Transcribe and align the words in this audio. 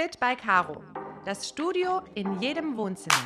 Fit 0.00 0.20
by 0.20 0.36
Caro. 0.36 0.80
Das 1.24 1.48
Studio 1.48 2.02
in 2.14 2.40
jedem 2.40 2.76
Wohnzimmer. 2.76 3.16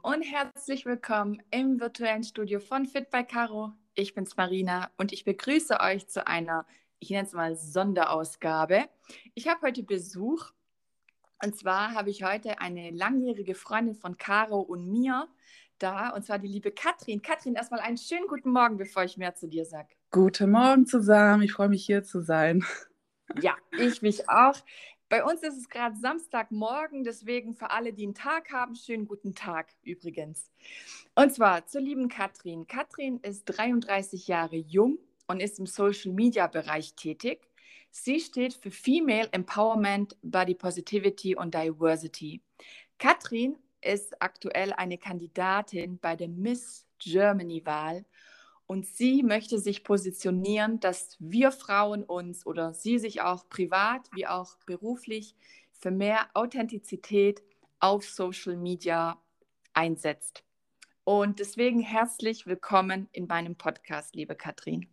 Und 0.00 0.22
herzlich 0.22 0.86
willkommen 0.86 1.42
im 1.50 1.78
virtuellen 1.78 2.24
Studio 2.24 2.60
von 2.60 2.86
Fit 2.86 3.10
by 3.10 3.24
Caro. 3.24 3.74
Ich 3.94 4.14
bin's 4.14 4.38
Marina 4.38 4.90
und 4.96 5.12
ich 5.12 5.24
begrüße 5.24 5.80
euch 5.80 6.08
zu 6.08 6.26
einer, 6.26 6.64
ich 6.98 7.10
nenne 7.10 7.26
es 7.26 7.34
mal 7.34 7.56
Sonderausgabe. 7.56 8.88
Ich 9.34 9.48
habe 9.48 9.66
heute 9.66 9.82
Besuch 9.82 10.50
und 11.44 11.54
zwar 11.54 11.92
habe 11.92 12.08
ich 12.08 12.24
heute 12.24 12.58
eine 12.60 12.90
langjährige 12.90 13.54
Freundin 13.54 13.94
von 13.94 14.16
Caro 14.16 14.60
und 14.60 14.88
mir 14.88 15.28
da, 15.78 16.10
und 16.10 16.24
zwar 16.24 16.38
die 16.38 16.48
liebe 16.48 16.70
Katrin. 16.70 17.22
Katrin, 17.22 17.54
erstmal 17.54 17.80
einen 17.80 17.96
schönen 17.96 18.26
guten 18.26 18.50
Morgen, 18.50 18.76
bevor 18.76 19.04
ich 19.04 19.16
mehr 19.16 19.34
zu 19.34 19.48
dir 19.48 19.64
sage. 19.64 19.88
Guten 20.10 20.50
Morgen 20.50 20.86
zusammen, 20.86 21.42
ich 21.42 21.52
freue 21.52 21.68
mich 21.68 21.84
hier 21.84 22.02
zu 22.02 22.20
sein. 22.20 22.64
Ja, 23.42 23.58
ich 23.78 24.00
mich 24.00 24.26
auch. 24.30 24.56
Bei 25.10 25.22
uns 25.22 25.42
ist 25.42 25.58
es 25.58 25.68
gerade 25.68 25.96
Samstagmorgen, 25.96 27.04
deswegen 27.04 27.54
für 27.54 27.70
alle, 27.70 27.92
die 27.92 28.04
einen 28.04 28.14
Tag 28.14 28.50
haben, 28.52 28.74
schönen 28.74 29.06
guten 29.06 29.34
Tag 29.34 29.68
übrigens. 29.82 30.50
Und 31.14 31.34
zwar 31.34 31.66
zur 31.66 31.80
lieben 31.80 32.08
Katrin. 32.08 32.66
Katrin 32.66 33.18
ist 33.20 33.44
33 33.44 34.28
Jahre 34.28 34.56
jung 34.56 34.98
und 35.26 35.40
ist 35.40 35.58
im 35.58 35.66
Social-Media-Bereich 35.66 36.94
tätig. 36.94 37.40
Sie 37.90 38.20
steht 38.20 38.54
für 38.54 38.70
Female 38.70 39.28
Empowerment, 39.32 40.16
Body 40.22 40.54
Positivity 40.54 41.36
und 41.36 41.54
Diversity. 41.54 42.42
Katrin 42.98 43.56
ist 43.80 44.20
aktuell 44.20 44.72
eine 44.72 44.98
Kandidatin 44.98 45.98
bei 45.98 46.16
der 46.16 46.28
Miss 46.28 46.86
Germany-Wahl 46.98 48.04
und 48.66 48.86
sie 48.86 49.22
möchte 49.22 49.58
sich 49.58 49.82
positionieren, 49.82 50.78
dass 50.80 51.16
wir 51.18 51.52
Frauen 51.52 52.04
uns 52.04 52.44
oder 52.44 52.74
sie 52.74 52.98
sich 52.98 53.22
auch 53.22 53.48
privat 53.48 54.08
wie 54.12 54.26
auch 54.26 54.56
beruflich 54.66 55.34
für 55.72 55.90
mehr 55.90 56.28
Authentizität 56.34 57.42
auf 57.80 58.04
Social 58.04 58.56
Media 58.56 59.18
einsetzt. 59.72 60.44
Und 61.04 61.38
deswegen 61.38 61.80
herzlich 61.80 62.46
willkommen 62.46 63.08
in 63.12 63.26
meinem 63.26 63.56
Podcast, 63.56 64.14
liebe 64.14 64.34
Katrin. 64.34 64.86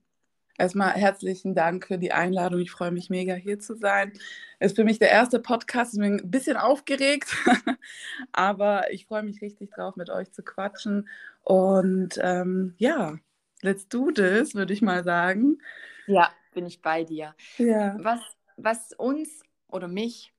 Erstmal 0.57 0.91
herzlichen 0.91 1.53
Dank 1.53 1.87
für 1.87 1.97
die 1.97 2.13
Einladung. 2.13 2.61
Ich 2.61 2.71
freue 2.71 2.91
mich 2.91 3.09
mega 3.09 3.33
hier 3.33 3.59
zu 3.59 3.75
sein. 3.75 4.13
Ist 4.59 4.77
für 4.77 4.85
mich 4.85 4.99
der 4.99 5.11
erste 5.11 5.39
Podcast. 5.39 5.93
Ich 5.93 5.99
bin 5.99 6.19
ein 6.19 6.31
bisschen 6.31 6.55
aufgeregt, 6.55 7.35
aber 8.31 8.91
ich 8.91 9.05
freue 9.05 9.23
mich 9.23 9.41
richtig 9.41 9.71
drauf, 9.71 9.97
mit 9.97 10.09
euch 10.09 10.31
zu 10.31 10.43
quatschen. 10.43 11.09
Und 11.41 12.17
ähm, 12.21 12.73
ja, 12.77 13.17
let's 13.61 13.89
do 13.89 14.11
this, 14.11 14.55
würde 14.55 14.73
ich 14.73 14.81
mal 14.81 15.03
sagen. 15.03 15.57
Ja, 16.07 16.31
bin 16.53 16.65
ich 16.65 16.81
bei 16.81 17.03
dir. 17.03 17.35
Ja. 17.57 17.97
Was, 17.99 18.21
was 18.55 18.93
uns 18.93 19.43
oder 19.67 19.89
mich 19.89 20.33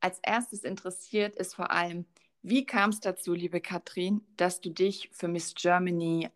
als 0.00 0.18
erstes 0.22 0.64
interessiert, 0.64 1.36
ist 1.36 1.54
vor 1.54 1.70
allem, 1.70 2.06
wie 2.42 2.66
kam 2.66 2.90
es 2.90 2.98
dazu, 2.98 3.34
liebe 3.34 3.60
Katrin, 3.60 4.22
dass 4.36 4.60
du 4.60 4.70
dich 4.70 5.10
für 5.12 5.28
Miss 5.28 5.54
Germany 5.54 6.28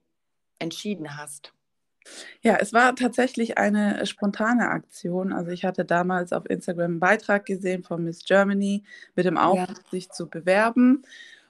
entschieden 0.61 1.17
hast? 1.17 1.53
Ja, 2.43 2.57
es 2.61 2.73
war 2.73 2.95
tatsächlich 2.95 3.59
eine 3.59 4.05
spontane 4.07 4.69
Aktion. 4.69 5.33
Also 5.33 5.51
ich 5.51 5.65
hatte 5.65 5.85
damals 5.85 6.33
auf 6.33 6.49
Instagram 6.49 6.85
einen 6.85 7.01
Beitrag 7.01 7.47
gesehen 7.47 7.83
von 7.83 8.05
Miss 8.05 8.25
Germany 8.25 8.85
mit 9.15 9.27
dem 9.27 9.39
Aufruf, 9.39 9.69
ja. 9.69 9.91
sich 9.91 10.11
zu 10.11 10.29
bewerben. 10.29 11.03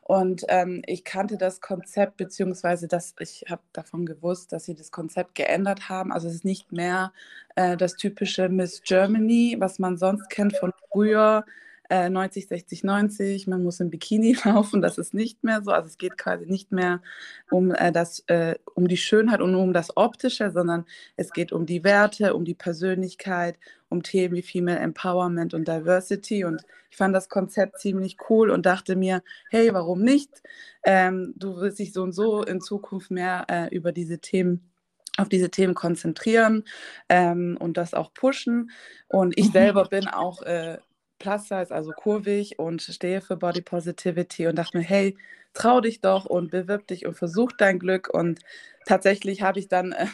Und 0.07 0.45
ähm, 0.49 0.83
ich 0.87 1.03
kannte 1.03 1.39
das 1.39 1.63
Konzept, 1.63 2.19
beziehungsweise 2.19 2.89
das, 2.89 3.15
ich 3.21 3.47
habe 3.49 3.63
davon 3.73 4.05
gewusst, 4.05 4.53
dass 4.53 4.67
sie 4.67 4.75
das 4.75 4.93
Konzept 4.93 5.35
geändert 5.35 5.89
haben. 5.89 6.13
Also 6.13 6.29
es 6.29 6.35
ist 6.35 6.45
nicht 6.45 6.73
mehr 6.73 7.13
äh, 7.57 7.77
das 7.79 7.97
typische 7.97 8.51
Miss 8.51 8.83
Germany, 8.83 9.57
was 9.59 9.79
man 9.79 9.97
sonst 9.97 10.29
kennt 10.29 10.57
von 10.59 10.73
früher, 10.93 11.47
90, 11.91 12.49
60, 12.49 12.85
90, 12.85 13.47
man 13.47 13.63
muss 13.63 13.81
im 13.81 13.91
Bikini 13.91 14.37
laufen, 14.45 14.81
das 14.81 14.99
ist 14.99 15.15
nicht 15.15 15.45
mehr 15.45 15.63
so. 15.63 15.71
Also 15.71 15.89
es 15.89 15.99
geht 15.99 16.17
quasi 16.17 16.47
nicht 16.47 16.73
mehr 16.73 17.03
um, 17.51 17.73
äh, 17.73 17.93
das, 17.93 18.25
äh, 18.27 18.57
um 18.75 18.89
die 18.89 18.97
Schönheit 18.97 19.41
und 19.41 19.55
um 19.55 19.73
das 19.73 19.97
Optische, 19.97 20.51
sondern 20.51 20.87
es 21.17 21.33
geht 21.33 21.53
um 21.53 21.67
die 21.67 21.85
Werte, 21.85 22.35
um 22.35 22.45
die 22.45 22.55
Persönlichkeit, 22.55 23.59
um 23.89 24.03
Themen 24.03 24.35
wie 24.35 24.43
Female 24.43 24.79
Empowerment 24.79 25.53
und 25.53 25.69
Diversity. 25.69 26.45
Und 26.45 26.63
ich 26.91 26.97
fand 26.97 27.15
das 27.15 27.29
Konzept 27.29 27.79
ziemlich 27.81 28.17
cool 28.31 28.51
und 28.51 28.67
dachte 28.67 28.97
mir, 28.97 29.23
hey, 29.51 29.73
warum 29.75 30.03
nicht? 30.03 30.43
Ähm, 30.85 31.35
du 31.37 31.57
wirst 31.57 31.79
dich 31.79 31.93
so 31.93 32.03
und 32.03 32.13
so 32.13 32.43
in 32.43 32.61
Zukunft 32.61 33.11
mehr 33.11 33.45
äh, 33.49 33.75
über 33.75 33.93
diese 33.93 34.19
Themen 34.19 34.71
auf 35.17 35.29
diese 35.29 35.51
Themen 35.51 35.75
konzentrieren 35.75 36.65
ähm, 37.09 37.57
und 37.61 37.77
das 37.77 37.95
auch 37.95 38.13
pushen. 38.13 38.71
Und 39.09 39.39
ich 39.39 39.53
selber 39.53 39.85
bin 39.85 40.09
auch 40.09 40.43
äh, 40.43 40.79
Plus 41.19 41.45
Size, 41.45 41.71
also 41.71 41.93
kurvig 41.93 42.59
und 42.59 42.83
stehe 42.83 43.21
für 43.21 43.37
Body 43.37 43.63
Positivity 43.63 44.47
und 44.47 44.57
dachte 44.57 44.79
mir, 44.79 44.85
hey, 44.85 45.17
trau 45.55 45.81
dich 45.81 46.01
doch 46.01 46.27
und 46.27 46.51
bewirb 46.51 46.87
dich 46.87 47.07
und 47.07 47.15
versuch 47.15 47.53
dein 47.53 47.79
Glück. 47.79 48.09
Und 48.13 48.41
tatsächlich 48.85 49.43
habe 49.43 49.59
ich 49.59 49.69
dann 49.69 49.93
äh, 49.93 50.07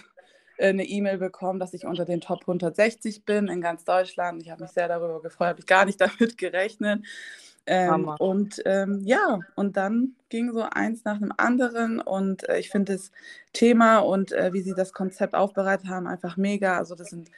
eine 0.59 0.85
E-Mail 0.85 1.19
bekommen, 1.19 1.59
dass 1.59 1.75
ich 1.75 1.87
unter 1.87 2.05
den 2.05 2.21
Top 2.21 2.43
160 2.43 3.25
bin 3.25 3.49
in 3.49 3.61
ganz 3.61 3.85
Deutschland. 3.85 4.43
Ich 4.43 4.51
habe 4.51 4.63
mich 4.63 4.73
sehr 4.73 4.89
darüber 4.89 5.23
gefreut, 5.23 5.49
habe 5.49 5.61
ich 5.61 5.67
gar 5.67 5.85
nicht 5.85 6.01
damit 6.19 6.39
gerechnet. 6.39 7.05
Ähm, 7.67 8.09
und 8.19 8.63
ähm, 8.65 9.03
ja, 9.05 9.41
und 9.55 9.77
dann 9.77 10.17
ging 10.29 10.53
so 10.53 10.63
eins 10.63 11.05
nach 11.05 11.19
dem 11.19 11.33
anderen 11.37 12.01
und 12.01 12.49
äh, 12.49 12.59
ich 12.59 12.71
finde 12.71 12.95
das 12.95 13.13
Thema 13.53 13.99
und 13.99 14.33
äh, 14.33 14.53
wie 14.53 14.63
sie 14.63 14.75
das 14.75 14.93
Konzept 14.93 15.35
aufbereitet 15.35 15.89
haben 15.89 16.07
einfach 16.07 16.37
mega. 16.37 16.79
Also 16.79 16.95
das 16.95 17.11
sind 17.11 17.31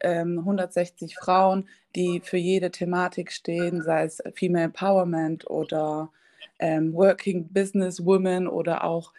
ähm, 0.00 0.38
160 0.38 1.16
Frauen, 1.16 1.68
die 1.94 2.20
für 2.20 2.36
jede 2.36 2.70
Thematik 2.70 3.32
stehen, 3.32 3.82
sei 3.82 4.04
es 4.04 4.22
Female 4.34 4.64
Empowerment 4.64 5.48
oder 5.48 6.10
ähm, 6.58 6.92
Working 6.94 7.48
Business 7.52 8.04
Women 8.04 8.46
oder 8.46 8.84
auch 8.84 9.12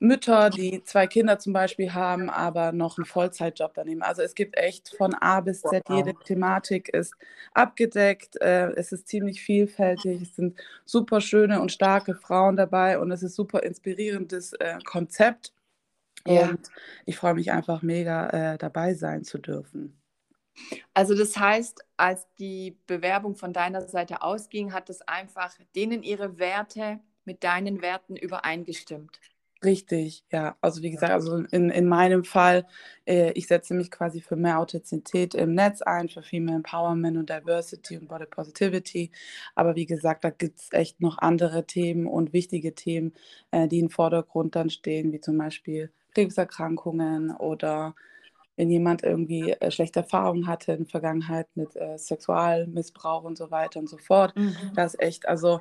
Mütter, 0.00 0.48
die 0.50 0.82
zwei 0.84 1.08
Kinder 1.08 1.38
zum 1.40 1.52
Beispiel 1.52 1.92
haben, 1.92 2.30
aber 2.30 2.70
noch 2.70 2.98
einen 2.98 3.04
Vollzeitjob 3.04 3.72
daneben. 3.74 4.02
Also 4.02 4.22
es 4.22 4.34
gibt 4.34 4.56
echt 4.56 4.94
von 4.96 5.12
A 5.14 5.40
bis 5.40 5.62
Z, 5.62 5.82
jede 5.88 6.14
Thematik 6.14 6.88
ist 6.90 7.14
abgedeckt, 7.52 8.40
äh, 8.40 8.70
es 8.76 8.92
ist 8.92 9.08
ziemlich 9.08 9.42
vielfältig, 9.42 10.22
es 10.22 10.36
sind 10.36 10.56
super 10.84 11.20
schöne 11.20 11.60
und 11.60 11.72
starke 11.72 12.14
Frauen 12.14 12.56
dabei 12.56 13.00
und 13.00 13.10
es 13.10 13.24
ist 13.24 13.34
super 13.34 13.64
inspirierendes 13.64 14.52
äh, 14.54 14.78
Konzept. 14.84 15.52
Ja. 16.26 16.50
Und 16.50 16.68
ich 17.04 17.16
freue 17.16 17.34
mich 17.34 17.50
einfach 17.50 17.82
mega, 17.82 18.28
äh, 18.54 18.58
dabei 18.58 18.94
sein 18.94 19.24
zu 19.24 19.38
dürfen. 19.38 19.98
Also 20.94 21.14
das 21.14 21.36
heißt, 21.36 21.84
als 21.96 22.26
die 22.38 22.76
Bewerbung 22.86 23.36
von 23.36 23.52
deiner 23.52 23.86
Seite 23.88 24.22
ausging, 24.22 24.72
hat 24.72 24.90
es 24.90 25.02
einfach 25.02 25.54
denen 25.74 26.02
ihre 26.02 26.38
Werte 26.38 27.00
mit 27.24 27.44
deinen 27.44 27.82
Werten 27.82 28.16
übereingestimmt. 28.16 29.20
Richtig, 29.64 30.24
ja. 30.30 30.56
Also 30.60 30.82
wie 30.82 30.90
gesagt, 30.92 31.12
also 31.12 31.38
in, 31.50 31.70
in 31.70 31.88
meinem 31.88 32.22
Fall, 32.22 32.64
äh, 33.06 33.32
ich 33.32 33.48
setze 33.48 33.74
mich 33.74 33.90
quasi 33.90 34.20
für 34.20 34.36
mehr 34.36 34.60
Authentizität 34.60 35.34
im 35.34 35.54
Netz 35.54 35.82
ein, 35.82 36.08
für 36.08 36.22
Female 36.22 36.58
Empowerment 36.58 37.16
und 37.16 37.28
Diversity 37.28 37.98
und 37.98 38.06
Body 38.06 38.26
Positivity. 38.26 39.10
Aber 39.56 39.74
wie 39.74 39.86
gesagt, 39.86 40.22
da 40.22 40.30
gibt 40.30 40.60
es 40.60 40.68
echt 40.72 41.00
noch 41.00 41.18
andere 41.18 41.66
Themen 41.66 42.06
und 42.06 42.32
wichtige 42.32 42.74
Themen, 42.76 43.14
äh, 43.50 43.66
die 43.66 43.80
im 43.80 43.90
Vordergrund 43.90 44.54
dann 44.54 44.70
stehen, 44.70 45.12
wie 45.12 45.20
zum 45.20 45.36
Beispiel 45.38 45.90
Krebserkrankungen 46.14 47.32
oder 47.36 47.96
wenn 48.58 48.70
jemand 48.70 49.04
irgendwie 49.04 49.52
äh, 49.52 49.70
schlechte 49.70 50.00
Erfahrungen 50.00 50.48
hatte 50.48 50.72
in 50.72 50.78
der 50.78 50.86
Vergangenheit 50.88 51.46
mit 51.54 51.76
äh, 51.76 51.96
Sexualmissbrauch 51.96 53.22
und 53.22 53.38
so 53.38 53.52
weiter 53.52 53.78
und 53.78 53.88
so 53.88 53.98
fort. 53.98 54.36
Mhm. 54.36 54.56
Das 54.74 54.94
ist 54.94 55.00
echt, 55.00 55.28
also 55.28 55.60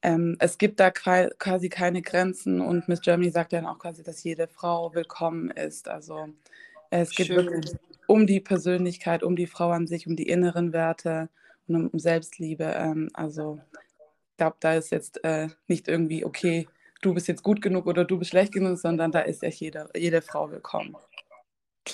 ähm, 0.00 0.36
es 0.38 0.56
gibt 0.56 0.80
da 0.80 0.90
quasi 0.90 1.68
keine 1.68 2.00
Grenzen 2.00 2.62
und 2.62 2.88
Miss 2.88 3.02
Germany 3.02 3.30
sagt 3.30 3.52
dann 3.52 3.66
auch 3.66 3.78
quasi, 3.78 4.02
dass 4.02 4.24
jede 4.24 4.48
Frau 4.48 4.94
willkommen 4.94 5.50
ist. 5.50 5.86
Also 5.86 6.28
es 6.88 7.10
geht 7.10 7.26
Schön. 7.26 7.36
wirklich 7.36 7.76
um 8.06 8.26
die 8.26 8.40
Persönlichkeit, 8.40 9.22
um 9.22 9.36
die 9.36 9.46
Frau 9.46 9.70
an 9.70 9.86
sich, 9.86 10.06
um 10.06 10.16
die 10.16 10.26
inneren 10.26 10.72
Werte 10.72 11.28
und 11.68 11.76
um, 11.76 11.86
um 11.88 11.98
Selbstliebe. 11.98 12.64
Ähm, 12.64 13.10
also 13.12 13.60
ich 14.30 14.36
glaube, 14.38 14.56
da 14.60 14.76
ist 14.76 14.90
jetzt 14.92 15.22
äh, 15.24 15.48
nicht 15.68 15.88
irgendwie, 15.88 16.24
okay, 16.24 16.66
du 17.02 17.12
bist 17.12 17.28
jetzt 17.28 17.42
gut 17.42 17.60
genug 17.60 17.86
oder 17.86 18.06
du 18.06 18.18
bist 18.18 18.30
schlecht 18.30 18.54
genug, 18.54 18.78
sondern 18.78 19.12
da 19.12 19.20
ist 19.20 19.42
echt 19.42 19.60
jede, 19.60 19.90
jede 19.94 20.22
Frau 20.22 20.50
willkommen. 20.50 20.96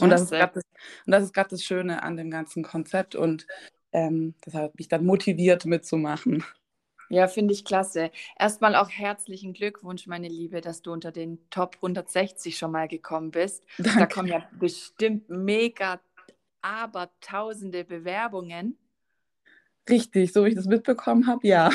Und 0.00 0.10
das, 0.10 0.22
ist 0.22 0.32
das, 0.32 0.54
und 0.54 1.12
das 1.12 1.24
ist 1.24 1.32
gerade 1.32 1.50
das 1.50 1.62
Schöne 1.62 2.02
an 2.02 2.16
dem 2.16 2.30
ganzen 2.30 2.62
Konzept 2.62 3.14
und 3.14 3.46
ähm, 3.92 4.34
das 4.42 4.54
hat 4.54 4.76
mich 4.78 4.88
dann 4.88 5.04
motiviert 5.04 5.64
mitzumachen. 5.64 6.44
Ja, 7.08 7.28
finde 7.28 7.54
ich 7.54 7.64
klasse. 7.64 8.10
Erstmal 8.38 8.74
auch 8.74 8.90
herzlichen 8.90 9.52
Glückwunsch, 9.52 10.06
meine 10.06 10.28
Liebe, 10.28 10.60
dass 10.60 10.82
du 10.82 10.92
unter 10.92 11.12
den 11.12 11.38
Top 11.50 11.76
160 11.76 12.58
schon 12.58 12.72
mal 12.72 12.88
gekommen 12.88 13.30
bist. 13.30 13.64
Danke. 13.78 14.00
Da 14.00 14.06
kommen 14.06 14.28
ja 14.28 14.42
bestimmt 14.58 15.28
mega, 15.28 16.00
aber 16.62 17.10
tausende 17.20 17.84
Bewerbungen. 17.84 18.76
Richtig, 19.88 20.32
so 20.32 20.44
wie 20.44 20.48
ich 20.48 20.56
das 20.56 20.66
mitbekommen 20.66 21.28
habe, 21.28 21.46
ja. 21.46 21.70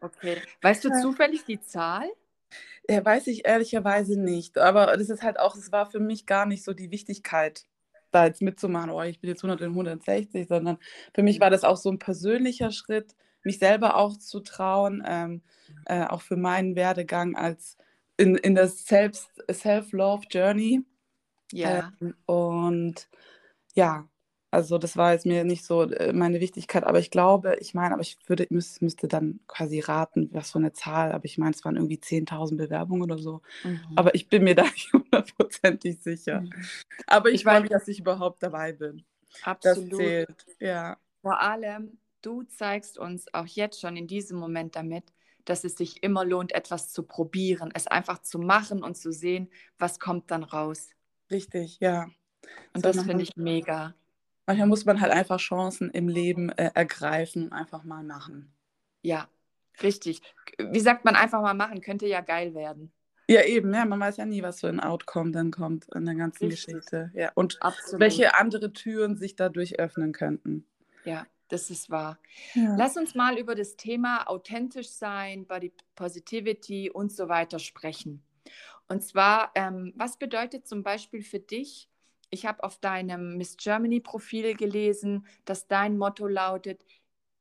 Okay. 0.00 0.36
Weißt 0.62 0.84
du 0.84 0.90
zufällig 1.00 1.44
die 1.44 1.60
Zahl? 1.60 2.10
Ja, 2.88 3.04
weiß 3.04 3.26
ich 3.28 3.46
ehrlicherweise 3.46 4.20
nicht. 4.20 4.58
Aber 4.58 4.96
das 4.96 5.08
ist 5.08 5.22
halt 5.22 5.38
auch, 5.38 5.56
es 5.56 5.72
war 5.72 5.90
für 5.90 6.00
mich 6.00 6.26
gar 6.26 6.46
nicht 6.46 6.64
so 6.64 6.74
die 6.74 6.90
Wichtigkeit, 6.90 7.64
da 8.10 8.26
jetzt 8.26 8.42
mitzumachen, 8.42 8.90
oh, 8.90 9.02
ich 9.02 9.20
bin 9.20 9.28
jetzt 9.30 9.42
100 9.42 9.62
und 9.62 9.70
160, 9.70 10.46
sondern 10.48 10.78
für 11.14 11.22
mich 11.22 11.40
war 11.40 11.50
das 11.50 11.64
auch 11.64 11.76
so 11.76 11.90
ein 11.90 11.98
persönlicher 11.98 12.70
Schritt, 12.70 13.16
mich 13.42 13.58
selber 13.58 13.96
auch 13.96 14.16
zu 14.16 14.40
trauen, 14.40 15.02
ähm, 15.06 15.42
äh, 15.86 16.04
auch 16.04 16.22
für 16.22 16.36
meinen 16.36 16.76
Werdegang 16.76 17.36
als 17.36 17.76
in, 18.16 18.36
in 18.36 18.54
das 18.54 18.84
Self-Love-Journey. 18.86 20.84
Ja. 21.52 21.92
Ähm, 22.00 22.14
und 22.26 23.08
ja, 23.74 24.08
also 24.54 24.78
das 24.78 24.96
war 24.96 25.12
jetzt 25.12 25.26
mir 25.26 25.42
nicht 25.42 25.64
so 25.64 25.82
äh, 25.82 26.12
meine 26.12 26.38
Wichtigkeit, 26.38 26.84
aber 26.84 27.00
ich 27.00 27.10
glaube, 27.10 27.56
ich 27.58 27.74
meine, 27.74 27.92
aber 27.92 28.02
ich 28.02 28.16
würde, 28.28 28.46
müsste, 28.50 28.84
müsste 28.84 29.08
dann 29.08 29.40
quasi 29.48 29.80
raten, 29.80 30.30
was 30.32 30.52
für 30.52 30.60
eine 30.60 30.72
Zahl, 30.72 31.10
aber 31.10 31.24
ich 31.24 31.38
meine, 31.38 31.50
es 31.50 31.64
waren 31.64 31.74
irgendwie 31.74 31.98
10.000 31.98 32.56
Bewerbungen 32.56 33.02
oder 33.02 33.18
so. 33.18 33.42
Mhm. 33.64 33.80
Aber 33.96 34.14
ich 34.14 34.28
bin 34.28 34.44
mir 34.44 34.54
da 34.54 34.62
nicht 34.62 34.92
hundertprozentig 34.92 36.00
sicher. 36.00 36.42
Mhm. 36.42 36.52
Aber 37.08 37.30
ich, 37.30 37.36
ich 37.36 37.42
freue 37.42 37.62
mich, 37.62 37.70
dass 37.70 37.88
ich 37.88 37.98
überhaupt 37.98 38.44
dabei 38.44 38.72
bin. 38.72 39.04
Absolut. 39.42 39.90
Das 39.90 39.98
zählt, 39.98 40.46
ja. 40.60 40.98
Vor 41.20 41.40
allem, 41.40 41.98
du 42.22 42.44
zeigst 42.44 42.96
uns 42.96 43.26
auch 43.34 43.46
jetzt 43.46 43.80
schon 43.80 43.96
in 43.96 44.06
diesem 44.06 44.38
Moment 44.38 44.76
damit, 44.76 45.12
dass 45.44 45.64
es 45.64 45.74
sich 45.74 46.04
immer 46.04 46.24
lohnt, 46.24 46.52
etwas 46.52 46.92
zu 46.92 47.02
probieren, 47.02 47.72
es 47.74 47.88
einfach 47.88 48.22
zu 48.22 48.38
machen 48.38 48.84
und 48.84 48.96
zu 48.96 49.10
sehen, 49.10 49.50
was 49.78 49.98
kommt 49.98 50.30
dann 50.30 50.44
raus. 50.44 50.90
Richtig, 51.28 51.80
ja. 51.80 52.06
Und 52.72 52.84
das, 52.84 52.96
das 52.96 53.04
finde 53.04 53.24
ich 53.24 53.36
mega. 53.36 53.94
Manchmal 54.46 54.68
muss 54.68 54.84
man 54.84 55.00
halt 55.00 55.12
einfach 55.12 55.38
Chancen 55.38 55.90
im 55.90 56.08
Leben 56.08 56.50
äh, 56.50 56.70
ergreifen 56.74 57.44
und 57.44 57.52
einfach 57.52 57.84
mal 57.84 58.04
machen. 58.04 58.52
Ja, 59.02 59.28
richtig. 59.82 60.20
Wie 60.58 60.80
sagt 60.80 61.04
man 61.04 61.16
einfach 61.16 61.40
mal 61.40 61.54
machen? 61.54 61.80
Könnte 61.80 62.06
ja 62.06 62.20
geil 62.20 62.54
werden. 62.54 62.92
Ja, 63.26 63.42
eben, 63.42 63.72
ja, 63.72 63.86
man 63.86 64.00
weiß 64.00 64.18
ja 64.18 64.26
nie, 64.26 64.42
was 64.42 64.60
für 64.60 64.68
ein 64.68 64.80
Outcome 64.80 65.30
dann 65.30 65.50
kommt 65.50 65.86
in 65.94 66.04
der 66.04 66.14
ganzen 66.14 66.46
richtig. 66.46 66.74
Geschichte. 66.74 67.10
Ja, 67.14 67.32
und 67.34 67.56
Absolut. 67.62 68.00
welche 68.00 68.34
andere 68.34 68.72
Türen 68.72 69.16
sich 69.16 69.34
dadurch 69.34 69.78
öffnen 69.78 70.12
könnten. 70.12 70.66
Ja, 71.04 71.26
das 71.48 71.70
ist 71.70 71.88
wahr. 71.88 72.18
Ja. 72.52 72.76
Lass 72.76 72.96
uns 72.98 73.14
mal 73.14 73.38
über 73.38 73.54
das 73.54 73.76
Thema 73.76 74.28
authentisch 74.28 74.90
sein, 74.90 75.46
Body 75.46 75.72
Positivity 75.94 76.90
und 76.90 77.12
so 77.12 77.28
weiter 77.28 77.58
sprechen. 77.58 78.22
Und 78.88 79.02
zwar, 79.02 79.52
ähm, 79.54 79.94
was 79.96 80.18
bedeutet 80.18 80.66
zum 80.66 80.82
Beispiel 80.82 81.22
für 81.22 81.40
dich 81.40 81.88
ich 82.34 82.46
habe 82.46 82.62
auf 82.64 82.78
deinem 82.78 83.36
Miss 83.38 83.56
Germany-Profil 83.56 84.54
gelesen, 84.56 85.26
dass 85.44 85.66
dein 85.68 85.96
Motto 85.98 86.26
lautet, 86.26 86.84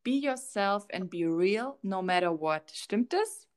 Be 0.04 0.12
yourself 0.12 0.86
and 0.94 1.10
be 1.10 1.26
real, 1.26 1.78
no 1.82 2.02
matter 2.02 2.40
what. 2.40 2.72
Stimmt 2.72 3.14
das? 3.14 3.48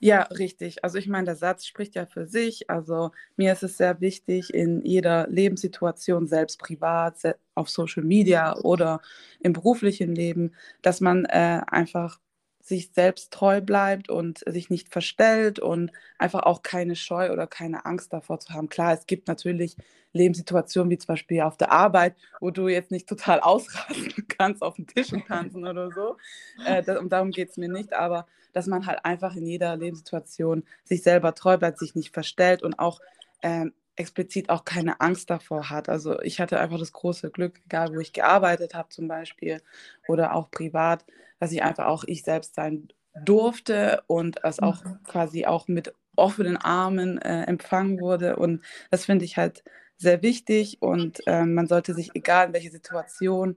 Ja, 0.00 0.22
richtig. 0.24 0.84
Also 0.84 0.98
ich 0.98 1.08
meine, 1.08 1.24
der 1.26 1.36
Satz 1.36 1.64
spricht 1.66 1.94
ja 1.94 2.04
für 2.06 2.26
sich. 2.26 2.68
Also 2.68 3.10
mir 3.36 3.52
ist 3.52 3.62
es 3.62 3.78
sehr 3.78 4.00
wichtig, 4.00 4.52
in 4.52 4.82
jeder 4.84 5.26
Lebenssituation, 5.28 6.26
selbst 6.26 6.58
privat, 6.58 7.16
auf 7.54 7.70
Social 7.70 8.02
Media 8.04 8.54
oder 8.58 9.00
im 9.40 9.52
beruflichen 9.54 10.14
Leben, 10.14 10.52
dass 10.82 11.00
man 11.00 11.24
äh, 11.24 11.62
einfach 11.68 12.20
sich 12.64 12.92
selbst 12.92 13.30
treu 13.30 13.60
bleibt 13.60 14.08
und 14.08 14.38
sich 14.46 14.70
nicht 14.70 14.90
verstellt 14.90 15.58
und 15.58 15.92
einfach 16.18 16.44
auch 16.44 16.62
keine 16.62 16.96
Scheu 16.96 17.30
oder 17.30 17.46
keine 17.46 17.84
Angst 17.84 18.10
davor 18.14 18.40
zu 18.40 18.54
haben. 18.54 18.70
Klar, 18.70 18.94
es 18.94 19.06
gibt 19.06 19.28
natürlich 19.28 19.76
Lebenssituationen 20.14 20.90
wie 20.90 20.96
zum 20.96 21.08
Beispiel 21.08 21.42
auf 21.42 21.58
der 21.58 21.72
Arbeit, 21.72 22.16
wo 22.40 22.50
du 22.50 22.68
jetzt 22.68 22.90
nicht 22.90 23.06
total 23.06 23.40
ausrasten 23.42 24.26
kannst, 24.28 24.62
auf 24.62 24.76
den 24.76 24.86
Tischen 24.86 25.26
tanzen 25.26 25.66
oder 25.66 25.90
so. 25.92 26.16
Äh, 26.64 26.82
das, 26.82 26.98
und 26.98 27.12
darum 27.12 27.32
geht 27.32 27.50
es 27.50 27.58
mir 27.58 27.68
nicht, 27.68 27.92
aber 27.92 28.26
dass 28.54 28.66
man 28.66 28.86
halt 28.86 29.04
einfach 29.04 29.36
in 29.36 29.46
jeder 29.46 29.76
Lebenssituation 29.76 30.64
sich 30.84 31.02
selber 31.02 31.34
treu 31.34 31.58
bleibt, 31.58 31.78
sich 31.78 31.94
nicht 31.94 32.14
verstellt 32.14 32.62
und 32.62 32.78
auch 32.78 33.00
ähm, 33.42 33.74
explizit 33.96 34.50
auch 34.50 34.64
keine 34.64 35.00
Angst 35.00 35.30
davor 35.30 35.70
hat. 35.70 35.88
Also 35.88 36.20
ich 36.20 36.40
hatte 36.40 36.58
einfach 36.60 36.78
das 36.78 36.92
große 36.92 37.30
Glück, 37.30 37.60
egal 37.66 37.94
wo 37.94 38.00
ich 38.00 38.12
gearbeitet 38.12 38.74
habe 38.74 38.88
zum 38.88 39.08
Beispiel 39.08 39.60
oder 40.08 40.34
auch 40.34 40.50
privat, 40.50 41.04
dass 41.40 41.52
ich 41.52 41.62
einfach 41.62 41.86
auch 41.86 42.04
ich 42.04 42.22
selbst 42.22 42.54
sein 42.54 42.88
durfte 43.24 44.02
und 44.06 44.42
es 44.42 44.58
auch 44.58 44.84
mhm. 44.84 44.98
quasi 45.04 45.46
auch 45.46 45.68
mit 45.68 45.94
offenen 46.16 46.56
Armen 46.56 47.18
äh, 47.18 47.44
empfangen 47.44 48.00
wurde. 48.00 48.36
Und 48.36 48.62
das 48.90 49.04
finde 49.04 49.24
ich 49.24 49.36
halt 49.36 49.62
sehr 49.96 50.22
wichtig 50.22 50.82
und 50.82 51.24
äh, 51.26 51.44
man 51.44 51.66
sollte 51.66 51.94
sich, 51.94 52.10
egal 52.14 52.48
in 52.48 52.52
welche 52.52 52.70
Situation, 52.70 53.56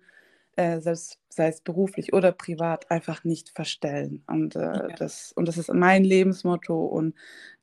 äh, 0.58 0.82
selbst 0.82 1.20
sei 1.30 1.48
es 1.48 1.62
beruflich 1.62 2.14
oder 2.14 2.32
privat, 2.32 2.90
einfach 2.92 3.24
nicht 3.24 3.52
verstellen. 3.52 4.24
Und, 4.28 4.56
äh, 4.56 4.60
ja. 4.60 4.88
das, 4.98 5.32
und 5.32 5.48
das 5.48 5.58
ist 5.58 5.72
mein 5.72 6.04
Lebensmotto 6.04 6.86
und 6.86 7.14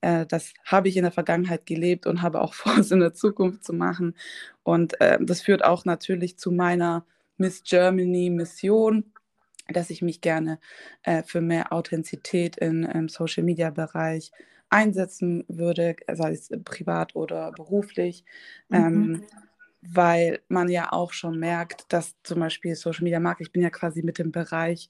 äh, 0.00 0.24
das 0.26 0.54
habe 0.64 0.88
ich 0.88 0.96
in 0.96 1.02
der 1.02 1.12
Vergangenheit 1.12 1.66
gelebt 1.66 2.06
und 2.06 2.22
habe 2.22 2.40
auch 2.40 2.54
vor, 2.54 2.78
es 2.78 2.92
in 2.92 3.00
der 3.00 3.14
Zukunft 3.14 3.64
zu 3.64 3.72
machen. 3.72 4.14
Und 4.62 5.00
äh, 5.00 5.18
das 5.20 5.42
führt 5.42 5.64
auch 5.64 5.84
natürlich 5.84 6.38
zu 6.38 6.52
meiner 6.52 7.04
Miss 7.36 7.64
Germany 7.64 8.30
Mission, 8.30 9.12
dass 9.68 9.90
ich 9.90 10.02
mich 10.02 10.20
gerne 10.20 10.60
äh, 11.02 11.22
für 11.24 11.40
mehr 11.40 11.72
Authentizität 11.72 12.56
in, 12.56 12.84
im 12.84 13.08
Social-Media-Bereich 13.08 14.30
einsetzen 14.68 15.44
würde, 15.48 15.96
sei 16.12 16.32
es 16.32 16.50
privat 16.64 17.16
oder 17.16 17.50
beruflich. 17.52 18.24
Mhm. 18.68 18.76
Ähm, 18.76 19.24
weil 19.86 20.40
man 20.48 20.68
ja 20.68 20.92
auch 20.92 21.12
schon 21.12 21.38
merkt, 21.38 21.92
dass 21.92 22.14
zum 22.22 22.40
Beispiel 22.40 22.74
Social 22.74 23.04
Media 23.04 23.20
Marketing, 23.20 23.46
ich 23.46 23.52
bin 23.52 23.62
ja 23.62 23.70
quasi 23.70 24.02
mit 24.02 24.18
dem 24.18 24.32
Bereich 24.32 24.88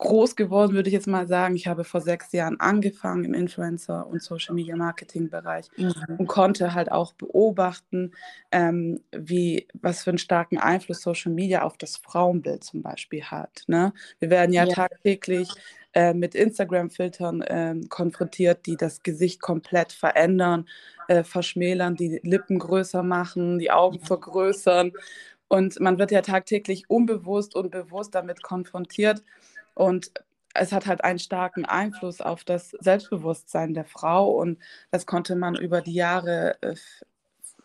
groß 0.00 0.34
geworden, 0.34 0.72
würde 0.72 0.88
ich 0.88 0.94
jetzt 0.94 1.06
mal 1.06 1.28
sagen. 1.28 1.54
Ich 1.54 1.66
habe 1.66 1.84
vor 1.84 2.00
sechs 2.00 2.32
Jahren 2.32 2.58
angefangen 2.58 3.24
im 3.24 3.34
Influencer- 3.34 4.06
und 4.06 4.22
Social 4.22 4.54
Media 4.54 4.74
Marketing-Bereich 4.74 5.68
mhm. 5.76 5.92
und 6.16 6.26
konnte 6.26 6.74
halt 6.74 6.90
auch 6.90 7.12
beobachten, 7.12 8.12
ähm, 8.50 9.00
wie, 9.12 9.68
was 9.74 10.02
für 10.02 10.10
einen 10.10 10.18
starken 10.18 10.58
Einfluss 10.58 11.02
Social 11.02 11.32
Media 11.32 11.62
auf 11.62 11.76
das 11.76 11.98
Frauenbild 11.98 12.64
zum 12.64 12.82
Beispiel 12.82 13.24
hat. 13.24 13.62
Ne? 13.66 13.92
Wir 14.18 14.30
werden 14.30 14.52
ja, 14.54 14.64
ja. 14.64 14.72
tagtäglich 14.72 15.50
äh, 15.94 16.14
mit 16.14 16.34
Instagram-Filtern 16.34 17.42
äh, 17.42 17.74
konfrontiert, 17.88 18.66
die 18.66 18.76
das 18.76 19.02
Gesicht 19.02 19.40
komplett 19.40 19.92
verändern, 19.92 20.68
äh, 21.08 21.24
verschmälern, 21.24 21.96
die 21.96 22.20
Lippen 22.22 22.58
größer 22.58 23.02
machen, 23.02 23.58
die 23.58 23.70
Augen 23.70 24.00
vergrößern. 24.00 24.92
Und 25.48 25.80
man 25.80 25.98
wird 25.98 26.12
ja 26.12 26.22
tagtäglich 26.22 26.88
unbewusst 26.88 27.56
und 27.56 27.70
bewusst 27.70 28.14
damit 28.14 28.42
konfrontiert. 28.42 29.24
Und 29.74 30.12
es 30.54 30.72
hat 30.72 30.86
halt 30.86 31.04
einen 31.04 31.18
starken 31.18 31.64
Einfluss 31.64 32.20
auf 32.20 32.44
das 32.44 32.70
Selbstbewusstsein 32.80 33.74
der 33.74 33.84
Frau 33.84 34.30
und 34.30 34.58
das 34.90 35.06
konnte 35.06 35.36
man 35.36 35.54
über 35.54 35.80
die 35.80 35.94
Jahre 35.94 36.56
äh, 36.62 36.74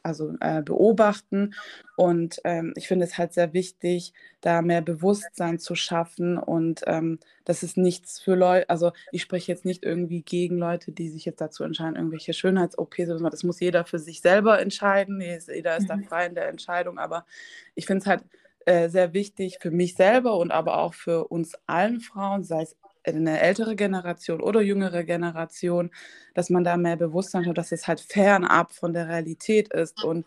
also 0.05 0.33
äh, 0.39 0.61
beobachten. 0.61 1.53
Und 1.97 2.39
ähm, 2.43 2.73
ich 2.75 2.87
finde 2.87 3.05
es 3.05 3.17
halt 3.17 3.33
sehr 3.33 3.53
wichtig, 3.53 4.13
da 4.41 4.61
mehr 4.61 4.81
Bewusstsein 4.81 5.59
zu 5.59 5.75
schaffen. 5.75 6.37
Und 6.37 6.81
ähm, 6.85 7.19
das 7.43 7.63
ist 7.63 7.77
nichts 7.77 8.19
für 8.19 8.35
Leute, 8.35 8.69
also 8.69 8.91
ich 9.11 9.21
spreche 9.21 9.51
jetzt 9.51 9.65
nicht 9.65 9.83
irgendwie 9.83 10.21
gegen 10.21 10.57
Leute, 10.57 10.91
die 10.91 11.09
sich 11.09 11.25
jetzt 11.25 11.41
dazu 11.41 11.63
entscheiden, 11.63 11.95
irgendwelche 11.95 12.33
Schönheits-OPs 12.33 13.09
oder 13.09 13.19
so. 13.19 13.29
Das 13.29 13.43
muss 13.43 13.59
jeder 13.59 13.85
für 13.85 13.99
sich 13.99 14.21
selber 14.21 14.61
entscheiden. 14.61 15.21
Jeder 15.21 15.77
ist 15.77 15.89
da 15.89 15.97
mhm. 15.97 16.03
frei 16.03 16.27
in 16.27 16.35
der 16.35 16.47
Entscheidung. 16.49 16.99
Aber 16.99 17.25
ich 17.73 17.85
finde 17.85 18.01
es 18.01 18.07
halt 18.07 18.23
äh, 18.65 18.89
sehr 18.89 19.13
wichtig 19.13 19.57
für 19.59 19.71
mich 19.71 19.95
selber 19.95 20.37
und 20.37 20.51
aber 20.51 20.77
auch 20.79 20.93
für 20.93 21.27
uns 21.27 21.53
allen 21.65 21.99
Frauen, 21.99 22.43
sei 22.43 22.61
es 22.63 22.75
eine 23.05 23.39
ältere 23.39 23.75
Generation 23.75 24.41
oder 24.41 24.61
jüngere 24.61 25.03
Generation, 25.03 25.91
dass 26.33 26.49
man 26.49 26.63
da 26.63 26.77
mehr 26.77 26.97
Bewusstsein 26.97 27.45
hat, 27.45 27.57
dass 27.57 27.71
es 27.71 27.87
halt 27.87 28.01
fernab 28.01 28.73
von 28.73 28.93
der 28.93 29.07
Realität 29.07 29.73
ist 29.73 30.03
und 30.03 30.25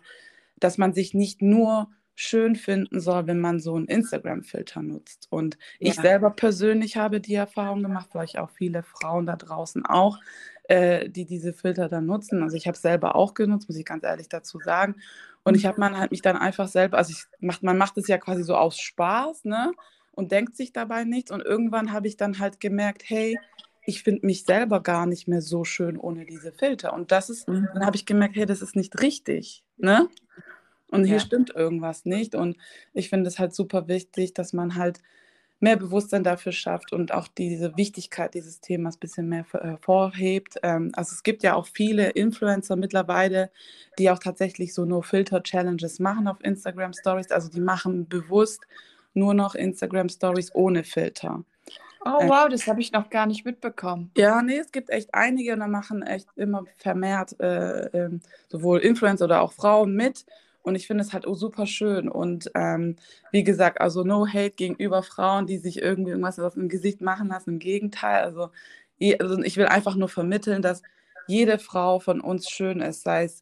dass 0.58 0.78
man 0.78 0.92
sich 0.92 1.14
nicht 1.14 1.42
nur 1.42 1.88
schön 2.20 2.56
finden 2.56 2.98
soll, 2.98 3.28
wenn 3.28 3.38
man 3.38 3.60
so 3.60 3.76
einen 3.76 3.86
Instagram-Filter 3.86 4.82
nutzt. 4.82 5.28
Und 5.30 5.56
ja. 5.78 5.90
ich 5.90 5.94
selber 5.94 6.30
persönlich 6.30 6.96
habe 6.96 7.20
die 7.20 7.36
Erfahrung 7.36 7.82
gemacht, 7.82 8.08
vielleicht 8.10 8.38
auch 8.38 8.50
viele 8.50 8.82
Frauen 8.82 9.24
da 9.24 9.36
draußen 9.36 9.86
auch, 9.86 10.18
äh, 10.64 11.08
die 11.08 11.26
diese 11.26 11.52
Filter 11.52 11.88
dann 11.88 12.06
nutzen. 12.06 12.42
Also 12.42 12.56
ich 12.56 12.66
habe 12.66 12.74
es 12.74 12.82
selber 12.82 13.14
auch 13.14 13.34
genutzt, 13.34 13.68
muss 13.68 13.78
ich 13.78 13.84
ganz 13.84 14.02
ehrlich 14.02 14.28
dazu 14.28 14.58
sagen. 14.58 14.96
Und 15.44 15.54
ich 15.54 15.64
habe 15.64 15.78
man 15.78 15.96
halt 15.96 16.10
mich 16.10 16.20
dann 16.20 16.36
einfach 16.36 16.66
selber, 16.66 16.98
also 16.98 17.12
ich 17.12 17.24
macht, 17.38 17.62
man 17.62 17.78
macht 17.78 17.96
es 17.98 18.08
ja 18.08 18.18
quasi 18.18 18.42
so 18.42 18.56
aus 18.56 18.78
Spaß, 18.78 19.44
ne? 19.44 19.72
Und 20.18 20.32
denkt 20.32 20.56
sich 20.56 20.72
dabei 20.72 21.04
nichts. 21.04 21.30
Und 21.30 21.42
irgendwann 21.42 21.92
habe 21.92 22.08
ich 22.08 22.16
dann 22.16 22.40
halt 22.40 22.58
gemerkt, 22.58 23.04
hey, 23.06 23.38
ich 23.86 24.02
finde 24.02 24.26
mich 24.26 24.44
selber 24.44 24.82
gar 24.82 25.06
nicht 25.06 25.28
mehr 25.28 25.40
so 25.40 25.62
schön 25.62 25.96
ohne 25.96 26.26
diese 26.26 26.50
Filter. 26.50 26.92
Und 26.92 27.12
das 27.12 27.30
ist, 27.30 27.48
mhm. 27.48 27.68
dann 27.72 27.86
habe 27.86 27.94
ich 27.94 28.04
gemerkt, 28.04 28.34
hey, 28.34 28.44
das 28.44 28.60
ist 28.60 28.74
nicht 28.74 29.00
richtig. 29.00 29.62
Ne? 29.76 30.08
Und 30.90 31.04
hier 31.04 31.18
ja. 31.18 31.20
stimmt 31.20 31.54
irgendwas 31.54 32.04
nicht. 32.04 32.34
Und 32.34 32.56
ich 32.94 33.10
finde 33.10 33.28
es 33.28 33.38
halt 33.38 33.54
super 33.54 33.86
wichtig, 33.86 34.34
dass 34.34 34.52
man 34.52 34.74
halt 34.74 34.98
mehr 35.60 35.76
Bewusstsein 35.76 36.24
dafür 36.24 36.50
schafft 36.50 36.92
und 36.92 37.14
auch 37.14 37.28
diese 37.28 37.76
Wichtigkeit 37.76 38.34
dieses 38.34 38.60
Themas 38.60 38.96
ein 38.96 39.00
bisschen 39.00 39.28
mehr 39.28 39.46
hervorhebt. 39.52 40.56
Ähm, 40.64 40.90
also 40.94 41.12
es 41.14 41.22
gibt 41.22 41.44
ja 41.44 41.54
auch 41.54 41.68
viele 41.68 42.10
Influencer 42.10 42.74
mittlerweile, 42.74 43.52
die 44.00 44.10
auch 44.10 44.18
tatsächlich 44.18 44.74
so 44.74 44.84
nur 44.84 45.04
Filter-Challenges 45.04 46.00
machen 46.00 46.26
auf 46.26 46.42
Instagram 46.42 46.92
Stories. 46.92 47.30
Also 47.30 47.48
die 47.48 47.60
machen 47.60 48.08
bewusst 48.08 48.66
nur 49.14 49.34
noch 49.34 49.54
Instagram 49.54 50.08
Stories 50.08 50.54
ohne 50.54 50.84
Filter. 50.84 51.44
Oh 52.04 52.20
äh, 52.20 52.28
wow, 52.28 52.48
das 52.48 52.66
habe 52.66 52.80
ich 52.80 52.92
noch 52.92 53.10
gar 53.10 53.26
nicht 53.26 53.44
mitbekommen. 53.44 54.10
Ja, 54.16 54.42
nee, 54.42 54.58
es 54.58 54.72
gibt 54.72 54.90
echt 54.90 55.14
einige 55.14 55.52
und 55.52 55.60
da 55.60 55.66
machen 55.66 56.02
echt 56.02 56.28
immer 56.36 56.64
vermehrt 56.76 57.38
äh, 57.40 57.86
äh, 57.86 58.10
sowohl 58.48 58.80
Influencer 58.80 59.24
oder 59.24 59.42
auch 59.42 59.52
Frauen 59.52 59.94
mit. 59.94 60.24
Und 60.62 60.74
ich 60.74 60.86
finde 60.86 61.02
es 61.02 61.12
halt 61.12 61.24
super 61.26 61.66
schön. 61.66 62.08
Und 62.08 62.50
ähm, 62.54 62.96
wie 63.32 63.42
gesagt, 63.42 63.80
also 63.80 64.04
no 64.04 64.26
hate 64.26 64.50
gegenüber 64.50 65.02
Frauen, 65.02 65.46
die 65.46 65.58
sich 65.58 65.80
irgendwie 65.80 66.10
irgendwas 66.10 66.38
auf 66.38 66.54
dem 66.54 66.68
Gesicht 66.68 67.00
machen 67.00 67.28
lassen. 67.28 67.50
Im 67.54 67.58
Gegenteil. 67.58 68.22
Also, 68.22 68.50
also 69.18 69.42
ich 69.42 69.56
will 69.56 69.66
einfach 69.66 69.94
nur 69.96 70.08
vermitteln, 70.08 70.60
dass 70.60 70.82
jede 71.26 71.58
Frau 71.58 72.00
von 72.00 72.20
uns 72.20 72.50
schön 72.50 72.80
ist, 72.80 73.02
sei 73.02 73.24
es 73.24 73.40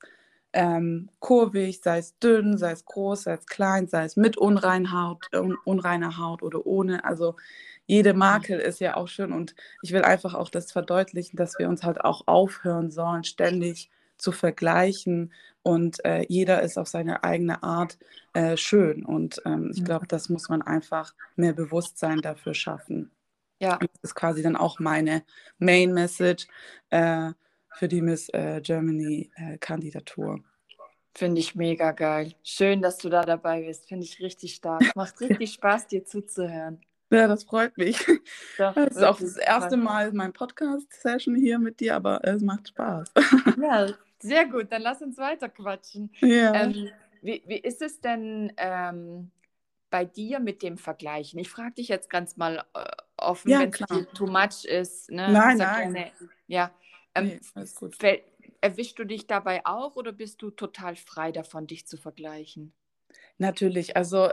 ähm, 0.57 1.11
kurvig, 1.19 1.83
sei 1.83 1.99
es 1.99 2.19
dünn, 2.19 2.57
sei 2.57 2.73
es 2.73 2.87
groß, 2.87 3.25
sei 3.25 3.35
es 3.35 3.47
klein, 3.47 3.89
sei 3.89 4.05
es 4.05 4.17
mit 4.17 4.39
Unreinhaut, 4.39 5.27
un 5.35 5.55
unreiner 5.65 6.17
Haut 6.17 6.43
oder 6.43 6.65
ohne. 6.65 7.05
Also 7.05 7.37
jede 7.85 8.15
Makel 8.15 8.59
ist 8.59 8.81
ja 8.81 8.97
auch 8.97 9.07
schön 9.07 9.33
und 9.33 9.55
ich 9.83 9.93
will 9.93 10.01
einfach 10.03 10.33
auch 10.35 10.49
das 10.49 10.73
verdeutlichen, 10.73 11.37
dass 11.37 11.59
wir 11.59 11.69
uns 11.69 11.83
halt 11.85 12.01
auch 12.03 12.23
aufhören 12.27 12.91
sollen, 12.91 13.23
ständig 13.25 13.91
zu 14.17 14.33
vergleichen 14.33 15.31
und 15.63 16.03
äh, 16.07 16.25
jeder 16.27 16.63
ist 16.63 16.79
auf 16.79 16.89
seine 16.89 17.23
eigene 17.23 17.63
Art 17.63 17.99
äh, 18.33 18.57
schön 18.57 19.05
und 19.05 19.43
ähm, 19.45 19.73
ich 19.75 19.85
glaube, 19.85 20.07
das 20.07 20.31
muss 20.31 20.49
man 20.49 20.63
einfach 20.63 21.15
mehr 21.37 21.53
Bewusstsein 21.53 22.23
dafür 22.23 22.55
schaffen. 22.55 23.11
Ja. 23.61 23.79
Das 23.79 23.91
ist 24.03 24.15
quasi 24.15 24.43
dann 24.43 24.57
auch 24.57 24.79
meine 24.79 25.23
Main 25.59 25.93
Message. 25.93 26.47
Äh, 26.89 27.33
für 27.77 27.89
die 27.89 28.01
Miss 28.01 28.29
äh, 28.31 28.61
Germany-Kandidatur. 28.63 30.37
Äh, 30.37 30.41
Finde 31.15 31.41
ich 31.41 31.55
mega 31.55 31.93
geil. 31.93 32.35
Schön, 32.43 32.83
dass 32.83 32.99
du 32.99 33.09
da 33.09 33.23
dabei 33.23 33.63
bist. 33.63 33.89
Finde 33.89 34.05
ich 34.05 34.21
richtig 34.21 34.55
stark. 34.55 34.83
Macht 34.95 35.21
richtig 35.21 35.53
Spaß, 35.53 35.87
dir 35.87 36.05
zuzuhören. 36.05 36.81
Ja, 37.11 37.29
das 37.29 37.45
freut 37.45 37.77
mich. 37.79 37.99
Doch, 38.59 38.75
das 38.75 38.97
ist 38.97 39.03
auch 39.03 39.19
das 39.19 39.37
erste 39.37 39.77
Mal 39.77 40.13
mein 40.13 40.33
Podcast-Session 40.33 41.37
hier 41.37 41.59
mit 41.59 41.81
dir, 41.81 41.95
aber 41.95 42.21
es 42.25 42.43
macht 42.43 42.69
Spaß. 42.69 43.13
Ja, 43.63 43.87
sehr 44.19 44.47
gut. 44.47 44.73
Dann 44.73 44.83
lass 44.83 45.03
uns 45.03 45.17
weiter 45.19 45.49
quatschen. 45.49 46.11
Ja. 46.21 46.55
Ähm, 46.55 46.89
wie, 47.23 47.43
wie 47.47 47.59
ist 47.59 47.81
es 47.81 48.01
denn 48.01 48.53
ähm, 48.57 49.31
bei 49.89 50.05
dir 50.05 50.41
mit 50.41 50.63
dem 50.63 50.79
Vergleichen? 50.79 51.39
Ich 51.39 51.49
frage 51.49 51.75
dich 51.75 51.89
jetzt 51.89 52.11
ganz 52.11 52.37
mal 52.37 52.65
äh, 52.75 52.85
offen, 53.17 53.51
ja, 53.51 53.61
wenn 53.61 53.71
es 53.71 54.07
too 54.15 54.27
much 54.27 54.65
ist. 54.65 55.11
Ne? 55.11 55.31
Nein, 55.31 55.59
nein. 55.59 55.93
Keine, 55.95 56.11
ja, 56.47 56.73
ähm, 57.17 57.41
nee, 58.01 58.23
erwischst 58.61 58.99
du 58.99 59.05
dich 59.05 59.27
dabei 59.27 59.65
auch 59.65 59.97
oder 59.97 60.13
bist 60.13 60.43
du 60.43 60.51
total 60.51 60.97
frei 60.97 61.33
davon, 61.33 61.67
dich 61.67 61.87
zu 61.87 61.97
vergleichen? 61.97 62.73
Natürlich, 63.39 63.97
also 63.97 64.31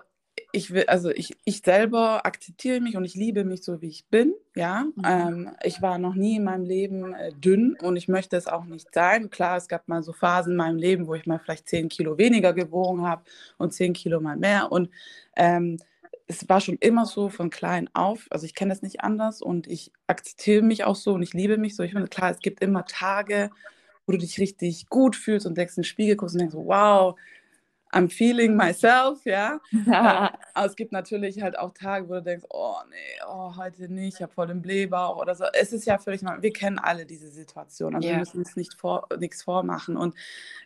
ich 0.52 0.72
will, 0.72 0.86
also 0.88 1.10
ich, 1.10 1.36
ich 1.46 1.62
selber 1.62 2.26
akzeptiere 2.26 2.80
mich 2.80 2.96
und 2.98 3.06
ich 3.06 3.16
liebe 3.16 3.44
mich 3.44 3.64
so, 3.64 3.82
wie 3.82 3.88
ich 3.88 4.06
bin. 4.08 4.34
Ja, 4.56 4.86
mhm. 4.96 5.04
ähm, 5.06 5.52
ich 5.64 5.82
war 5.82 5.98
noch 5.98 6.16
nie 6.16 6.38
in 6.38 6.44
meinem 6.44 6.66
Leben 6.66 7.14
äh, 7.14 7.32
dünn 7.34 7.76
und 7.82 7.96
ich 7.96 8.08
möchte 8.08 8.38
es 8.38 8.48
auch 8.48 8.66
nicht 8.66 8.94
sein. 8.94 9.30
Klar, 9.30 9.58
es 9.58 9.68
gab 9.68 9.88
mal 9.88 10.04
so 10.04 10.14
Phasen 10.14 10.52
in 10.52 10.58
meinem 10.58 10.78
Leben, 10.78 11.08
wo 11.08 11.16
ich 11.16 11.26
mal 11.26 11.40
vielleicht 11.40 11.70
10 11.70 11.90
Kilo 11.90 12.18
weniger 12.18 12.54
gewogen 12.54 13.08
habe 13.08 13.24
und 13.58 13.74
10 13.74 13.94
Kilo 13.94 14.20
mal 14.22 14.38
mehr. 14.38 14.72
Und 14.72 14.90
ähm, 15.36 15.78
es 16.28 16.48
war 16.48 16.62
schon 16.62 16.78
immer 16.80 17.06
so 17.06 17.30
von 17.30 17.50
klein 17.50 17.90
auf. 17.94 18.28
Also 18.30 18.46
ich 18.46 18.56
kenne 18.56 18.74
das 18.74 18.82
nicht 18.82 19.02
anders 19.02 19.42
und 19.42 19.68
ich 19.68 19.92
akzeptiere 20.08 20.62
mich 20.62 20.84
auch 20.84 20.96
so 20.96 21.14
und 21.14 21.24
ich 21.24 21.34
liebe 21.34 21.58
mich 21.58 21.76
so. 21.76 21.84
Ich 21.84 21.92
finde, 21.92 22.08
klar, 22.08 22.32
es 22.32 22.40
gibt 22.40 22.62
immer 22.62 22.86
Tage, 22.86 23.50
wo 24.06 24.14
du 24.14 24.18
dich 24.18 24.40
richtig 24.40 24.88
gut 24.90 25.16
fühlst 25.16 25.46
und 25.46 25.58
denkst 25.58 25.78
in 25.78 25.82
den 25.82 25.88
Spiegel 25.88 26.16
guckst 26.16 26.36
und 26.36 26.40
denkst, 26.40 26.56
wow, 26.56 27.16
I'm 27.94 28.10
feeling 28.10 28.56
myself, 28.56 29.24
ja. 29.24 29.60
ja. 29.86 30.34
Aber 30.54 30.66
es 30.66 30.76
gibt 30.76 30.92
natürlich 30.92 31.42
halt 31.42 31.58
auch 31.58 31.74
Tage, 31.74 32.10
wo 32.10 32.14
du 32.16 32.24
denkst, 32.24 32.46
oh 32.50 32.78
nee, 32.90 33.22
oh, 33.28 33.56
heute 33.56 33.88
nicht, 33.88 34.16
ich 34.16 34.22
habe 34.22 34.34
voll 34.34 34.48
den 34.48 34.62
Blähbauch 34.62 35.18
oder 35.18 35.36
so. 35.36 35.46
Es 35.54 35.74
ist 35.74 35.86
ja 35.86 36.00
völlig 36.00 36.24
normal. 36.24 36.42
Wir 36.42 36.54
kennen 36.54 36.80
alle 36.80 37.06
diese 37.06 37.30
Situation. 37.30 37.96
Also 37.96 38.08
yeah. 38.08 38.16
wir 38.16 38.20
müssen 38.22 38.40
uns 38.40 38.56
nicht 38.56 38.74
vor, 38.74 39.08
nichts 39.20 39.44
vormachen. 39.44 39.96
Und 39.96 40.16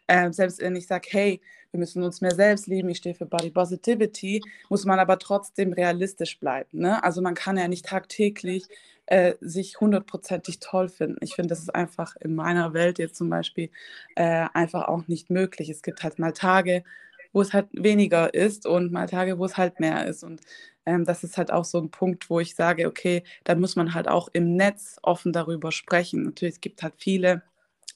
äh, 0.08 0.32
selbst 0.32 0.62
wenn 0.62 0.76
ich 0.76 0.88
sage, 0.88 1.08
hey, 1.12 1.42
wir 1.78 1.82
müssen 1.82 2.02
uns 2.02 2.22
mehr 2.22 2.34
selbst 2.34 2.66
lieben, 2.66 2.90
ich 2.90 2.98
stehe 2.98 3.14
für 3.14 3.28
Body 3.28 3.52
Positivity, 3.52 4.42
muss 4.68 4.86
man 4.86 4.98
aber 4.98 5.20
trotzdem 5.20 5.74
realistisch 5.74 6.40
bleiben. 6.40 6.80
Ne? 6.80 7.04
Also 7.04 7.22
man 7.22 7.36
kann 7.36 7.56
ja 7.56 7.68
nicht 7.68 7.86
tagtäglich 7.86 8.64
äh, 9.06 9.36
sich 9.42 9.80
hundertprozentig 9.80 10.60
toll 10.60 10.90
finden. 10.90 11.18
Ich 11.22 11.36
finde, 11.36 11.50
das 11.50 11.60
ist 11.60 11.74
einfach 11.74 12.16
in 12.20 12.34
meiner 12.34 12.74
Welt 12.74 12.98
jetzt 12.98 13.16
zum 13.16 13.30
Beispiel 13.30 13.70
äh, 14.16 14.48
einfach 14.54 14.88
auch 14.88 15.08
nicht 15.08 15.30
möglich. 15.30 15.70
Es 15.70 15.84
gibt 15.84 16.02
halt 16.02 16.18
mal 16.18 16.34
Tage, 16.34 16.84
wo 17.32 17.42
es 17.42 17.54
halt 17.54 17.68
weniger 17.74 18.34
ist 18.34 18.66
und 18.66 18.92
mal 18.92 19.08
Tage, 19.08 19.38
wo 19.38 19.46
es 19.46 19.56
halt 19.56 19.80
mehr 19.80 20.08
ist. 20.08 20.24
Und 20.24 20.42
ähm, 20.88 21.06
das 21.06 21.24
ist 21.24 21.38
halt 21.38 21.52
auch 21.52 21.66
so 21.66 21.78
ein 21.78 21.92
Punkt, 21.92 22.32
wo 22.32 22.40
ich 22.40 22.56
sage, 22.56 22.88
okay, 22.88 23.24
da 23.44 23.54
muss 23.54 23.76
man 23.76 23.94
halt 23.94 24.08
auch 24.08 24.30
im 24.34 24.56
Netz 24.56 24.98
offen 25.04 25.32
darüber 25.32 25.72
sprechen. 25.72 26.24
Natürlich, 26.24 26.56
es 26.56 26.62
gibt 26.62 26.82
halt 26.82 26.96
viele, 26.98 27.44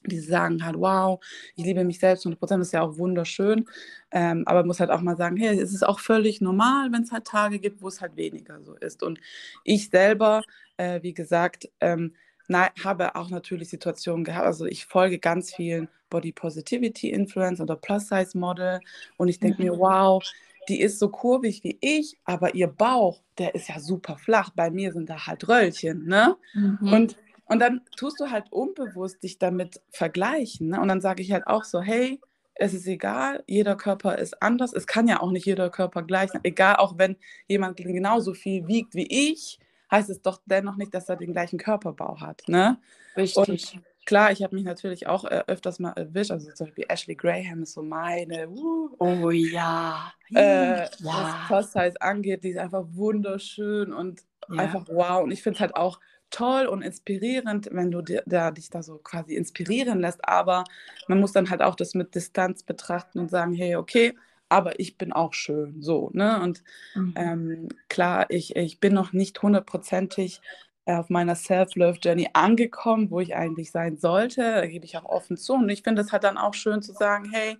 die 0.05 0.19
sagen 0.19 0.65
halt, 0.65 0.77
wow, 0.77 1.19
ich 1.55 1.65
liebe 1.65 1.83
mich 1.83 1.99
selbst 1.99 2.25
100 2.25 2.39
Prozent, 2.39 2.61
das 2.61 2.69
ist 2.69 2.73
ja 2.73 2.81
auch 2.81 2.97
wunderschön. 2.97 3.65
Ähm, 4.11 4.43
aber 4.45 4.59
man 4.59 4.67
muss 4.67 4.79
halt 4.79 4.89
auch 4.89 5.01
mal 5.01 5.15
sagen, 5.15 5.37
hey, 5.37 5.59
es 5.59 5.73
ist 5.73 5.87
auch 5.87 5.99
völlig 5.99 6.41
normal, 6.41 6.91
wenn 6.91 7.03
es 7.03 7.11
halt 7.11 7.25
Tage 7.25 7.59
gibt, 7.59 7.81
wo 7.81 7.87
es 7.87 8.01
halt 8.01 8.15
weniger 8.15 8.61
so 8.61 8.75
ist. 8.75 9.03
Und 9.03 9.19
ich 9.63 9.89
selber, 9.89 10.41
äh, 10.77 11.01
wie 11.03 11.13
gesagt, 11.13 11.69
ähm, 11.79 12.13
na, 12.47 12.69
habe 12.83 13.15
auch 13.15 13.29
natürlich 13.29 13.69
Situationen 13.69 14.25
gehabt. 14.25 14.45
Also 14.45 14.65
ich 14.65 14.85
folge 14.85 15.19
ganz 15.19 15.53
vielen 15.53 15.87
Body 16.09 16.31
Positivity 16.33 17.09
Influencer 17.09 17.63
oder 17.63 17.77
Plus 17.77 18.09
Size 18.09 18.37
Model 18.37 18.79
und 19.17 19.29
ich 19.29 19.39
denke 19.39 19.61
mir, 19.61 19.73
mhm. 19.73 19.79
wow, 19.79 20.23
die 20.67 20.81
ist 20.81 20.99
so 20.99 21.09
kurvig 21.09 21.63
wie 21.63 21.77
ich, 21.81 22.17
aber 22.25 22.53
ihr 22.53 22.67
Bauch, 22.67 23.21
der 23.37 23.55
ist 23.55 23.69
ja 23.69 23.79
super 23.79 24.17
flach. 24.17 24.51
Bei 24.55 24.69
mir 24.69 24.91
sind 24.91 25.09
da 25.09 25.25
halt 25.25 25.47
Röllchen, 25.47 26.05
ne? 26.05 26.35
Mhm. 26.53 26.93
Und 26.93 27.17
und 27.51 27.59
dann 27.59 27.81
tust 27.97 28.17
du 28.21 28.31
halt 28.31 28.49
unbewusst 28.49 29.21
dich 29.23 29.37
damit 29.37 29.81
vergleichen. 29.89 30.69
Ne? 30.69 30.79
Und 30.79 30.87
dann 30.87 31.01
sage 31.01 31.21
ich 31.21 31.33
halt 31.33 31.47
auch 31.47 31.65
so, 31.65 31.81
hey, 31.81 32.21
es 32.55 32.73
ist 32.73 32.87
egal, 32.87 33.43
jeder 33.45 33.75
Körper 33.75 34.17
ist 34.17 34.41
anders. 34.41 34.71
Es 34.71 34.87
kann 34.87 35.09
ja 35.09 35.19
auch 35.19 35.31
nicht 35.31 35.45
jeder 35.45 35.69
Körper 35.69 36.03
gleich 36.03 36.31
sein. 36.31 36.39
Egal, 36.45 36.77
auch 36.77 36.97
wenn 36.97 37.17
jemand 37.49 37.75
genauso 37.75 38.33
viel 38.33 38.67
wiegt 38.67 38.95
wie 38.95 39.33
ich, 39.33 39.59
heißt 39.91 40.09
es 40.09 40.21
doch 40.21 40.39
dennoch 40.45 40.77
nicht, 40.77 40.93
dass 40.93 41.09
er 41.09 41.17
den 41.17 41.33
gleichen 41.33 41.59
Körperbau 41.59 42.21
hat. 42.21 42.41
Ne? 42.47 42.79
Richtig. 43.17 43.49
Und 43.49 43.83
klar, 44.05 44.31
ich 44.31 44.43
habe 44.43 44.55
mich 44.55 44.63
natürlich 44.63 45.07
auch 45.07 45.25
äh, 45.25 45.43
öfters 45.47 45.77
mal 45.79 45.91
erwischt. 45.91 46.31
Also 46.31 46.53
zum 46.53 46.67
Beispiel 46.67 46.85
Ashley 46.87 47.15
Graham 47.15 47.63
ist 47.63 47.73
so 47.73 47.83
meine. 47.83 48.47
Uh, 48.47 48.95
oh 48.97 49.29
ja. 49.29 50.13
Äh, 50.33 50.83
ja. 50.83 50.89
Was 51.01 51.47
Plus-Size 51.47 52.01
angeht, 52.01 52.45
die 52.45 52.51
ist 52.51 52.59
einfach 52.59 52.85
wunderschön 52.91 53.91
und 53.91 54.21
ja. 54.47 54.55
einfach 54.55 54.85
wow. 54.87 55.21
Und 55.21 55.31
ich 55.31 55.43
finde 55.43 55.57
es 55.57 55.59
halt 55.59 55.75
auch 55.75 55.99
toll 56.31 56.65
und 56.65 56.81
inspirierend, 56.81 57.69
wenn 57.71 57.91
du 57.91 58.01
dir, 58.01 58.23
da, 58.25 58.51
dich 58.51 58.69
da 58.69 58.81
so 58.81 58.97
quasi 58.97 59.35
inspirieren 59.35 59.99
lässt, 59.99 60.27
aber 60.27 60.63
man 61.07 61.19
muss 61.19 61.33
dann 61.33 61.49
halt 61.49 61.61
auch 61.61 61.75
das 61.75 61.93
mit 61.93 62.15
Distanz 62.15 62.63
betrachten 62.63 63.19
und 63.19 63.29
sagen, 63.29 63.53
hey, 63.53 63.75
okay, 63.75 64.15
aber 64.49 64.79
ich 64.79 64.97
bin 64.97 65.13
auch 65.13 65.33
schön, 65.33 65.81
so, 65.81 66.09
ne? 66.13 66.41
Und 66.41 66.63
mhm. 66.95 67.13
ähm, 67.15 67.69
klar, 67.87 68.25
ich, 68.29 68.55
ich 68.55 68.79
bin 68.79 68.93
noch 68.93 69.13
nicht 69.13 69.41
hundertprozentig 69.41 70.41
auf 70.85 71.09
meiner 71.09 71.35
Self-Love-Journey 71.35 72.29
angekommen, 72.33 73.11
wo 73.11 73.19
ich 73.19 73.35
eigentlich 73.35 73.71
sein 73.71 73.97
sollte, 73.97 74.41
da 74.41 74.65
gebe 74.65 74.85
ich 74.85 74.97
auch 74.97 75.05
offen 75.05 75.37
zu 75.37 75.53
und 75.53 75.69
ich 75.69 75.83
finde 75.83 76.01
es 76.01 76.11
halt 76.11 76.23
dann 76.23 76.37
auch 76.37 76.53
schön 76.53 76.81
zu 76.81 76.91
sagen, 76.91 77.29
hey, 77.31 77.57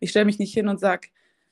ich 0.00 0.10
stelle 0.10 0.26
mich 0.26 0.38
nicht 0.38 0.52
hin 0.52 0.68
und 0.68 0.80
sage, 0.80 1.08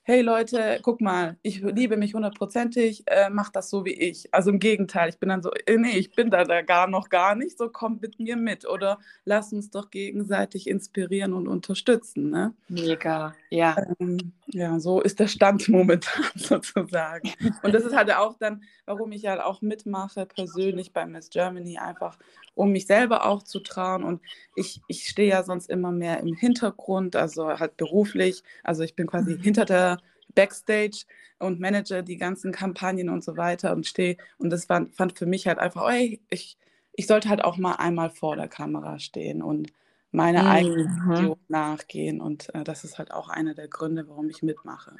hey 0.08 0.20
Leute, 0.20 0.78
guck 0.82 1.00
mal, 1.00 1.36
ich 1.42 1.62
liebe 1.62 1.96
mich 1.96 2.14
hundertprozentig, 2.14 3.02
äh, 3.06 3.28
mach 3.28 3.50
das 3.50 3.68
so 3.68 3.84
wie 3.84 3.92
ich. 3.92 4.32
Also 4.32 4.50
im 4.50 4.60
Gegenteil, 4.60 5.08
ich 5.08 5.18
bin 5.18 5.30
dann 5.30 5.42
so, 5.42 5.50
äh, 5.66 5.76
nee, 5.76 5.98
ich 5.98 6.12
bin 6.12 6.30
da, 6.30 6.44
da 6.44 6.62
gar 6.62 6.86
noch 6.86 7.08
gar 7.08 7.34
nicht, 7.34 7.58
so 7.58 7.68
kommt 7.68 8.02
mit 8.02 8.20
mir 8.20 8.36
mit 8.36 8.68
oder 8.68 9.00
lass 9.24 9.52
uns 9.52 9.68
doch 9.72 9.90
gegenseitig 9.90 10.68
inspirieren 10.68 11.32
und 11.32 11.48
unterstützen. 11.48 12.30
Ne? 12.30 12.54
Mega, 12.68 13.34
ja. 13.50 13.76
Ähm, 13.98 14.32
ja, 14.46 14.78
so 14.78 15.00
ist 15.00 15.18
der 15.18 15.26
Stand 15.26 15.68
momentan 15.68 16.22
sozusagen. 16.36 17.32
Und 17.64 17.74
das 17.74 17.82
ist 17.82 17.96
halt 17.96 18.12
auch 18.12 18.38
dann, 18.38 18.62
warum 18.84 19.10
ich 19.10 19.26
halt 19.26 19.40
auch 19.40 19.60
mitmache 19.60 20.24
persönlich 20.24 20.92
bei 20.92 21.04
Miss 21.04 21.30
Germany, 21.30 21.78
einfach 21.78 22.16
um 22.56 22.72
mich 22.72 22.86
selber 22.86 23.26
auch 23.26 23.42
zu 23.44 23.60
trauen. 23.60 24.02
Und 24.02 24.20
ich, 24.56 24.80
ich 24.88 25.06
stehe 25.06 25.28
ja 25.28 25.44
sonst 25.44 25.70
immer 25.70 25.92
mehr 25.92 26.18
im 26.20 26.34
Hintergrund, 26.34 27.14
also 27.14 27.46
halt 27.46 27.76
beruflich. 27.76 28.42
Also 28.64 28.82
ich 28.82 28.96
bin 28.96 29.06
quasi 29.06 29.34
mhm. 29.34 29.42
hinter 29.42 29.64
der 29.64 29.98
Backstage 30.34 31.04
und 31.38 31.60
manage 31.60 32.02
die 32.02 32.16
ganzen 32.16 32.50
Kampagnen 32.50 33.10
und 33.10 33.22
so 33.22 33.36
weiter 33.36 33.72
und 33.72 33.86
stehe. 33.86 34.16
Und 34.38 34.50
das 34.50 34.68
war, 34.68 34.86
fand 34.86 35.16
für 35.16 35.26
mich 35.26 35.46
halt 35.46 35.58
einfach, 35.58 35.84
oh, 35.84 35.88
ey, 35.88 36.20
ich, 36.30 36.56
ich 36.92 37.06
sollte 37.06 37.28
halt 37.28 37.44
auch 37.44 37.58
mal 37.58 37.74
einmal 37.74 38.10
vor 38.10 38.36
der 38.36 38.48
Kamera 38.48 38.98
stehen 38.98 39.42
und 39.42 39.70
meine 40.10 40.42
mhm. 40.42 40.48
eigene 40.48 40.84
Vision 40.86 41.38
nachgehen. 41.48 42.22
Und 42.22 42.52
äh, 42.54 42.64
das 42.64 42.84
ist 42.84 42.98
halt 42.98 43.12
auch 43.12 43.28
einer 43.28 43.54
der 43.54 43.68
Gründe, 43.68 44.08
warum 44.08 44.30
ich 44.30 44.42
mitmache. 44.42 44.96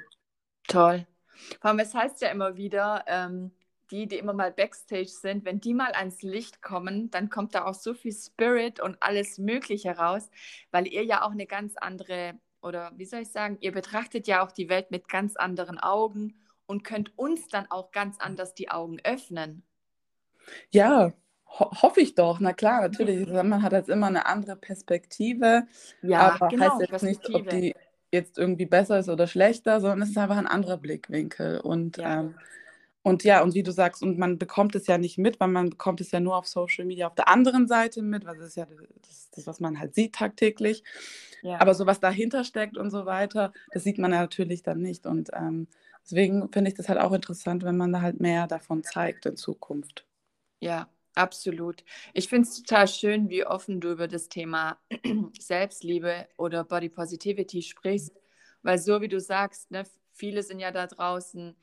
Toll. 0.69 1.07
Vor 1.61 1.71
allem, 1.71 1.79
es 1.79 1.95
heißt 1.95 2.21
ja 2.21 2.29
immer 2.29 2.57
wieder, 2.57 3.05
ähm, 3.07 3.51
die, 3.90 4.07
die 4.07 4.19
immer 4.19 4.33
mal 4.33 4.52
Backstage 4.52 5.09
sind, 5.09 5.45
wenn 5.45 5.61
die 5.61 5.75
mal 5.75 5.93
ans 5.93 6.23
Licht 6.23 6.62
kommen, 6.62 7.11
dann 7.11 7.31
kommt 7.31 7.55
da 7.55 7.64
auch 7.64 7.75
so 7.75 7.95
viel 7.95 8.12
Spirit 8.12 8.81
und 8.81 8.97
alles 9.00 9.38
Mögliche 9.38 9.97
raus, 9.97 10.31
weil 10.71 10.87
ihr 10.87 11.05
ja 11.05 11.23
auch 11.23 11.31
eine 11.31 11.47
ganz 11.47 11.76
andere, 11.76 12.35
oder 12.62 12.93
wie 12.97 13.05
soll 13.05 13.21
ich 13.21 13.31
sagen, 13.31 13.59
ihr 13.61 13.73
betrachtet 13.73 14.26
ja 14.26 14.45
auch 14.45 14.52
die 14.52 14.69
Welt 14.69 14.90
mit 14.90 15.09
ganz 15.09 15.37
anderen 15.37 15.78
Augen 15.78 16.35
und 16.66 16.85
könnt 16.85 17.16
uns 17.16 17.49
dann 17.49 17.71
auch 17.71 17.93
ganz 17.93 18.19
anders 18.19 18.55
die 18.55 18.71
Augen 18.71 18.99
öffnen. 19.05 19.62
Ja, 20.71 21.12
ho 21.59 21.71
hoffe 21.83 22.00
ich 22.00 22.14
doch. 22.14 22.40
Na 22.40 22.52
klar, 22.52 22.83
natürlich. 22.83 23.28
Man 23.28 23.62
hat 23.62 23.73
jetzt 23.73 23.88
immer 23.88 24.07
eine 24.09 24.26
andere 24.26 24.57
Perspektive. 24.57 25.66
Ja, 26.02 26.35
aber 26.35 26.49
genau, 26.49 26.78
heißt 26.78 26.90
jetzt 26.90 27.02
nicht, 27.02 27.35
ob 27.35 27.49
die 27.49 27.75
jetzt 28.12 28.38
irgendwie 28.38 28.66
besser 28.66 28.99
ist 28.99 29.09
oder 29.09 29.26
schlechter, 29.26 29.81
sondern 29.81 30.02
es 30.02 30.11
ist 30.11 30.19
einfach 30.19 30.37
ein 30.37 30.47
anderer 30.47 30.76
Blickwinkel. 30.76 31.61
Und 31.61 31.99
ja. 31.99 32.21
Ähm, 32.21 32.35
und 33.07 33.23
ja, 33.23 33.41
und 33.41 33.55
wie 33.55 33.63
du 33.63 33.71
sagst, 33.71 34.03
und 34.03 34.19
man 34.19 34.37
bekommt 34.37 34.75
es 34.75 34.89
ja 34.89 34.99
nicht 34.99 35.17
mit, 35.17 35.39
weil 35.39 35.47
man 35.47 35.71
bekommt 35.71 36.01
es 36.01 36.11
ja 36.11 36.19
nur 36.19 36.37
auf 36.37 36.49
Social 36.49 36.85
Media 36.85 37.07
auf 37.07 37.15
der 37.15 37.29
anderen 37.29 37.69
Seite 37.69 38.03
mit, 38.03 38.25
weil 38.27 38.37
das 38.37 38.49
ist 38.49 38.57
ja 38.57 38.67
das, 39.07 39.31
das 39.31 39.47
was 39.47 39.61
man 39.61 39.79
halt 39.79 39.95
sieht 39.95 40.17
tagtäglich. 40.17 40.83
Ja. 41.41 41.61
Aber 41.61 41.77
so 41.77 41.87
was 41.87 42.01
dahinter 42.01 42.43
steckt 42.43 42.77
und 42.77 42.91
so 42.91 43.07
weiter, 43.07 43.53
das 43.71 43.85
sieht 43.85 43.99
man 43.99 44.11
ja 44.11 44.23
natürlich 44.23 44.65
dann 44.65 44.81
nicht. 44.81 45.07
Und 45.07 45.31
ähm, 45.35 45.69
deswegen 46.05 46.51
finde 46.51 46.69
ich 46.69 46.75
das 46.75 46.89
halt 46.89 46.99
auch 46.99 47.13
interessant, 47.13 47.63
wenn 47.63 47.77
man 47.77 47.93
da 47.93 48.01
halt 48.01 48.19
mehr 48.19 48.49
davon 48.49 48.83
zeigt 48.83 49.25
in 49.25 49.37
Zukunft. 49.37 50.05
Ja, 50.59 50.89
absolut. 51.15 51.85
Ich 52.13 52.29
finde 52.29 52.49
es 52.49 52.61
total 52.61 52.89
schön, 52.89 53.29
wie 53.29 53.47
offen 53.47 53.81
du 53.81 53.93
über 53.93 54.09
das 54.09 54.29
Thema 54.29 54.79
Selbstliebe 55.39 56.27
oder 56.39 56.65
Body 56.65 56.89
Positivity 56.89 57.63
sprichst, 57.63 58.11
weil 58.63 58.79
so 58.79 59.01
wie 59.01 59.07
du 59.07 59.21
sagst, 59.21 59.71
ne, 59.71 59.85
viele 60.13 60.43
sind 60.43 60.59
ja 60.59 60.73
da 60.73 60.89
draußen, 60.89 61.55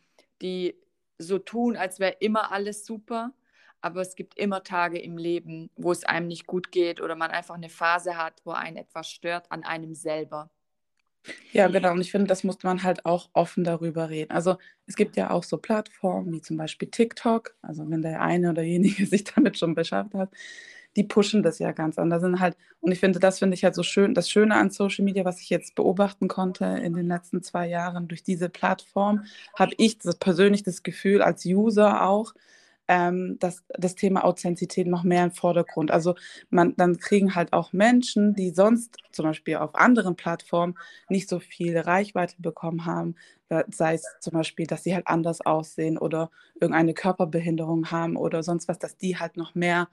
die 0.41 0.77
so 1.23 1.39
tun, 1.39 1.75
als 1.77 1.99
wäre 1.99 2.15
immer 2.19 2.51
alles 2.51 2.85
super. 2.85 3.33
Aber 3.81 4.01
es 4.01 4.15
gibt 4.15 4.37
immer 4.37 4.63
Tage 4.63 4.99
im 4.99 5.17
Leben, 5.17 5.69
wo 5.75 5.91
es 5.91 6.05
einem 6.05 6.27
nicht 6.27 6.47
gut 6.47 6.71
geht 6.71 7.01
oder 7.01 7.15
man 7.15 7.31
einfach 7.31 7.55
eine 7.55 7.69
Phase 7.69 8.17
hat, 8.17 8.41
wo 8.45 8.51
einen 8.51 8.77
etwas 8.77 9.09
stört 9.09 9.51
an 9.51 9.63
einem 9.63 9.93
selber. 9.93 10.49
Ja, 11.51 11.67
genau. 11.67 11.91
Und 11.91 12.01
ich 12.01 12.11
finde, 12.11 12.27
das 12.27 12.43
muss 12.43 12.63
man 12.63 12.83
halt 12.83 13.05
auch 13.05 13.29
offen 13.33 13.63
darüber 13.63 14.09
reden. 14.09 14.31
Also 14.31 14.57
es 14.87 14.95
gibt 14.95 15.15
ja 15.15 15.29
auch 15.29 15.43
so 15.43 15.57
Plattformen 15.57 16.33
wie 16.33 16.41
zum 16.41 16.57
Beispiel 16.57 16.89
TikTok. 16.89 17.55
Also 17.61 17.89
wenn 17.89 18.01
der 18.01 18.21
eine 18.21 18.49
oder 18.49 18.61
jenige 18.63 19.05
sich 19.05 19.23
damit 19.23 19.57
schon 19.57 19.75
beschäftigt 19.75 20.15
hat, 20.15 20.29
die 20.95 21.03
pushen 21.03 21.43
das 21.43 21.59
ja 21.59 21.71
ganz 21.71 21.97
anders. 21.97 22.21
Sind 22.21 22.39
halt, 22.39 22.55
und 22.81 22.91
ich 22.91 22.99
finde, 22.99 23.19
das 23.19 23.39
finde 23.39 23.55
ich 23.55 23.63
halt 23.63 23.75
so 23.75 23.83
schön, 23.83 24.13
das 24.13 24.29
Schöne 24.29 24.55
an 24.55 24.69
Social 24.69 25.05
Media, 25.05 25.25
was 25.25 25.41
ich 25.41 25.49
jetzt 25.49 25.75
beobachten 25.75 26.27
konnte 26.27 26.65
in 26.65 26.93
den 26.93 27.07
letzten 27.07 27.41
zwei 27.43 27.67
Jahren 27.67 28.07
durch 28.07 28.23
diese 28.23 28.49
Plattform, 28.49 29.25
habe 29.57 29.73
ich 29.77 29.97
das, 29.97 30.15
persönlich 30.15 30.63
das 30.63 30.83
Gefühl 30.83 31.21
als 31.21 31.45
User 31.45 32.07
auch, 32.07 32.33
ähm, 32.87 33.37
dass 33.39 33.63
das 33.69 33.95
Thema 33.95 34.25
Authentizität 34.25 34.87
noch 34.87 35.03
mehr 35.03 35.23
im 35.23 35.31
Vordergrund. 35.31 35.89
Also 35.91 36.15
man, 36.49 36.75
dann 36.75 36.97
kriegen 36.97 37.33
halt 37.33 37.53
auch 37.53 37.71
Menschen, 37.73 38.35
die 38.35 38.51
sonst 38.51 38.97
zum 39.11 39.25
Beispiel 39.25 39.55
auf 39.55 39.75
anderen 39.75 40.15
Plattformen 40.15 40.75
nicht 41.09 41.29
so 41.29 41.39
viel 41.39 41.77
Reichweite 41.77 42.35
bekommen 42.39 42.85
haben, 42.85 43.15
sei 43.69 43.93
es 43.93 44.05
zum 44.19 44.33
Beispiel, 44.33 44.65
dass 44.65 44.83
sie 44.83 44.95
halt 44.95 45.07
anders 45.07 45.41
aussehen 45.41 45.97
oder 45.97 46.31
irgendeine 46.55 46.93
Körperbehinderung 46.93 47.91
haben 47.91 48.17
oder 48.17 48.43
sonst 48.43 48.67
was, 48.67 48.79
dass 48.79 48.97
die 48.97 49.17
halt 49.17 49.37
noch 49.37 49.53
mehr 49.55 49.87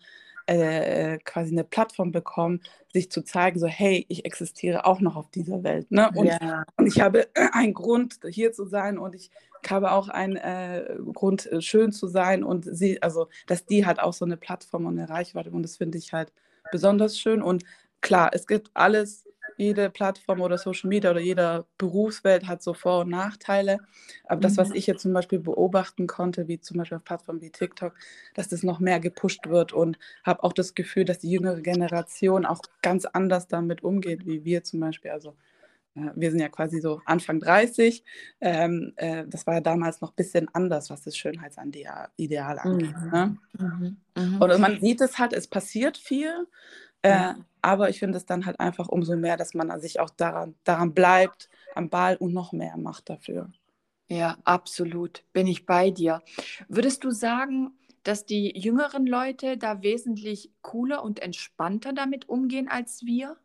äh, 0.51 1.19
quasi 1.19 1.53
eine 1.53 1.63
Plattform 1.65 2.11
bekommen, 2.11 2.61
sich 2.93 3.11
zu 3.11 3.23
zeigen, 3.23 3.61
so 3.61 3.69
hey, 3.69 4.05
ich 4.09 4.25
existiere 4.25 4.85
auch 4.85 5.01
noch 5.01 5.15
auf 5.15 5.31
dieser 5.31 5.63
Welt. 5.63 5.91
Ne? 5.93 6.11
Und, 6.15 6.27
ja. 6.27 6.65
und 6.77 6.87
ich 6.87 7.01
habe 7.01 7.29
einen 7.53 7.73
Grund, 7.73 8.19
hier 8.29 8.53
zu 8.53 8.67
sein 8.67 8.99
und 8.99 9.15
ich 9.15 9.31
habe 9.69 9.93
auch 9.93 10.09
einen 10.09 10.37
äh, 10.37 10.97
Grund, 11.15 11.47
äh, 11.47 11.61
schön 11.61 11.93
zu 11.93 12.09
sein. 12.09 12.43
Und 12.43 12.65
sie, 12.65 13.01
also, 13.01 13.29
dass 13.47 13.65
die 13.65 13.87
halt 13.87 14.01
auch 14.01 14.13
so 14.13 14.25
eine 14.25 14.37
Plattform 14.37 14.87
und 14.87 14.99
eine 14.99 15.09
Reichweite 15.09 15.51
und 15.51 15.63
das 15.63 15.77
finde 15.77 15.99
ich 15.99 16.13
halt 16.13 16.33
besonders 16.73 17.19
schön. 17.19 17.43
Und 17.43 17.65
klar, 18.01 18.31
es 18.33 18.47
gibt 18.47 18.71
alles 18.75 19.27
jede 19.61 19.91
Plattform 19.91 20.41
oder 20.41 20.59
Social 20.59 20.89
Media 20.89 21.11
oder 21.11 21.21
jeder 21.21 21.67
Berufswelt 21.79 22.49
hat 22.49 22.63
so 22.63 22.75
Vor- 22.75 23.01
und 23.01 23.11
Nachteile. 23.11 23.79
Aber 24.25 24.41
das, 24.41 24.57
was 24.57 24.71
mhm. 24.71 24.77
ich 24.77 24.87
jetzt 24.87 25.03
zum 25.03 25.13
Beispiel 25.13 25.39
beobachten 25.39 26.07
konnte, 26.07 26.49
wie 26.49 26.61
zum 26.61 26.79
Beispiel 26.79 26.97
auf 26.97 27.05
Plattformen 27.05 27.41
wie 27.41 27.51
TikTok, 27.51 27.95
dass 28.35 28.49
das 28.49 28.63
noch 28.63 28.81
mehr 28.81 29.01
gepusht 29.01 29.49
wird 29.49 29.73
und 29.73 29.99
habe 30.25 30.43
auch 30.43 30.53
das 30.53 30.75
Gefühl, 30.75 31.05
dass 31.05 31.19
die 31.19 31.31
jüngere 31.31 31.61
Generation 31.61 32.47
auch 32.47 32.63
ganz 32.83 33.05
anders 33.05 33.49
damit 33.49 33.83
umgeht, 33.83 34.27
wie 34.27 34.45
wir 34.45 34.65
zum 34.65 34.81
Beispiel. 34.81 35.11
Also 35.11 35.37
wir 35.95 36.31
sind 36.31 36.41
ja 36.41 36.49
quasi 36.49 36.81
so 36.81 37.03
Anfang 37.05 37.41
30. 37.41 38.05
Ähm, 38.41 38.93
äh, 38.97 39.25
das 39.27 39.47
war 39.47 39.55
ja 39.55 39.61
damals 39.61 40.01
noch 40.01 40.11
ein 40.11 40.17
bisschen 40.17 40.49
anders, 40.53 40.91
was 40.91 41.03
das 41.03 41.17
Schönheitsideal 41.17 42.59
angeht. 42.59 42.95
Mhm. 42.97 43.11
Ne? 43.11 43.37
Mhm. 43.59 43.97
Mhm. 44.17 44.41
Und 44.41 44.61
man 44.61 44.81
sieht 44.81 45.01
es 45.01 45.19
halt, 45.19 45.33
es 45.33 45.49
passiert 45.49 45.97
viel, 45.97 46.47
äh, 47.03 47.35
aber 47.63 47.91
ich 47.91 47.99
finde 47.99 48.19
es 48.19 48.27
dann 48.27 48.47
halt 48.47 48.59
einfach 48.61 48.89
umso 48.89 49.17
mehr, 49.17 49.37
dass 49.37 49.55
man 49.55 49.79
sich 49.81 50.01
auch 50.01 50.11
daran, 50.11 50.55
daran 50.65 50.95
bleibt, 50.95 51.49
am 51.75 51.91
Ball 51.91 52.17
und 52.17 52.33
noch 52.33 52.53
mehr 52.53 52.77
macht 52.77 53.11
dafür. 53.11 53.51
Ja, 54.09 54.39
absolut. 54.45 55.23
Bin 55.33 55.47
ich 55.47 55.67
bei 55.67 55.91
dir. 55.91 56.21
Würdest 56.69 57.05
du 57.05 57.11
sagen, 57.11 57.73
dass 58.03 58.27
die 58.27 58.59
jüngeren 58.59 59.07
Leute 59.07 59.57
da 59.57 59.83
wesentlich 59.83 60.51
cooler 60.63 61.05
und 61.05 61.21
entspannter 61.21 61.93
damit 61.93 62.29
umgehen 62.29 62.69
als 62.69 63.05
wir? 63.05 63.37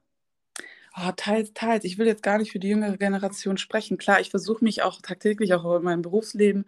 Oh, 0.98 1.12
teils, 1.16 1.54
teils. 1.54 1.84
Ich 1.84 1.98
will 1.98 2.08
jetzt 2.08 2.24
gar 2.24 2.38
nicht 2.38 2.52
für 2.52 2.60
die 2.60 2.70
jüngere 2.70 2.98
Generation 2.98 3.58
sprechen. 3.58 3.98
Klar, 3.98 4.22
ich 4.22 4.30
versuche 4.30 4.64
mich 4.64 4.82
auch 4.82 5.02
tagtäglich, 5.02 5.54
auch 5.54 5.76
in 5.76 5.84
meinem 5.84 6.02
Berufsleben, 6.02 6.66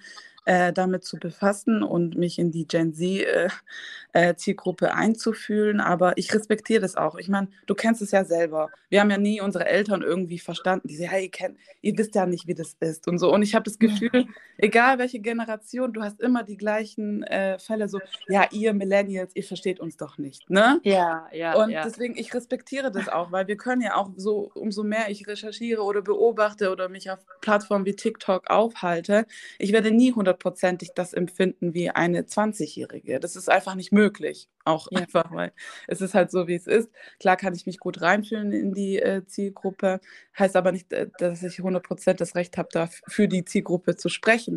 äh, 0.47 0.71
damit 0.71 1.03
zu 1.03 1.17
befassen 1.17 1.83
und 1.83 2.15
mich 2.15 2.39
in 2.39 2.51
die 2.51 2.65
Gen 2.65 2.93
Z-Zielgruppe 2.93 4.85
äh, 4.85 4.89
äh, 4.89 4.93
einzufühlen. 4.93 5.81
Aber 5.81 6.17
ich 6.17 6.33
respektiere 6.33 6.79
das 6.79 6.95
auch. 6.95 7.17
Ich 7.17 7.27
meine, 7.27 7.49
du 7.65 7.75
kennst 7.75 8.01
es 8.01 8.11
ja 8.11 8.23
selber. 8.23 8.69
Wir 8.89 9.01
haben 9.01 9.11
ja 9.11 9.17
nie 9.17 9.41
unsere 9.41 9.65
Eltern 9.65 10.03
irgendwie 10.03 10.39
verstanden. 10.39 10.87
Die 10.87 10.95
sagen, 10.95 11.09
hey, 11.09 11.25
ihr, 11.25 11.31
kennt, 11.31 11.57
ihr 11.81 11.97
wisst 11.97 12.15
ja 12.15 12.25
nicht, 12.25 12.47
wie 12.47 12.53
das 12.53 12.77
ist 12.79 13.09
und 13.09 13.19
so. 13.19 13.33
Und 13.33 13.41
ich 13.41 13.55
habe 13.55 13.63
das 13.63 13.77
Gefühl, 13.77 14.25
egal 14.57 14.99
welche 14.99 15.19
Generation, 15.19 15.91
du 15.91 16.01
hast 16.01 16.21
immer 16.21 16.43
die 16.43 16.55
gleichen 16.55 17.23
äh, 17.23 17.59
Fälle 17.59 17.89
so, 17.89 17.99
ja, 18.29 18.47
ihr 18.51 18.73
Millennials, 18.73 19.35
ihr 19.35 19.43
versteht 19.43 19.81
uns 19.81 19.97
doch 19.97 20.17
nicht. 20.17 20.49
Ne? 20.49 20.79
Ja, 20.83 21.27
ja. 21.33 21.61
Und 21.61 21.71
ja. 21.71 21.83
deswegen, 21.83 22.15
ich 22.15 22.33
respektiere 22.33 22.89
das 22.89 23.09
auch, 23.09 23.33
weil 23.33 23.47
wir 23.47 23.57
können 23.57 23.81
ja 23.81 23.95
auch 23.95 24.11
so, 24.15 24.49
umso 24.53 24.83
mehr 24.83 25.09
ich 25.09 25.27
recherchiere 25.27 25.83
oder 25.83 26.01
beobachte 26.01 26.71
oder 26.71 26.87
mich 26.87 27.11
auf 27.11 27.19
Plattformen 27.41 27.85
wie 27.85 27.97
TikTok 27.97 28.49
aufhalte, 28.49 29.25
ich 29.59 29.73
werde 29.73 29.91
nie 29.91 30.11
100 30.11 30.36
hundertprozentig 30.37 30.91
das 30.95 31.13
empfinden 31.13 31.73
wie 31.73 31.89
eine 31.89 32.21
20-Jährige. 32.21 33.19
Das 33.19 33.35
ist 33.35 33.49
einfach 33.49 33.75
nicht 33.75 33.91
möglich. 33.91 34.49
Auch 34.65 34.87
ja. 34.91 34.99
einfach, 34.99 35.31
weil 35.31 35.51
es 35.87 36.01
ist 36.01 36.13
halt 36.13 36.31
so, 36.31 36.47
wie 36.47 36.55
es 36.55 36.67
ist. 36.67 36.89
Klar 37.19 37.37
kann 37.37 37.53
ich 37.55 37.65
mich 37.65 37.79
gut 37.79 38.01
reinfühlen 38.01 38.51
in 38.51 38.73
die 38.73 38.99
äh, 38.99 39.25
Zielgruppe, 39.25 39.99
heißt 40.37 40.55
aber 40.55 40.71
nicht, 40.71 40.91
äh, 40.93 41.09
dass 41.17 41.43
ich 41.43 41.59
100% 41.59 42.13
das 42.13 42.35
Recht 42.35 42.57
habe, 42.57 42.89
für 43.07 43.27
die 43.27 43.45
Zielgruppe 43.45 43.95
zu 43.95 44.09
sprechen. 44.09 44.55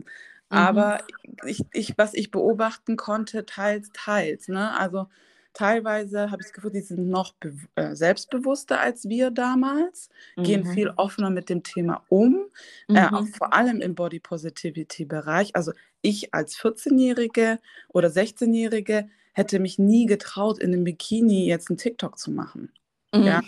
Mhm. 0.50 0.58
Aber 0.58 0.98
ich, 1.46 1.64
ich, 1.72 1.96
was 1.96 2.14
ich 2.14 2.30
beobachten 2.30 2.96
konnte, 2.96 3.46
teils, 3.46 3.90
teils. 3.92 4.48
Ne? 4.48 4.76
Also 4.78 5.06
Teilweise 5.52 6.30
habe 6.30 6.42
ich 6.42 6.48
das 6.48 6.52
Gefühl, 6.52 6.70
die 6.70 6.80
sind 6.80 7.08
noch 7.08 7.34
äh, 7.74 7.94
selbstbewusster 7.94 8.80
als 8.80 9.08
wir 9.08 9.30
damals, 9.30 10.08
mhm. 10.36 10.42
gehen 10.44 10.66
viel 10.66 10.90
offener 10.96 11.30
mit 11.30 11.48
dem 11.48 11.62
Thema 11.62 12.04
um, 12.08 12.46
mhm. 12.88 12.96
äh, 12.96 13.06
auch 13.06 13.22
mhm. 13.22 13.34
vor 13.34 13.52
allem 13.52 13.80
im 13.80 13.94
Body 13.94 14.20
Positivity 14.20 15.04
Bereich. 15.04 15.56
Also 15.56 15.72
ich 16.02 16.32
als 16.32 16.56
14-Jährige 16.56 17.58
oder 17.88 18.08
16-Jährige 18.08 19.08
hätte 19.32 19.58
mich 19.58 19.78
nie 19.78 20.06
getraut, 20.06 20.58
in 20.58 20.72
einem 20.72 20.84
Bikini 20.84 21.46
jetzt 21.46 21.68
einen 21.68 21.78
TikTok 21.78 22.18
zu 22.18 22.30
machen. 22.30 22.72
Mhm. 23.12 23.22
Ja. 23.24 23.42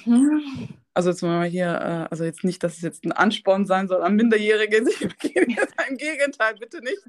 Also 0.95 1.11
jetzt 1.11 1.23
mal 1.23 1.47
hier, 1.49 1.67
äh, 1.67 2.11
also 2.11 2.25
jetzt 2.25 2.45
nicht, 2.45 2.63
dass 2.63 2.77
es 2.77 2.83
jetzt 2.83 3.05
ein 3.05 3.13
Ansporn 3.13 3.65
sein 3.65 3.89
soll 3.89 4.03
an 4.03 4.17
Minderjährige, 4.17 4.85
sich 4.85 5.01
im 5.03 5.97
Gegenteil, 5.97 6.55
bitte 6.59 6.83
nicht. 6.83 7.03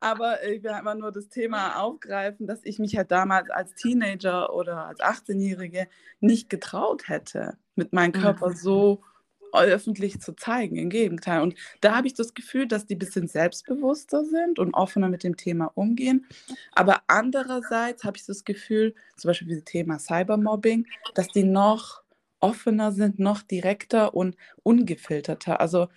Aber 0.00 0.44
ich 0.44 0.62
will 0.62 0.70
einfach 0.70 0.94
nur 0.94 1.10
das 1.10 1.28
Thema 1.28 1.80
aufgreifen, 1.80 2.46
dass 2.46 2.60
ich 2.64 2.78
mich 2.78 2.96
halt 2.96 3.10
damals 3.10 3.50
als 3.50 3.74
Teenager 3.74 4.54
oder 4.54 4.86
als 4.86 5.00
18-Jährige 5.00 5.88
nicht 6.20 6.48
getraut 6.48 7.08
hätte, 7.08 7.58
mit 7.74 7.92
meinem 7.92 8.12
Körper 8.12 8.50
mhm. 8.50 8.56
so 8.56 9.02
öffentlich 9.52 10.20
zu 10.20 10.34
zeigen. 10.34 10.76
Im 10.76 10.90
Gegenteil. 10.90 11.42
Und 11.42 11.54
da 11.80 11.96
habe 11.96 12.06
ich 12.06 12.14
das 12.14 12.34
Gefühl, 12.34 12.68
dass 12.68 12.86
die 12.86 12.94
ein 12.94 12.98
bisschen 12.98 13.28
selbstbewusster 13.28 14.24
sind 14.24 14.58
und 14.58 14.74
offener 14.74 15.08
mit 15.08 15.24
dem 15.24 15.36
Thema 15.36 15.70
umgehen. 15.74 16.26
Aber 16.72 17.02
andererseits 17.06 18.04
habe 18.04 18.16
ich 18.16 18.26
das 18.26 18.44
Gefühl, 18.44 18.94
zum 19.16 19.28
Beispiel 19.28 19.48
dieses 19.48 19.64
Thema 19.64 19.98
Cybermobbing, 19.98 20.86
dass 21.14 21.28
die 21.28 21.44
noch 21.44 22.02
offener 22.40 22.92
sind, 22.92 23.18
noch 23.18 23.42
direkter 23.42 24.14
und 24.14 24.36
ungefilterter. 24.62 25.60
Also 25.60 25.88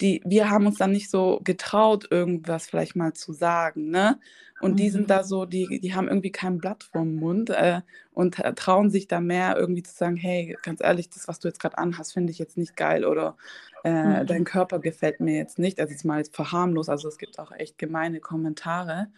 die, 0.00 0.22
wir 0.24 0.50
haben 0.50 0.66
uns 0.66 0.78
dann 0.78 0.92
nicht 0.92 1.10
so 1.10 1.40
getraut, 1.44 2.06
irgendwas 2.10 2.66
vielleicht 2.66 2.96
mal 2.96 3.12
zu 3.12 3.32
sagen, 3.32 3.90
ne? 3.90 4.18
Und 4.60 4.72
mhm. 4.72 4.76
die 4.76 4.90
sind 4.90 5.10
da 5.10 5.22
mhm. 5.22 5.26
so, 5.26 5.44
die, 5.46 5.80
die 5.80 5.94
haben 5.94 6.08
irgendwie 6.08 6.32
kein 6.32 6.58
Blatt 6.58 6.84
vom 6.84 7.14
Mund 7.14 7.50
äh, 7.50 7.80
und 8.12 8.38
äh, 8.38 8.52
trauen 8.54 8.90
sich 8.90 9.08
da 9.08 9.20
mehr 9.20 9.56
irgendwie 9.56 9.82
zu 9.82 9.94
sagen, 9.94 10.16
hey, 10.16 10.56
ganz 10.62 10.82
ehrlich, 10.82 11.08
das, 11.08 11.28
was 11.28 11.40
du 11.40 11.48
jetzt 11.48 11.60
gerade 11.60 11.78
anhast, 11.78 12.12
finde 12.12 12.30
ich 12.30 12.38
jetzt 12.38 12.58
nicht 12.58 12.76
geil 12.76 13.04
oder 13.04 13.36
äh, 13.84 14.20
mhm. 14.22 14.26
dein 14.26 14.44
Körper 14.44 14.78
gefällt 14.78 15.20
mir 15.20 15.36
jetzt 15.36 15.58
nicht. 15.58 15.80
Also 15.80 15.92
jetzt 15.92 16.04
mal 16.04 16.18
jetzt 16.18 16.36
verharmlos, 16.36 16.88
also 16.88 17.08
es 17.08 17.16
gibt 17.16 17.38
auch 17.38 17.52
echt 17.52 17.78
gemeine 17.78 18.20
Kommentare. 18.20 19.08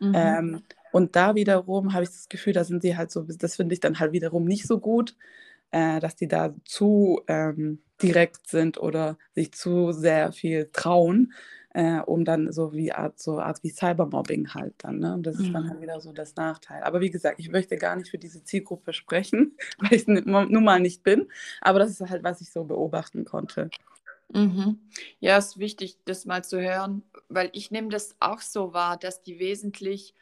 Mhm. 0.00 0.12
Ähm, 0.14 0.62
und 0.92 1.16
da 1.16 1.34
wiederum 1.34 1.94
habe 1.94 2.04
ich 2.04 2.10
das 2.10 2.28
Gefühl, 2.28 2.52
da 2.52 2.64
sind 2.64 2.82
sie 2.82 2.96
halt 2.96 3.10
so, 3.10 3.22
das 3.22 3.56
finde 3.56 3.74
ich 3.74 3.80
dann 3.80 3.98
halt 3.98 4.12
wiederum 4.12 4.44
nicht 4.44 4.66
so 4.66 4.78
gut, 4.78 5.16
äh, 5.72 5.98
dass 5.98 6.14
die 6.14 6.28
da 6.28 6.54
zu 6.64 7.22
ähm, 7.26 7.80
direkt 8.02 8.48
sind 8.48 8.78
oder 8.78 9.18
sich 9.34 9.52
zu 9.52 9.92
sehr 9.92 10.32
viel 10.32 10.70
trauen. 10.72 11.32
äh, 11.74 12.00
um 12.00 12.24
dann 12.26 12.52
so 12.52 12.74
wie 12.74 12.92
Art, 12.92 13.18
so 13.18 13.38
Art 13.40 13.62
wie 13.62 13.70
Cybermobbing 13.70 14.52
halt 14.54 14.74
dann. 14.78 14.98
Ne? 14.98 15.14
Und 15.14 15.22
das 15.24 15.38
ist 15.38 15.54
dann 15.54 15.68
halt 15.68 15.80
Mhm. 15.80 15.80
wieder 15.80 16.00
so 16.02 16.12
das 16.12 16.36
Nachteil. 16.36 16.82
Aber 16.82 17.00
wie 17.00 17.10
gesagt, 17.10 17.40
ich 17.40 17.48
möchte 17.50 17.78
gar 17.78 17.96
nicht 17.96 18.10
für 18.10 18.18
diese 18.18 18.44
Zielgruppe 18.44 18.92
sprechen, 18.92 19.56
weil 19.78 19.94
ich 19.94 20.02
es 20.02 20.06
nun 20.08 20.64
mal 20.64 20.80
nicht 20.80 21.02
bin. 21.02 21.28
Aber 21.62 21.78
das 21.78 21.90
ist 21.90 22.00
halt, 22.10 22.24
was 22.24 22.40
ich 22.42 22.50
so 22.52 22.64
beobachten 22.64 23.24
konnte. 23.24 23.72
Mhm. 24.34 24.80
Ja, 25.20 25.36
ist 25.38 25.58
wichtig, 25.58 25.98
das 26.04 26.24
mal 26.24 26.42
zu 26.44 26.60
hören, 26.60 27.02
weil 27.28 27.50
ich 27.52 27.70
nehme 27.70 27.88
das 27.90 28.16
auch 28.20 28.40
so 28.40 28.72
wahr, 28.72 28.96
dass 28.96 29.22
die 29.22 29.38
wesentlich, 29.38 30.14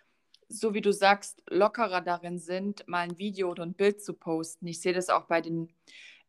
so 0.48 0.74
wie 0.74 0.80
du 0.80 0.92
sagst, 0.92 1.42
lockerer 1.48 2.00
darin 2.00 2.38
sind, 2.38 2.86
mal 2.88 3.00
ein 3.02 3.18
Video 3.18 3.50
oder 3.50 3.64
ein 3.64 3.74
Bild 3.74 4.02
zu 4.02 4.14
posten. 4.14 4.66
Ich 4.66 4.80
sehe 4.80 4.92
das 4.92 5.10
auch 5.10 5.26
bei 5.26 5.40
den 5.40 5.68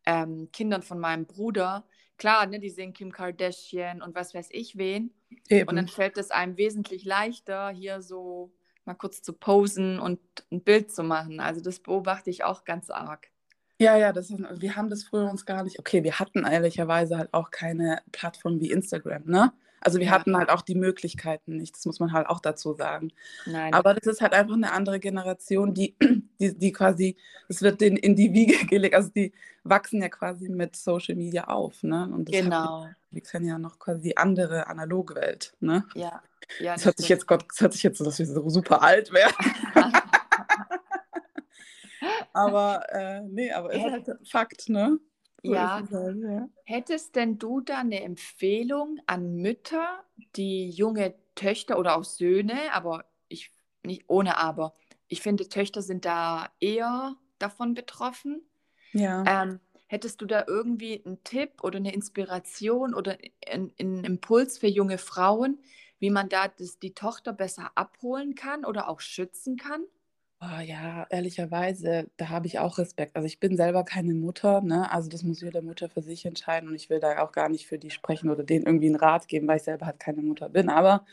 ähm, 0.06 0.50
Kindern 0.52 0.82
von 0.82 1.00
meinem 1.00 1.26
Bruder. 1.26 1.86
Klar, 2.18 2.46
ne, 2.46 2.60
die 2.60 2.70
sehen 2.70 2.94
Kim 2.94 3.12
Kardashian 3.12 4.02
und 4.02 4.16
was 4.16 4.34
weiß 4.34 4.50
ich 4.52 4.78
wen. 4.78 5.14
Und 5.50 5.76
dann 5.76 5.78
Eben. 5.78 5.88
fällt 5.88 6.18
es 6.18 6.32
einem 6.32 6.58
wesentlich 6.58 7.04
leichter, 7.06 7.70
hier 7.70 8.02
so 8.02 8.54
mal 8.86 8.96
kurz 8.96 9.22
zu 9.22 9.34
posen 9.34 10.00
und 10.00 10.20
ein 10.52 10.64
Bild 10.64 10.92
zu 10.92 11.04
machen. 11.04 11.40
Also 11.40 11.62
das 11.62 11.80
beobachte 11.80 12.30
ich 12.30 12.44
auch 12.44 12.64
ganz 12.64 12.90
arg. 12.90 13.30
Ja, 13.80 13.98
ja, 13.98 14.14
das 14.14 14.30
ist, 14.30 14.40
wir 14.40 14.76
haben 14.76 14.90
das 14.90 15.04
früher 15.04 15.30
uns 15.30 15.46
gar 15.46 15.64
nicht. 15.64 15.80
Okay, 15.80 16.04
wir 16.04 16.20
hatten 16.20 16.46
ehrlicherweise 16.46 17.18
halt 17.18 17.34
auch 17.34 17.50
keine 17.50 18.02
Plattform 18.12 18.60
wie 18.60 18.70
Instagram, 18.70 19.24
ne? 19.26 19.54
Also 19.82 20.00
wir 20.00 20.08
Ja. 20.08 20.12
hatten 20.14 20.38
halt 20.38 20.50
auch 20.50 20.62
die 20.62 20.76
Möglichkeiten 20.76 21.58
nicht, 21.58 21.76
das 21.76 21.86
muss 21.86 22.00
man 22.00 22.14
halt 22.14 22.28
auch 22.28 22.40
dazu 22.40 22.74
sagen. 22.74 23.12
Nein. 23.46 23.74
Aber 23.74 23.94
das 23.94 24.08
ist 24.08 24.22
halt 24.22 24.34
einfach 24.34 24.56
eine 24.56 24.72
andere 24.72 25.00
Generation, 25.00 25.74
die, 25.74 25.96
die, 26.40 26.58
die 26.58 26.72
quasi, 26.72 27.18
es 27.50 27.62
wird 27.62 27.82
denen 27.82 27.98
in 27.98 28.16
die 28.16 28.34
Wiege 28.34 28.66
gelegt, 28.68 28.96
also 28.96 29.10
die 29.10 29.34
wachsen 29.64 30.02
ja 30.02 30.10
quasi 30.10 30.50
mit 30.50 30.76
Social 30.76 31.16
Media 31.16 31.46
auf, 31.46 31.84
ne? 31.84 32.10
Und 32.14 32.30
das 32.30 32.36
hat, 32.38 32.44
genau. 32.46 32.88
wir 33.12 33.22
kennen 33.22 33.46
ja 33.46 33.58
noch 33.60 33.78
quasi 33.80 34.02
die 34.02 34.18
andere 34.18 34.68
analoge 34.68 35.16
Welt, 35.16 35.54
ne? 35.60 35.86
Ja. 35.96 36.22
Ja, 36.60 36.74
Das 36.74 36.82
das 36.82 36.86
hört 36.86 36.98
sich 36.98 37.10
jetzt, 37.10 37.28
Gott, 37.28 37.46
das 37.50 37.62
hört 37.62 37.74
sich 37.74 37.84
jetzt 37.84 37.98
so, 37.98 38.04
dass 38.04 38.20
wir 38.20 38.26
so 38.26 38.50
super 38.50 38.82
alt 38.82 39.12
wären. 39.14 39.34
Aber 42.34 42.84
äh, 42.90 43.22
nee, 43.22 43.52
aber 43.52 43.72
ist 43.74 43.84
halt 43.84 44.10
Fakt, 44.28 44.70
ne? 44.70 44.98
So 45.46 45.54
Ja. 45.54 45.84
halt, 45.92 46.18
ja. 46.24 46.50
Hättest 46.66 47.16
denn 47.16 47.40
du 47.40 47.62
da 47.62 47.80
eine 47.80 48.02
Empfehlung 48.04 49.00
an 49.08 49.36
Mütter, 49.38 50.06
die 50.36 50.70
junge 50.70 51.16
Töchter 51.36 51.80
oder 51.80 51.98
auch 51.98 52.04
Söhne, 52.06 52.74
aber 52.74 53.06
ich 53.30 53.52
nicht 53.84 54.06
ohne 54.10 54.38
aber, 54.38 54.74
ich 55.08 55.22
finde, 55.22 55.50
Töchter 55.50 55.82
sind 55.82 56.06
da 56.06 56.52
eher 56.60 57.18
davon 57.40 57.74
betroffen. 57.74 58.44
Ja. 58.94 59.28
Ähm, 59.28 59.60
hättest 59.88 60.22
du 60.22 60.26
da 60.28 60.46
irgendwie 60.48 61.04
einen 61.06 61.24
Tipp 61.24 61.64
oder 61.64 61.78
eine 61.78 61.94
Inspiration 61.94 62.94
oder 62.96 63.18
einen, 63.48 63.74
einen 63.80 64.04
Impuls 64.06 64.58
für 64.60 64.68
junge 64.68 64.98
Frauen, 65.00 65.60
wie 66.00 66.12
man 66.12 66.30
da 66.30 66.48
das, 66.50 66.80
die 66.80 66.94
Tochter 66.96 67.34
besser 67.34 67.72
abholen 67.76 68.36
kann 68.36 68.66
oder 68.66 68.90
auch 68.90 69.02
schützen 69.02 69.58
kann? 69.58 69.86
Oh, 70.44 70.60
ja, 70.66 71.06
ehrlicherweise, 71.12 72.10
da 72.18 72.30
habe 72.30 72.48
ich 72.48 72.58
auch 72.58 72.80
Respekt. 72.80 73.16
Also 73.16 73.28
ich 73.28 73.40
bin 73.40 73.56
selber 73.58 73.84
keine 73.84 74.16
Mutter, 74.16 74.62
ne? 74.62 74.92
Also 74.92 75.08
das 75.08 75.22
muss 75.22 75.40
jede 75.42 75.62
Mutter 75.62 75.88
für 75.88 76.02
sich 76.02 76.26
entscheiden 76.26 76.68
und 76.68 76.74
ich 76.76 76.90
will 76.90 77.00
da 77.00 77.20
auch 77.24 77.32
gar 77.32 77.48
nicht 77.48 77.68
für 77.68 77.78
die 77.78 77.92
sprechen 77.92 78.28
oder 78.32 78.44
denen 78.44 78.66
irgendwie 78.66 78.88
einen 78.88 78.96
Rat 78.96 79.28
geben, 79.28 79.48
weil 79.48 79.58
ich 79.58 79.64
selber 79.64 79.86
halt 79.86 80.00
keine 80.00 80.24
Mutter 80.24 80.50
bin. 80.50 80.70
Aber 80.70 81.06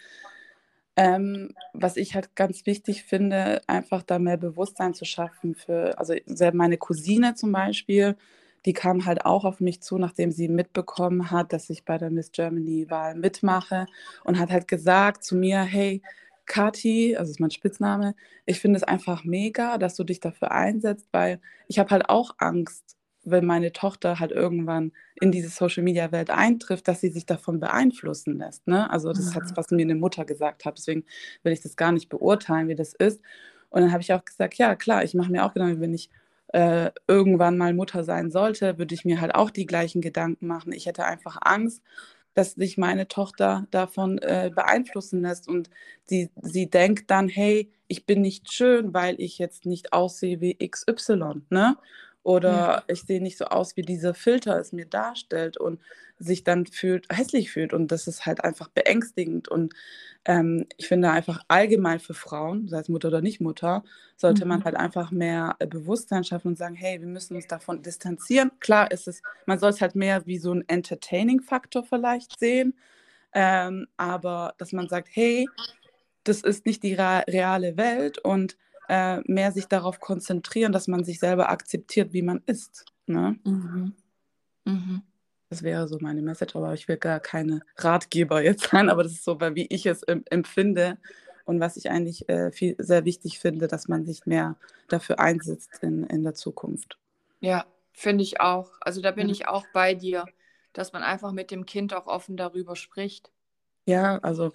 ähm, 0.97 1.55
was 1.73 1.97
ich 1.97 2.15
halt 2.15 2.35
ganz 2.35 2.67
wichtig 2.67 3.05
finde, 3.05 3.61
einfach 3.69 4.03
da 4.03 4.19
mehr 4.19 4.37
Bewusstsein 4.37 4.95
zu 4.95 5.05
schaffen 5.05 5.55
für, 5.55 5.97
also 5.99 6.15
meine 6.55 6.77
Cousine 6.77 7.35
zum 7.35 7.53
Beispiel, 7.53 8.17
die 8.67 8.73
kam 8.73 9.05
halt 9.07 9.25
auch 9.25 9.45
auf 9.45 9.61
mich 9.61 9.81
zu, 9.83 9.99
nachdem 9.99 10.33
sie 10.33 10.49
mitbekommen 10.49 11.31
hat, 11.31 11.53
dass 11.53 11.71
ich 11.71 11.85
bei 11.85 11.99
der 11.99 12.11
Miss 12.11 12.33
Germany-Wahl 12.33 13.15
mitmache 13.15 13.87
und 14.25 14.39
hat 14.41 14.51
halt 14.51 14.67
gesagt 14.67 15.23
zu 15.25 15.37
mir, 15.37 15.61
hey, 15.63 16.03
Kati, 16.49 17.17
also 17.17 17.31
ist 17.31 17.41
mein 17.41 17.51
Spitzname, 17.53 18.15
ich 18.47 18.61
finde 18.61 18.79
es 18.79 18.83
einfach 18.85 19.25
mega, 19.25 19.79
dass 19.79 19.97
du 19.97 20.05
dich 20.05 20.21
dafür 20.21 20.51
einsetzt, 20.53 21.09
weil 21.13 21.41
ich 21.69 21.79
habe 21.79 21.91
halt 21.91 22.09
auch 22.11 22.35
Angst, 22.39 22.97
wenn 23.25 23.45
meine 23.47 23.73
Tochter 23.73 24.19
halt 24.21 24.33
irgendwann 24.33 24.93
in 25.21 25.31
diese 25.33 25.51
Social-Media-Welt 25.51 26.31
eintrifft, 26.31 26.89
dass 26.89 27.01
sie 27.03 27.11
sich 27.11 27.27
davon 27.27 27.61
beeinflussen 27.61 28.39
lässt. 28.39 28.67
Ne? 28.67 28.91
Also 28.91 29.13
das 29.13 29.35
hat, 29.35 29.45
Mhm. 29.45 29.57
was 29.57 29.71
mir 29.71 29.83
eine 29.83 29.97
Mutter 29.97 30.25
gesagt 30.25 30.65
hat. 30.65 30.79
Deswegen 30.79 31.05
will 31.43 31.53
ich 31.53 31.61
das 31.61 31.77
gar 31.77 31.93
nicht 31.93 32.09
beurteilen, 32.09 32.69
wie 32.69 32.75
das 32.75 32.95
ist. 32.95 33.21
Und 33.71 33.83
dann 33.83 33.93
habe 33.93 34.03
ich 34.03 34.13
auch 34.15 34.25
gesagt, 34.25 34.55
ja 34.55 34.75
klar, 34.77 35.05
ich 35.05 35.15
mache 35.15 35.31
mir 35.31 35.45
auch 35.45 35.53
Gedanken, 35.53 35.81
wenn 35.81 35.95
ich 35.95 36.11
äh, 36.55 36.91
irgendwann 37.07 37.59
mal 37.59 37.75
Mutter 37.75 38.05
sein 38.05 38.31
sollte, 38.31 38.79
würde 38.79 38.95
ich 38.95 39.05
mir 39.05 39.21
halt 39.21 39.35
auch 39.35 39.51
die 39.51 39.67
gleichen 39.67 40.01
Gedanken 40.01 40.47
machen. 40.47 40.73
Ich 40.73 40.87
hätte 40.87 41.05
einfach 41.05 41.37
Angst, 41.43 41.83
dass 42.39 42.53
sich 42.53 42.79
meine 42.79 43.09
Tochter 43.09 43.67
davon 43.73 44.19
äh, 44.19 44.51
beeinflussen 44.55 45.23
lässt 45.23 45.49
und 45.49 45.71
sie, 46.05 46.31
sie 46.41 46.71
denkt 46.71 47.11
dann, 47.11 47.29
hey, 47.29 47.73
ich 47.89 48.07
bin 48.07 48.21
nicht 48.23 48.53
schön, 48.53 48.95
weil 48.95 49.17
ich 49.21 49.39
jetzt 49.39 49.67
nicht 49.67 49.93
aussehe 49.93 50.41
wie 50.41 50.57
XY, 50.69 51.43
ne? 51.51 51.77
Oder 52.29 52.53
Ja. 52.59 52.85
ich 52.89 53.01
sehe 53.05 53.23
nicht 53.23 53.39
so 53.39 53.47
aus, 53.47 53.75
wie 53.77 53.83
dieser 53.83 54.13
Filter 54.13 54.59
es 54.61 54.73
mir 54.73 54.85
darstellt 54.85 55.57
und 55.57 55.81
sich 56.19 56.45
dann 56.45 56.67
fühlt, 56.67 57.07
hässlich 57.11 57.51
fühlt. 57.51 57.73
Und 57.73 57.91
das 57.91 58.07
ist 58.07 58.27
halt 58.27 58.45
einfach 58.45 58.69
beängstigend. 58.69 59.49
Und 59.49 59.73
ähm, 60.27 60.67
ich 60.77 60.89
finde 60.89 61.11
einfach 61.11 61.41
allgemein 61.49 62.01
für 62.01 62.13
Frauen, 62.13 62.69
sei 62.69 62.81
es 62.81 62.91
Mutter 62.91 63.09
oder 63.09 63.23
nicht 63.23 63.41
Mutter, 63.41 63.83
sollte 64.17 64.45
man 64.45 64.61
Mhm. 64.61 64.65
halt 64.65 64.77
einfach 64.77 65.11
mehr 65.11 65.57
äh, 65.59 65.67
Bewusstsein 65.67 66.23
schaffen 66.23 66.49
und 66.49 66.59
sagen, 66.59 66.75
hey, 66.75 67.01
wir 67.01 67.09
müssen 67.09 67.35
uns 67.35 67.47
davon 67.47 67.83
distanzieren. 67.83 68.51
Klar 68.61 68.91
ist 68.91 69.09
es, 69.09 69.23
man 69.47 69.59
soll 69.59 69.71
es 69.71 69.81
halt 69.81 69.95
mehr 69.95 70.27
wie 70.27 70.37
so 70.39 70.53
ein 70.53 70.65
Entertaining-Faktor 70.69 71.85
vielleicht 71.85 72.39
sehen, 72.39 72.75
ähm, 73.35 73.87
aber 73.97 74.55
dass 74.59 74.73
man 74.73 74.89
sagt, 74.89 75.09
hey, 75.13 75.55
das 76.25 76.43
ist 76.43 76.67
nicht 76.67 76.83
die 76.83 76.95
reale 76.95 77.77
Welt 77.77 78.19
und 78.19 78.57
äh, 78.89 79.21
mehr 79.31 79.53
sich 79.53 79.67
darauf 79.67 80.01
konzentrieren, 80.01 80.73
dass 80.73 80.89
man 80.89 81.05
sich 81.05 81.19
selber 81.19 81.51
akzeptiert, 81.51 82.13
wie 82.13 82.23
man 82.23 82.43
ist. 82.47 82.85
Ne? 83.07 83.39
Mhm. 83.45 83.95
Mhm. 84.65 85.03
Das 85.51 85.63
wäre 85.63 85.89
so 85.89 85.99
meine 86.01 86.21
Message, 86.21 86.57
aber 86.57 86.75
ich 86.75 86.89
will 86.89 86.99
gar 86.99 87.21
keine 87.21 87.61
Ratgeber 87.77 88.43
jetzt 88.43 88.65
sein, 88.71 88.91
aber 88.91 89.03
das 89.03 89.13
ist 89.13 89.25
so, 89.25 89.41
wie 89.41 89.67
ich 89.71 89.87
es 89.87 90.03
em- 90.03 90.25
empfinde 90.31 90.99
und 91.45 91.61
was 91.61 91.77
ich 91.79 91.91
eigentlich 91.91 92.29
äh, 92.29 92.53
viel, 92.53 92.77
sehr 92.79 93.05
wichtig 93.07 93.39
finde, 93.39 93.69
dass 93.69 93.89
man 93.89 94.05
sich 94.05 94.27
mehr 94.27 94.57
dafür 94.89 95.19
einsetzt 95.19 95.83
in, 95.83 96.05
in 96.05 96.23
der 96.23 96.35
Zukunft. 96.35 96.99
Ja, 97.41 97.65
finde 97.93 98.25
ich 98.25 98.41
auch. 98.41 98.73
Also 98.81 99.01
da 99.01 99.11
bin 99.11 99.29
Ja. 99.29 99.33
ich 99.33 99.49
auch 99.49 99.65
bei 99.73 99.95
dir, 99.95 100.27
dass 100.75 100.93
man 100.93 101.03
einfach 101.03 101.33
mit 101.33 101.51
dem 101.51 101.65
Kind 101.65 101.95
auch 101.95 102.07
offen 102.07 102.37
darüber 102.37 102.77
spricht. 102.77 103.31
Ja, 103.89 104.19
also 104.19 104.53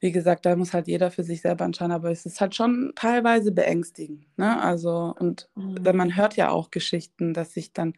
wie 0.00 0.12
gesagt, 0.12 0.46
da 0.46 0.54
muss 0.56 0.72
halt 0.72 0.86
jeder 0.86 1.10
für 1.10 1.24
sich 1.24 1.40
selber 1.42 1.64
entscheiden, 1.64 1.92
aber 1.92 2.10
es 2.10 2.24
ist 2.24 2.40
halt 2.40 2.54
schon 2.54 2.92
teilweise 2.94 3.52
beängstigend. 3.52 4.26
Ne? 4.38 4.62
Also, 4.62 5.14
und 5.18 5.48
wenn 5.56 5.96
man 5.96 6.16
hört 6.16 6.36
ja 6.36 6.50
auch 6.50 6.70
Geschichten, 6.70 7.34
dass 7.34 7.52
sich 7.52 7.72
dann 7.72 7.94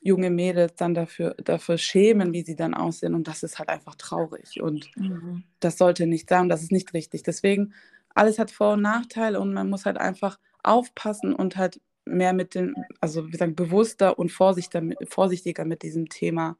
junge 0.00 0.30
Mädels 0.30 0.74
dann 0.76 0.94
dafür, 0.94 1.34
dafür 1.42 1.78
schämen, 1.78 2.32
wie 2.32 2.42
sie 2.42 2.56
dann 2.56 2.74
aussehen. 2.74 3.14
Und 3.14 3.26
das 3.26 3.42
ist 3.42 3.58
halt 3.58 3.68
einfach 3.70 3.96
traurig. 3.96 4.60
Und 4.62 4.90
Mhm. 4.96 5.42
das 5.60 5.78
sollte 5.78 6.06
nicht 6.06 6.28
sein, 6.28 6.48
das 6.48 6.62
ist 6.62 6.72
nicht 6.72 6.94
richtig. 6.94 7.22
Deswegen, 7.24 7.74
alles 8.14 8.38
hat 8.38 8.50
Vor- 8.52 8.74
und 8.74 8.82
Nachteile 8.82 9.40
und 9.40 9.52
man 9.52 9.68
muss 9.68 9.84
halt 9.86 9.98
einfach 9.98 10.38
aufpassen 10.62 11.34
und 11.34 11.56
halt 11.56 11.80
mehr 12.04 12.32
mit 12.34 12.54
dem, 12.54 12.76
also 13.00 13.32
wie 13.32 13.36
sagen, 13.36 13.56
bewusster 13.56 14.18
und 14.18 14.30
vorsichtiger 14.30 14.82
mit, 14.82 14.98
vorsichtiger 15.08 15.64
mit 15.64 15.82
diesem 15.82 16.08
Thema 16.08 16.56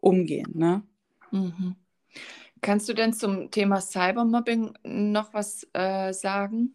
umgehen. 0.00 0.50
Ne? 0.54 0.82
Mhm. 1.30 1.76
Kannst 2.60 2.88
du 2.88 2.94
denn 2.94 3.12
zum 3.12 3.50
Thema 3.50 3.80
Cybermobbing 3.80 4.74
noch 4.82 5.34
was 5.34 5.66
äh, 5.72 6.12
sagen, 6.12 6.72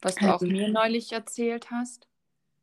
was 0.00 0.14
du 0.16 0.26
auch 0.26 0.42
Ähm. 0.42 0.48
mir 0.48 0.68
neulich 0.68 1.12
erzählt 1.12 1.70
hast? 1.70 2.06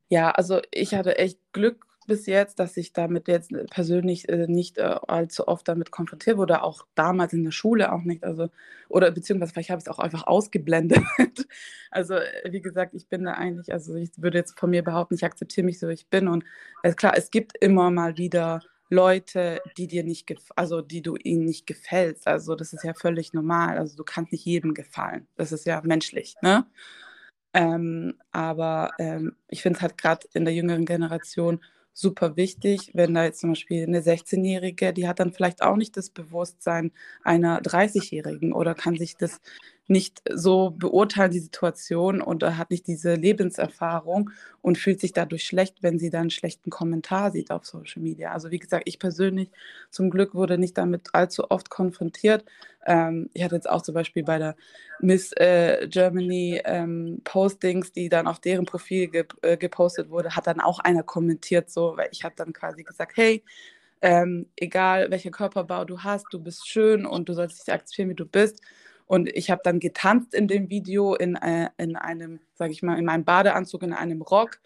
Ja, 0.10 0.32
also 0.32 0.62
ich 0.71 0.93
hatte 0.93 1.17
echt 1.17 1.39
Glück 1.51 1.86
bis 2.08 2.28
jetzt, 2.28 2.60
dass 2.60 2.78
ich 2.78 2.93
damit 2.93 3.28
jetzt 3.28 3.51
persönlich 3.71 4.30
äh, 4.30 4.47
nicht 4.47 4.78
äh, 4.78 4.95
allzu 5.08 5.47
oft 5.47 5.67
damit 5.67 5.91
konfrontiert 5.91 6.38
wurde, 6.38 6.62
auch 6.62 6.86
damals 6.95 7.34
in 7.34 7.43
der 7.43 7.51
Schule 7.51 7.91
auch 7.91 8.04
nicht. 8.04 8.23
Also, 8.23 8.49
oder 8.89 9.10
beziehungsweise 9.12 9.54
vielleicht 9.54 9.71
habe 9.71 9.80
ich 9.80 9.86
es 9.88 9.91
auch 9.91 9.99
einfach 9.99 10.28
ausgeblendet. 10.28 10.99
Also, 11.91 12.15
äh, 12.15 12.51
wie 12.51 12.62
gesagt, 12.62 12.93
ich 12.93 13.08
bin 13.08 13.23
da 13.23 13.34
eigentlich, 13.34 13.71
also 13.71 13.95
ich 13.95 14.12
würde 14.17 14.38
jetzt 14.38 14.60
von 14.60 14.69
mir 14.69 14.84
behaupten, 14.84 15.15
ich 15.15 15.23
akzeptiere 15.23 15.63
mich 15.65 15.80
so, 15.80 15.88
wie 15.88 15.93
ich 15.93 16.08
bin. 16.08 16.28
Und 16.28 16.43
äh, 16.84 16.91
klar, 16.93 17.13
es 17.15 17.32
gibt 17.32 17.56
immer 17.58 17.89
mal 17.89 18.17
wieder 18.17 18.62
Leute, 18.89 19.62
die 19.78 19.88
dir 19.88 20.04
nicht 20.04 20.34
also 20.56 20.82
die 20.82 21.02
du 21.02 21.15
ihnen 21.15 21.45
nicht 21.45 21.67
gefällst. 21.67 22.28
Also 22.28 22.56
das 22.56 22.74
ist 22.74 22.84
ja 22.84 22.93
völlig 22.93 23.34
normal. 23.34 23.78
Also 23.78 23.95
du 23.98 24.04
kannst 24.04 24.32
nicht 24.32 24.45
jedem 24.45 24.74
gefallen. 24.74 25.28
Das 25.36 25.52
ist 25.52 25.65
ja 25.65 25.82
menschlich, 25.84 26.36
ne? 26.41 26.65
Ähm, 27.54 28.15
aber 28.32 28.91
ähm, 29.00 29.36
ich 29.48 29.62
finde 29.62 29.78
es 29.78 29.82
halt 29.82 29.98
gerade 29.98 30.28
in 30.34 30.45
der 30.45 30.54
jüngeren 30.54 30.86
Generation 30.86 31.62
super 31.93 32.36
wichtig, 32.36 32.91
wenn 32.93 33.13
da 33.13 33.24
jetzt 33.24 33.39
zum 33.39 33.52
Beispiel 33.52 33.84
eine 33.84 34.02
16-Jährige, 34.02 34.91
die 34.93 35.08
hat 35.08 35.19
dann 35.21 35.32
vielleicht 35.32 35.63
auch 35.63 35.78
nicht 35.78 35.95
das 35.95 36.10
Bewusstsein 36.10 36.91
einer 37.24 37.62
30-Jährigen 37.62 38.52
oder 38.52 38.76
kann 38.76 38.98
sich 38.98 39.15
das 39.15 39.39
nicht 39.88 40.21
so 40.34 40.71
beurteilen 40.71 41.32
die 41.32 41.39
Situation 41.39 42.21
und 42.21 42.43
hat 42.43 42.71
nicht 42.71 42.88
diese 42.88 43.13
Lebenserfahrung 43.13 44.32
und 44.62 44.78
fühlt 44.78 45.00
sich 45.00 45.13
dadurch 45.13 45.43
schlecht, 45.43 45.84
wenn 45.84 46.00
sie 46.00 46.10
dann 46.10 46.21
einen 46.21 46.30
schlechten 46.32 46.69
Kommentar 46.71 47.32
sieht 47.32 47.52
auf 47.52 47.65
Social 47.65 48.02
Media. 48.02 48.32
Also 48.32 48.50
wie 48.52 48.58
gesagt, 48.60 48.84
ich 48.88 48.98
persönlich 49.00 49.52
zum 49.91 50.10
Glück 50.10 50.34
wurde 50.34 50.58
nicht 50.58 50.78
damit 50.78 51.10
allzu 51.13 51.52
oft 51.52 51.69
konfrontiert. 51.69 52.45
Ähm, 52.86 53.30
ich 53.34 53.43
hatte 53.43 53.56
jetzt 53.56 53.69
auch 53.69 53.82
zum 53.82 53.93
Beispiel 53.93 54.24
bei 54.24 54.39
der 54.39 54.56
Miss 55.02 55.32
äh, 55.34 55.88
Germany 55.88 56.62
ähm, 56.65 57.21
Postings, 57.24 57.91
die 57.91 58.10
dann 58.10 58.28
auf 58.28 58.39
deren 58.39 58.65
Profil 58.65 59.08
ge 59.08 59.26
äh, 59.41 59.58
gepostet 59.58 60.10
wurde, 60.10 60.36
hat 60.36 60.48
dann 60.48 60.62
auch 60.62 60.80
einer 60.80 61.04
kommentiert, 61.04 61.69
so, 61.69 61.95
weil 61.98 62.10
ich 62.12 62.24
habe 62.24 62.36
dann 62.36 62.54
quasi 62.54 62.84
gesagt, 62.84 63.17
hey, 63.17 63.43
ähm, 64.02 64.48
egal 64.56 65.10
welcher 65.12 65.32
Körperbau 65.32 65.86
du 65.86 66.00
hast, 66.04 66.28
du 66.32 66.39
bist 66.39 66.67
schön 66.67 67.06
und 67.06 67.30
du 67.30 67.34
sollst 67.34 67.65
dich 67.67 67.74
akzeptieren, 67.74 68.10
wie 68.10 68.15
du 68.15 68.26
bist. 68.26 68.62
Und 69.06 69.30
ich 69.30 69.52
habe 69.52 69.62
dann 69.63 69.80
getanzt 69.80 70.34
in 70.34 70.48
dem 70.48 70.70
Video 70.70 71.15
in, 71.15 71.36
äh, 71.36 71.70
in 71.78 71.96
einem, 71.96 72.39
sage 72.56 72.72
ich 72.72 72.82
mal, 72.82 72.98
in 72.98 73.06
meinem 73.06 73.24
Badeanzug, 73.24 73.84
in 73.84 73.94
einem 73.94 74.22
Rock. 74.22 74.60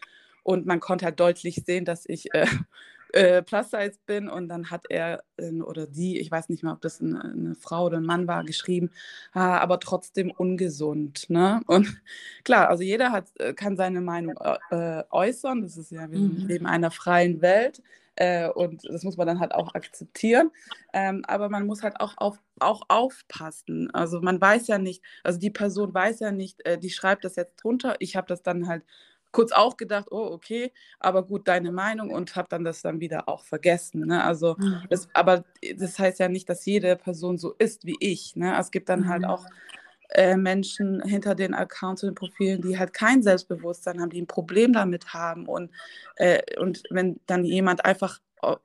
Und 0.43 0.65
man 0.65 0.79
konnte 0.79 1.05
halt 1.05 1.19
deutlich 1.19 1.63
sehen, 1.65 1.85
dass 1.85 2.05
ich 2.07 2.33
äh, 2.33 2.45
äh, 3.13 3.41
Plus 3.41 3.71
Size 3.71 3.97
bin. 4.05 4.29
Und 4.29 4.47
dann 4.47 4.71
hat 4.71 4.85
er 4.89 5.23
äh, 5.37 5.51
oder 5.61 5.87
die, 5.87 6.19
ich 6.19 6.31
weiß 6.31 6.47
nicht 6.49 6.63
mehr, 6.63 6.73
ob 6.73 6.81
das 6.81 7.01
eine, 7.01 7.21
eine 7.21 7.55
Frau 7.55 7.87
oder 7.87 7.97
ein 7.97 8.05
Mann 8.05 8.27
war, 8.27 8.45
geschrieben, 8.45 8.91
ah, 9.33 9.57
aber 9.57 9.79
trotzdem 9.79 10.31
ungesund. 10.31 11.29
Ne? 11.29 11.61
Und 11.67 12.01
klar, 12.45 12.69
also 12.69 12.83
jeder 12.83 13.11
hat, 13.11 13.27
äh, 13.39 13.53
kann 13.53 13.75
seine 13.75 13.99
Meinung 13.99 14.35
äh, 14.71 15.03
äußern. 15.09 15.61
Das 15.63 15.75
ist 15.75 15.91
ja, 15.91 16.09
wir 16.09 16.19
mhm. 16.19 16.47
leben 16.47 16.65
in 16.65 16.71
einer 16.71 16.91
freien 16.91 17.41
Welt. 17.41 17.81
Äh, 18.19 18.49
und 18.49 18.83
das 18.83 19.03
muss 19.03 19.15
man 19.15 19.27
dann 19.27 19.39
halt 19.39 19.53
auch 19.53 19.73
akzeptieren. 19.73 20.51
Ähm, 20.93 21.23
aber 21.25 21.47
man 21.47 21.65
muss 21.65 21.83
halt 21.83 22.01
auch, 22.01 22.15
auf, 22.17 22.37
auch 22.59 22.81
aufpassen. 22.89 23.89
Also 23.93 24.19
man 24.19 24.41
weiß 24.41 24.67
ja 24.67 24.77
nicht, 24.77 25.01
also 25.23 25.39
die 25.39 25.49
Person 25.49 25.93
weiß 25.93 26.19
ja 26.19 26.31
nicht, 26.31 26.65
äh, 26.65 26.77
die 26.77 26.89
schreibt 26.89 27.23
das 27.23 27.37
jetzt 27.37 27.55
drunter. 27.63 27.95
Ich 27.99 28.17
habe 28.17 28.27
das 28.27 28.43
dann 28.43 28.67
halt 28.67 28.83
kurz 29.31 29.53
auch 29.53 29.77
gedacht, 29.77 30.07
oh, 30.11 30.31
okay, 30.31 30.73
aber 30.99 31.23
gut, 31.23 31.47
deine 31.47 31.71
Meinung 31.71 32.11
und 32.11 32.35
habe 32.35 32.49
dann 32.49 32.65
das 32.65 32.81
dann 32.81 32.99
wieder 32.99 33.29
auch 33.29 33.45
vergessen. 33.45 34.05
Ne? 34.05 34.21
Also, 34.21 34.55
mhm. 34.57 34.83
das, 34.89 35.07
aber 35.13 35.45
das 35.77 35.97
heißt 35.97 36.19
ja 36.19 36.27
nicht, 36.27 36.49
dass 36.49 36.65
jede 36.65 36.97
Person 36.97 37.37
so 37.37 37.53
ist 37.53 37.85
wie 37.85 37.95
ich. 38.01 38.35
Ne? 38.35 38.57
Es 38.59 38.71
gibt 38.71 38.89
dann 38.89 39.07
halt 39.07 39.21
mhm. 39.21 39.27
halt 39.27 39.39
auch 39.39 39.45
äh, 40.09 40.37
Menschen 40.37 41.01
hinter 41.03 41.35
den 41.35 41.53
Accounts 41.53 42.03
und 42.03 42.15
Profilen, 42.15 42.61
die 42.61 42.77
halt 42.79 42.93
kein 42.93 43.21
Selbstbewusstsein 43.23 44.01
haben, 44.01 44.09
die 44.09 44.21
ein 44.21 44.27
Problem 44.27 44.73
damit 44.73 45.13
haben. 45.13 45.45
Und, 45.47 45.71
äh, 46.15 46.41
und 46.59 46.83
wenn 46.89 47.19
dann 47.27 47.45
jemand 47.45 47.85
einfach 47.85 48.19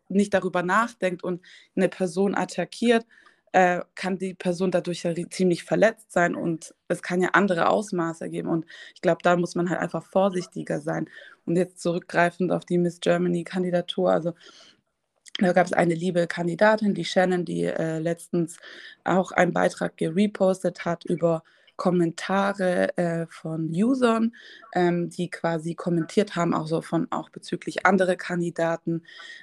nicht 0.09 0.35
darüber 0.35 0.63
nachdenkt 0.63 1.25
und 1.25 1.43
eine 1.77 1.89
Person 1.89 2.35
attackiert, 2.35 3.05
äh, 3.53 3.83
kann 3.95 4.19
die 4.19 4.35
Person 4.35 4.71
dadurch 4.73 5.05
ja 5.05 5.15
ziemlich 5.31 5.63
verletzt 5.65 6.11
sein 6.13 6.35
und 6.35 6.75
es 6.89 7.03
kann 7.03 7.21
ja 7.23 7.31
andere 7.35 7.69
Ausmaße 7.69 8.29
geben. 8.29 8.49
Und 8.49 8.67
ich 8.95 9.01
glaube, 9.01 9.21
da 9.23 9.37
muss 9.37 9.55
man 9.55 9.71
halt 9.71 9.81
einfach 9.81 10.05
vorsichtiger 10.05 10.81
sein. 10.81 11.09
Und 11.45 11.57
jetzt 11.57 11.81
zurückgreifend 11.81 12.51
auf 12.51 12.65
die 12.65 12.79
Miss 12.79 13.01
Germany-Kandidatur, 13.01 14.11
also 14.11 14.35
da 15.39 15.53
gab 15.53 15.67
es 15.67 15.73
eine 15.73 15.95
liebe 15.95 16.27
Kandidatin, 16.27 16.95
die 16.95 17.05
Shannon, 17.05 17.45
die 17.45 17.65
äh, 17.65 17.99
letztens 17.99 18.57
auch 19.03 19.33
einen 19.33 19.53
Beitrag 19.53 19.97
gerepostet 19.97 20.85
hat 20.85 21.05
über 21.05 21.43
Kommentare 21.77 22.97
äh, 22.97 23.27
von 23.27 23.69
Usern, 23.69 24.33
ähm, 24.75 25.11
die 25.11 25.29
quasi 25.29 25.75
kommentiert 25.75 26.37
haben, 26.37 26.55
auch 26.55 26.69
so 26.69 26.83
von 26.83 27.09
auch 27.11 27.31
bezüglich 27.31 27.85
andere 27.85 28.17
Kandidaten, 28.17 29.03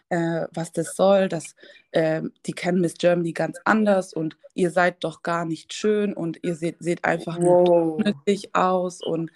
äh, 0.09 0.45
was 0.53 0.71
das 0.71 0.95
soll, 0.95 1.27
dass 1.27 1.55
äh, 1.91 2.21
die 2.45 2.53
kennen 2.53 2.79
Miss 2.79 2.93
Germany 2.93 3.33
ganz 3.33 3.59
anders 3.65 4.13
und 4.13 4.37
ihr 4.53 4.71
seid 4.71 5.03
doch 5.03 5.23
gar 5.23 5.43
nicht 5.43 5.73
schön 5.73 6.13
und 6.13 6.39
ihr 6.41 6.55
seht, 6.55 6.77
seht 6.79 7.03
einfach 7.03 7.37
wow. 7.37 7.67
nur 7.67 8.03
nützlich 8.03 8.55
aus 8.55 9.01
und 9.01 9.31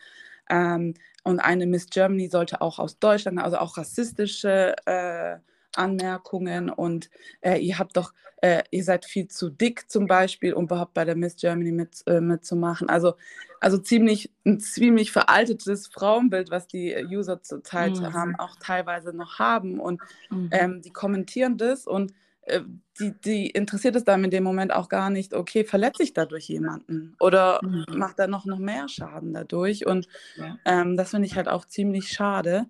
ähm, 0.49 0.93
und 1.23 1.39
eine 1.39 1.65
Miss 1.65 1.87
Germany 1.89 2.29
sollte 2.29 2.61
auch 2.61 2.77
aus 2.77 2.99
Deutschland, 2.99 3.39
also 3.39 3.57
auch 3.57 3.77
rassistische 3.77 4.75
äh, 4.85 5.37
Anmerkungen 5.77 6.69
und 6.69 7.09
äh, 7.41 7.57
ihr 7.57 7.79
habt 7.79 7.97
doch, 7.97 8.13
äh, 8.41 8.63
ihr 8.71 8.83
seid 8.83 9.05
viel 9.05 9.27
zu 9.27 9.49
dick 9.49 9.89
zum 9.89 10.07
Beispiel, 10.07 10.53
um 10.53 10.65
überhaupt 10.65 10.93
bei 10.93 11.05
der 11.05 11.15
Miss 11.15 11.35
Germany 11.35 11.71
mit, 11.71 12.03
äh, 12.05 12.21
mitzumachen. 12.21 12.89
Also, 12.89 13.15
also 13.59 13.77
ziemlich, 13.77 14.31
ein 14.45 14.59
ziemlich 14.59 15.11
veraltetes 15.11 15.87
Frauenbild, 15.87 16.51
was 16.51 16.67
die 16.67 16.95
User 17.09 17.41
zurzeit 17.41 17.99
mhm. 17.99 18.13
haben, 18.13 18.35
auch 18.37 18.55
teilweise 18.59 19.13
noch 19.13 19.39
haben. 19.39 19.79
Und 19.79 20.01
mhm. 20.29 20.49
ähm, 20.51 20.81
die 20.81 20.91
kommentieren 20.91 21.57
das 21.57 21.87
und 21.87 22.13
äh, 22.45 22.61
die, 22.99 23.13
die 23.19 23.49
interessiert 23.49 23.95
es 23.95 24.03
dann 24.03 24.23
in 24.23 24.29
dem 24.29 24.43
Moment 24.43 24.73
auch 24.73 24.87
gar 24.87 25.09
nicht, 25.09 25.33
okay, 25.33 25.65
verletze 25.65 26.03
ich 26.03 26.13
dadurch 26.13 26.47
jemanden 26.47 27.15
oder 27.19 27.59
mhm. 27.63 27.85
macht 27.97 28.19
er 28.19 28.27
noch, 28.27 28.45
noch 28.45 28.59
mehr 28.59 28.87
Schaden 28.87 29.33
dadurch? 29.33 29.85
Und 29.85 30.07
ja. 30.37 30.57
ähm, 30.65 30.95
das 30.95 31.11
finde 31.11 31.25
ich 31.25 31.35
halt 31.35 31.47
auch 31.47 31.65
ziemlich 31.65 32.09
schade 32.09 32.67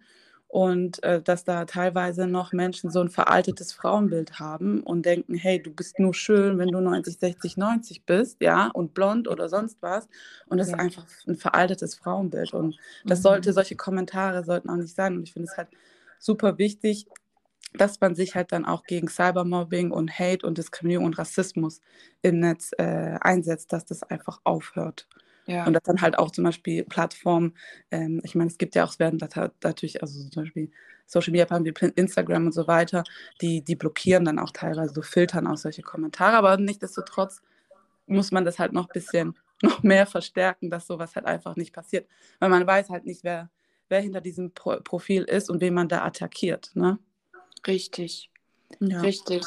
und 0.56 1.04
äh, 1.04 1.22
dass 1.22 1.44
da 1.44 1.66
teilweise 1.66 2.28
noch 2.28 2.54
Menschen 2.54 2.90
so 2.90 3.02
ein 3.02 3.10
veraltetes 3.10 3.74
Frauenbild 3.74 4.40
haben 4.40 4.84
und 4.84 5.06
denken, 5.06 5.36
hey, 5.36 5.62
du 5.62 5.70
bist 5.70 6.00
nur 6.00 6.14
schön, 6.14 6.58
wenn 6.58 6.70
du 6.70 6.80
90, 6.80 7.18
60, 7.20 7.58
90 7.58 8.06
bist, 8.06 8.40
ja, 8.40 8.68
und 8.68 8.94
blond 8.94 9.28
oder 9.28 9.50
sonst 9.50 9.82
was. 9.82 10.08
Und 10.46 10.58
das 10.58 10.70
ja. 10.70 10.76
ist 10.76 10.80
einfach 10.80 11.06
ein 11.28 11.36
veraltetes 11.36 11.96
Frauenbild. 11.96 12.54
Und 12.54 12.78
das 13.04 13.20
mhm. 13.20 13.24
sollte, 13.24 13.52
solche 13.52 13.76
Kommentare 13.76 14.46
sollten 14.46 14.70
auch 14.70 14.78
nicht 14.78 14.96
sein. 14.96 15.18
Und 15.18 15.24
ich 15.24 15.34
finde 15.34 15.50
es 15.52 15.58
halt 15.58 15.68
super 16.20 16.58
wichtig, 16.58 17.06
dass 17.74 18.00
man 18.00 18.16
sich 18.16 18.36
halt 18.36 18.54
dann 18.54 18.64
auch 18.64 18.86
gegen 18.86 19.10
Cybermobbing 19.10 19.92
und 19.92 20.18
Hate 20.18 20.48
und 20.48 20.58
Diskriminierung 20.58 21.08
und 21.08 21.18
Rassismus 21.18 21.82
im 22.22 22.40
Netz 22.40 22.72
äh, 22.78 23.18
einsetzt, 23.20 23.74
dass 23.74 23.84
das 23.84 24.04
einfach 24.04 24.40
aufhört. 24.46 25.06
Ja. 25.48 25.66
Und 25.66 25.74
dass 25.74 25.84
dann 25.84 26.02
halt 26.02 26.18
auch 26.18 26.32
zum 26.32 26.44
Beispiel 26.44 26.84
Plattformen, 26.84 27.54
ähm, 27.92 28.22
ich 28.24 28.36
meine, 28.36 28.50
es 28.50 28.58
gibt 28.58 28.76
ja 28.76 28.84
auch, 28.84 28.92
es 28.92 29.00
werden 29.00 29.20
natürlich, 29.62 30.02
also 30.02 30.28
zum 30.30 30.44
Beispiel 30.44 30.72
Social 31.06 31.32
Media 31.32 31.46
Plattformen 31.46 31.76
wie 31.82 32.02
Instagram 32.02 32.48
und 32.48 32.52
so 32.54 32.68
weiter, 32.68 33.04
die, 33.42 33.62
die 33.62 33.76
blockieren 33.76 34.26
dann 34.26 34.40
auch 34.40 34.52
teilweise 34.52 34.94
so 34.94 35.02
filtern 35.02 35.48
auch 35.48 35.58
solche 35.58 35.84
Kommentare, 35.84 36.38
aber 36.38 36.58
nichtsdestotrotz 36.58 37.42
muss 38.08 38.32
man 38.32 38.46
das 38.46 38.60
halt 38.60 38.74
noch 38.74 38.88
ein 38.88 38.94
bisschen 38.94 39.38
noch 39.62 39.84
mehr 39.84 40.06
verstärken, 40.06 40.70
dass 40.70 40.88
sowas 40.88 41.16
halt 41.16 41.26
einfach 41.26 41.56
nicht 41.56 41.74
passiert. 41.74 42.08
Weil 42.40 42.50
man 42.50 42.66
weiß 42.66 42.90
halt 42.90 43.06
nicht, 43.06 43.24
wer, 43.24 43.50
wer 43.88 44.02
hinter 44.02 44.22
diesem 44.22 44.52
Pro 44.52 44.78
Profil 44.84 45.24
ist 45.24 45.50
und 45.50 45.62
wen 45.62 45.74
man 45.74 45.88
da 45.88 46.04
attackiert. 46.04 46.72
Ne? 46.74 47.00
Richtig. 47.66 48.30
Ja. 48.80 49.00
Richtig. 49.02 49.46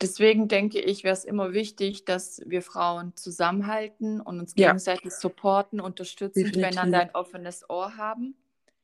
Deswegen 0.00 0.48
denke 0.48 0.80
ich, 0.80 1.04
wäre 1.04 1.14
es 1.14 1.24
immer 1.24 1.52
wichtig, 1.52 2.04
dass 2.04 2.42
wir 2.46 2.62
Frauen 2.62 3.16
zusammenhalten 3.16 4.20
und 4.20 4.40
uns 4.40 4.54
ja. 4.56 4.68
gegenseitig 4.68 5.12
supporten, 5.12 5.80
unterstützen, 5.80 6.44
Definitiv. 6.44 6.82
wenn 6.82 6.94
ein 6.94 7.10
offenes 7.14 7.68
Ohr 7.68 7.96
haben. 7.96 8.36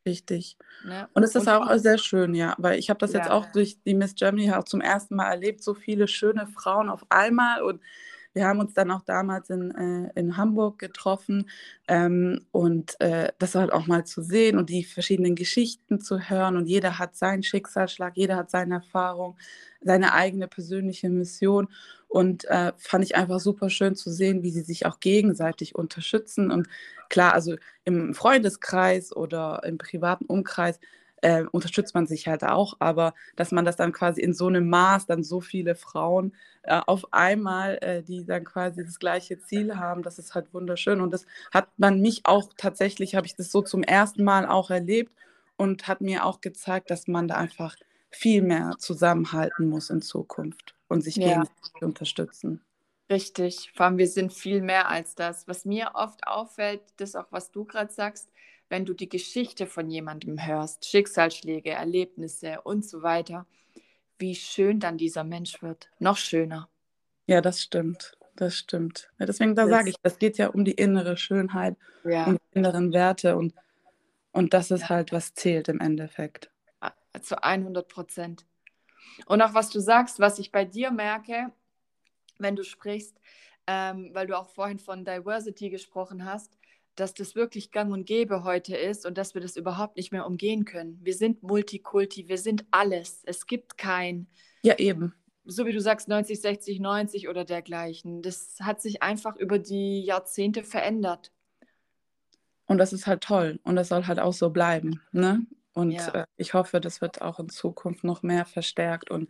Richtig. 0.05 0.57
Ne? 0.85 1.09
Und 1.15 1.23
es 1.23 1.35
ist 1.35 1.47
und 1.47 1.49
auch 1.49 1.77
sehr 1.77 1.99
schön, 1.99 2.35
ja, 2.35 2.55
weil 2.59 2.79
ich 2.79 2.91
habe 2.91 2.99
das 2.99 3.13
ja. 3.13 3.21
jetzt 3.21 3.31
auch 3.31 3.47
durch 3.53 3.79
die 3.85 3.95
Miss 3.95 4.15
Germany 4.15 4.53
auch 4.53 4.65
zum 4.65 4.81
ersten 4.81 5.15
Mal 5.15 5.31
erlebt, 5.31 5.63
so 5.63 5.75
viele 5.75 6.09
schöne 6.09 6.47
Frauen 6.49 6.89
auf 6.89 7.05
einmal 7.09 7.63
und 7.63 7.81
wir 8.35 8.47
haben 8.47 8.61
uns 8.61 8.75
dann 8.75 8.91
auch 8.91 9.03
damals 9.03 9.51
in, 9.51 9.71
äh, 9.73 10.11
in 10.19 10.37
Hamburg 10.37 10.79
getroffen 10.79 11.49
ähm, 11.89 12.47
und 12.51 13.01
äh, 13.01 13.33
das 13.39 13.55
halt 13.55 13.73
auch 13.73 13.87
mal 13.87 14.05
zu 14.05 14.23
sehen 14.23 14.59
und 14.59 14.71
die 14.71 14.85
verschiedenen 14.85 15.35
Geschichten 15.35 16.01
zu 16.01 16.19
hören. 16.19 16.57
Und 16.57 16.67
jeder 16.67 16.99
hat 16.99 17.17
seinen 17.17 17.43
Schicksalsschlag, 17.43 18.17
jeder 18.17 18.37
hat 18.37 18.51
seine 18.51 18.77
Erfahrung, 18.77 19.37
seine 19.81 20.15
eigene 20.15 20.49
persönliche 20.49 21.11
Mission. 21.11 21.69
Und 22.09 22.45
äh, 22.45 22.73
fand 22.77 23.05
ich 23.05 23.17
einfach 23.17 23.41
super 23.41 23.71
schön 23.71 23.95
zu 23.95 24.11
sehen, 24.11 24.43
wie 24.43 24.51
sie 24.51 24.61
sich 24.61 24.85
auch 24.85 25.01
gegenseitig 25.01 25.75
unterstützen. 25.75 26.51
Und 26.51 26.69
klar, 27.09 27.33
also 27.33 27.57
im 27.85 28.15
Freundeskreis 28.15 29.15
oder 29.15 29.63
im 29.65 29.79
privaten 29.79 30.27
Umkreis 30.27 30.79
äh, 31.23 31.45
unterstützt 31.51 31.95
man 31.95 32.07
sich 32.07 32.29
halt 32.29 32.45
auch, 32.45 32.77
aber 32.81 33.15
dass 33.37 33.53
man 33.53 33.65
das 33.65 33.77
dann 33.77 33.93
quasi 33.93 34.21
in 34.21 34.35
so 34.35 34.49
einem 34.49 34.69
Maß, 34.69 35.07
dann 35.07 35.23
so 35.23 35.41
viele 35.41 35.75
Frauen 35.75 36.35
äh, 36.63 36.81
auf 36.87 37.13
einmal, 37.13 37.79
äh, 37.81 38.03
die 38.03 38.27
dann 38.27 38.45
quasi 38.45 38.85
das 38.85 38.99
gleiche 38.99 39.39
Ziel 39.41 39.77
haben, 39.77 40.03
das 40.03 40.19
ist 40.19 40.35
halt 40.35 40.53
wunderschön 40.53 41.01
und 41.01 41.13
das 41.13 41.25
hat 41.53 41.69
man 41.79 42.01
mich 42.01 42.23
auch 42.25 42.51
tatsächlich, 42.57 43.15
habe 43.15 43.27
ich 43.27 43.35
das 43.35 43.51
so 43.51 43.63
zum 43.63 43.83
ersten 43.83 44.25
Mal 44.25 44.47
auch 44.47 44.71
erlebt 44.71 45.13
und 45.57 45.89
hat 45.89 46.01
mir 46.01 46.27
auch 46.27 46.41
gezeigt, 46.41 46.91
dass 46.91 47.07
man 47.07 47.29
da 47.29 47.37
einfach 47.37 47.77
viel 48.11 48.43
mehr 48.43 48.75
zusammenhalten 48.79 49.69
muss 49.69 49.91
in 49.91 50.03
Zukunft 50.03 50.75
und 50.89 51.03
sich 51.03 51.17
ja. 51.17 51.29
gegenseitig 51.29 51.83
unterstützen. 51.83 52.61
Richtig, 53.11 53.73
vor 53.75 53.87
allem 53.87 53.99
wir 53.99 54.09
sind 54.09 54.33
viel 54.33 54.63
mehr 54.63 54.89
als 54.89 55.15
das. 55.15 55.47
Was 55.47 55.65
mir 55.65 55.93
oft 55.95 56.27
auffällt, 56.27 56.81
das 56.97 57.15
auch, 57.15 57.27
was 57.31 57.51
du 57.51 57.65
gerade 57.65 57.93
sagst, 57.93 58.31
wenn 58.73 58.87
du 58.87 58.95
die 58.95 59.11
Geschichte 59.11 59.67
von 59.67 59.91
jemandem 59.91 60.47
hörst, 60.47 60.87
Schicksalsschläge, 60.87 61.73
Erlebnisse 61.73 62.63
und 62.63 62.87
so 62.87 63.03
weiter, 63.03 63.45
wie 64.19 64.35
schön 64.35 64.81
dann 64.81 64.97
dieser 64.97 65.25
Mensch 65.25 65.63
wird. 65.63 65.91
Noch 65.99 66.17
schöner. 66.17 66.71
Ja, 67.27 67.43
das 67.43 67.61
stimmt. 67.61 68.17
Das 68.35 68.57
stimmt. 68.57 69.11
Ja, 69.19 69.27
deswegen, 69.27 69.55
da 69.55 69.69
sage 69.69 69.91
ich, 69.91 69.97
das 70.03 70.19
geht 70.19 70.39
ja 70.39 70.49
um 70.49 70.65
die 70.65 70.73
innere 70.73 71.19
Schönheit, 71.19 71.77
ja. 72.03 72.25
um 72.25 72.39
die 72.39 72.59
inneren 72.59 72.95
Werte 72.95 73.37
und, 73.37 73.55
und 74.33 74.55
das 74.55 74.71
ist 74.71 74.85
ja. 74.85 74.89
halt, 74.89 75.13
was 75.13 75.35
zählt 75.35 75.69
im 75.69 75.79
Endeffekt. 75.79 76.51
Zu 77.21 77.45
100 77.45 77.87
Prozent. 77.87 78.47
Und 79.27 79.43
auch 79.43 79.53
was 79.53 79.69
du 79.69 79.81
sagst, 79.81 80.19
was 80.19 80.39
ich 80.39 80.51
bei 80.51 80.65
dir 80.65 80.91
merke, 80.91 81.53
wenn 82.39 82.57
du 82.57 82.65
sprichst, 82.65 83.21
ähm, 83.67 84.15
weil 84.15 84.27
du 84.27 84.39
auch 84.39 84.49
vorhin 84.49 84.79
von 84.79 85.05
Diversity 85.05 85.69
gesprochen 85.69 86.25
hast, 86.25 86.57
dass 86.95 87.15
das 87.15 87.35
wirklich 87.35 87.71
gang 87.71 87.93
und 87.93 88.05
gäbe 88.05 88.45
heute 88.45 88.77
ist 88.77 89.07
und 89.07 89.17
dass 89.19 89.35
wir 89.35 89.41
das 89.41 89.57
überhaupt 89.57 89.97
nicht 89.97 90.13
mehr 90.13 90.27
umgehen 90.27 90.65
können. 90.65 90.99
Wir 91.03 91.15
sind 91.15 91.43
Multikulti, 91.43 92.29
wir 92.29 92.39
sind 92.39 92.65
alles. 92.71 93.23
Es 93.25 93.47
gibt 93.47 93.79
kein. 93.79 94.27
Ja, 94.63 94.79
eben. 94.79 95.15
So 95.45 95.67
wie 95.67 95.73
du 95.73 95.81
sagst, 95.81 96.09
90, 96.09 96.41
60, 96.41 96.81
90 96.81 97.29
oder 97.29 97.45
dergleichen. 97.45 98.23
Das 98.23 98.59
hat 98.61 98.81
sich 98.81 99.03
einfach 99.03 99.37
über 99.37 99.59
die 99.59 100.03
Jahrzehnte 100.05 100.63
verändert. 100.63 101.33
Und 102.67 102.79
das 102.79 102.93
ist 102.93 103.07
halt 103.07 103.23
toll. 103.23 103.59
Und 103.65 103.77
das 103.77 103.89
soll 103.89 104.07
halt 104.07 104.21
auch 104.21 104.33
so 104.33 104.51
bleiben. 104.51 105.01
Ne? 105.11 105.45
Und 105.73 105.93
ja. 105.93 106.09
äh, 106.09 106.27
ich 106.37 106.55
hoffe, 106.55 106.81
das 106.81 107.01
wird 107.01 107.23
auch 107.23 107.41
in 107.41 107.49
Zukunft 107.49 108.05
noch 108.05 108.23
mehr 108.23 108.45
verstärkt. 108.45 109.11
Und 109.11 109.29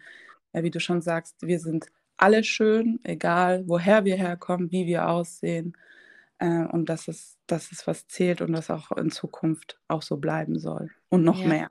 ja, 0.52 0.62
wie 0.62 0.70
du 0.70 0.80
schon 0.80 1.00
sagst, 1.00 1.36
wir 1.40 1.58
sind 1.58 1.86
alle 2.16 2.44
schön, 2.44 3.00
egal 3.04 3.64
woher 3.66 4.04
wir 4.04 4.16
herkommen, 4.16 4.70
wie 4.70 4.86
wir 4.86 5.08
aussehen. 5.08 5.76
Äh, 6.42 6.66
und 6.72 6.88
das 6.88 7.06
ist, 7.06 7.38
das 7.46 7.70
ist, 7.70 7.86
was 7.86 8.08
zählt 8.08 8.40
und 8.40 8.52
das 8.52 8.68
auch 8.68 8.90
in 8.92 9.12
Zukunft 9.12 9.78
auch 9.86 10.02
so 10.02 10.16
bleiben 10.16 10.58
soll. 10.58 10.90
Und 11.08 11.22
noch 11.22 11.38
ja. 11.38 11.46
mehr. 11.46 11.70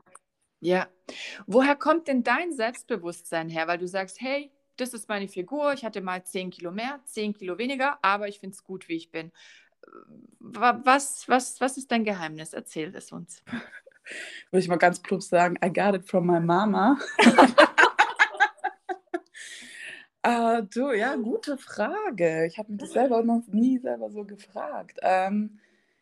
Ja. 0.61 0.87
Woher 1.45 1.75
kommt 1.75 2.07
denn 2.07 2.23
dein 2.23 2.53
Selbstbewusstsein 2.53 3.49
her? 3.49 3.67
Weil 3.67 3.79
du 3.79 3.87
sagst, 3.87 4.21
hey, 4.21 4.49
das 4.77 4.93
ist 4.93 5.09
meine 5.09 5.27
Figur, 5.27 5.73
ich 5.73 5.83
hatte 5.83 6.01
mal 6.01 6.23
10 6.23 6.51
Kilo 6.51 6.71
mehr, 6.71 7.01
10 7.03 7.33
Kilo 7.33 7.57
weniger, 7.57 7.99
aber 8.01 8.29
ich 8.29 8.39
finde 8.39 8.53
es 8.53 8.63
gut, 8.63 8.87
wie 8.87 8.95
ich 8.95 9.11
bin. 9.11 9.33
Was, 10.39 11.27
was, 11.27 11.59
was 11.59 11.77
ist 11.77 11.91
dein 11.91 12.05
Geheimnis? 12.05 12.53
Erzähl 12.53 12.95
es 12.95 13.11
uns. 13.11 13.43
Würde 14.51 14.63
ich 14.63 14.69
mal 14.69 14.77
ganz 14.77 15.01
plump 15.01 15.21
sagen, 15.21 15.57
I 15.63 15.71
got 15.71 15.95
it 15.95 16.09
from 16.09 16.27
my 16.27 16.39
mama. 16.39 16.97
Uh, 20.25 20.61
du, 20.71 20.91
ja, 20.91 21.15
gute 21.15 21.57
Frage. 21.57 22.45
Ich 22.45 22.59
habe 22.59 22.71
mich 22.71 22.81
das 22.81 22.91
selber 22.91 23.23
noch 23.23 23.47
nie 23.47 23.79
selber 23.79 24.11
so 24.11 24.23
gefragt. 24.23 24.99
Ähm, 25.01 25.59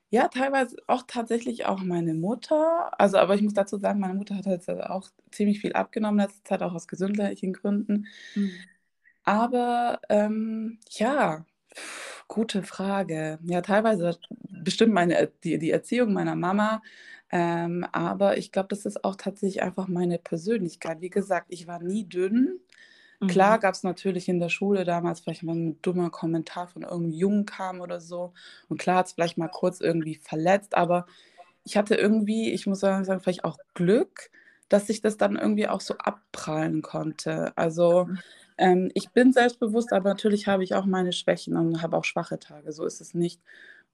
ja, 0.10 0.28
teilweise 0.28 0.76
auch 0.88 1.04
tatsächlich 1.08 1.66
auch 1.66 1.82
meine 1.82 2.14
Mutter. 2.14 2.92
Also, 3.00 3.18
aber 3.18 3.36
ich 3.36 3.42
muss 3.42 3.54
dazu 3.54 3.78
sagen, 3.78 4.00
meine 4.00 4.16
Mutter 4.16 4.36
hat 4.36 4.46
halt 4.46 4.68
auch 4.90 5.10
ziemlich 5.32 5.62
viel 5.62 5.74
abgenommen 5.74 6.20
letzte 6.20 6.44
Zeit, 6.44 6.62
auch 6.64 6.74
aus 6.74 6.88
gesundheitlichen 6.88 7.54
Gründen. 7.54 8.08
Mhm. 8.36 8.52
Aber 9.24 10.02
ähm, 10.10 10.80
ja, 10.90 11.46
gute 12.28 12.64
Frage. 12.64 13.40
Ja, 13.44 13.62
teilweise 13.62 14.18
bestimmt 14.50 14.94
meine, 14.94 15.32
die, 15.44 15.60
die 15.60 15.72
Erziehung 15.72 16.14
meiner 16.14 16.36
Mama. 16.36 16.82
Ähm, 17.32 17.86
aber 17.92 18.38
ich 18.38 18.52
glaube, 18.52 18.70
das 18.70 18.86
ist 18.86 19.04
auch 19.06 19.16
tatsächlich 19.16 19.62
einfach 19.62 19.88
meine 19.88 20.18
Persönlichkeit. 20.18 21.02
Wie 21.02 21.10
gesagt, 21.12 21.48
ich 21.50 21.68
war 21.68 21.80
nie 21.82 22.06
dünn. 22.10 22.60
Klar 23.28 23.58
mhm. 23.58 23.62
gab 23.62 23.74
es 23.74 23.84
natürlich 23.84 24.30
in 24.30 24.40
der 24.40 24.50
Schule 24.50 24.86
damals 24.86 25.20
vielleicht 25.20 25.44
mal 25.44 25.56
ein 25.56 25.82
dummer 25.82 26.10
Kommentar 26.10 26.68
von 26.68 26.84
irgendeinem 26.84 27.12
Jungen 27.12 27.46
kam 27.46 27.82
oder 27.82 28.00
so. 28.00 28.34
Und 28.70 28.80
klar 28.80 28.98
hat 28.98 29.08
es 29.08 29.14
vielleicht 29.14 29.38
mal 29.38 29.50
kurz 29.50 29.82
irgendwie 29.82 30.16
verletzt, 30.16 30.76
aber 30.76 31.06
ich 31.66 31.76
hatte 31.76 31.96
irgendwie, 31.96 32.52
ich 32.52 32.66
muss 32.66 32.80
sagen, 32.80 33.06
vielleicht 33.20 33.44
auch 33.44 33.58
Glück, 33.74 34.32
dass 34.70 34.90
ich 34.90 35.02
das 35.02 35.18
dann 35.18 35.36
irgendwie 35.36 35.68
auch 35.68 35.82
so 35.82 35.96
abprallen 35.98 36.82
konnte. 36.82 37.52
Also 37.58 38.06
mhm. 38.06 38.20
ähm, 38.58 38.92
ich 38.94 39.10
bin 39.10 39.34
selbstbewusst, 39.34 39.92
aber 39.92 40.10
natürlich 40.10 40.48
habe 40.48 40.64
ich 40.64 40.74
auch 40.76 40.86
meine 40.86 41.12
Schwächen 41.12 41.58
und 41.58 41.82
habe 41.82 41.98
auch 41.98 42.06
schwache 42.06 42.40
Tage. 42.40 42.72
So 42.72 42.86
ist 42.86 43.02
es 43.02 43.14
nicht. 43.14 43.42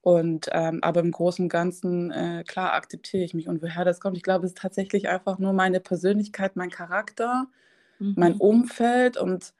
Und 0.02 0.48
ähm, 0.52 0.78
aber 0.82 1.00
im 1.00 1.10
Großen 1.10 1.46
und 1.46 1.48
Ganzen, 1.48 2.12
äh, 2.12 2.44
klar, 2.46 2.74
akzeptiere 2.74 3.24
ich 3.24 3.34
mich. 3.34 3.48
Und 3.48 3.60
woher 3.60 3.84
das 3.84 3.98
kommt, 3.98 4.16
ich 4.16 4.22
glaube, 4.22 4.46
es 4.46 4.52
ist 4.52 4.58
tatsächlich 4.58 5.08
einfach 5.08 5.40
nur 5.40 5.52
meine 5.52 5.80
Persönlichkeit, 5.80 6.54
mein 6.54 6.70
Charakter 6.70 7.48
mhm. 7.98 8.14
mein 8.16 8.34
Umfeld 8.34 9.16
und 9.16 9.52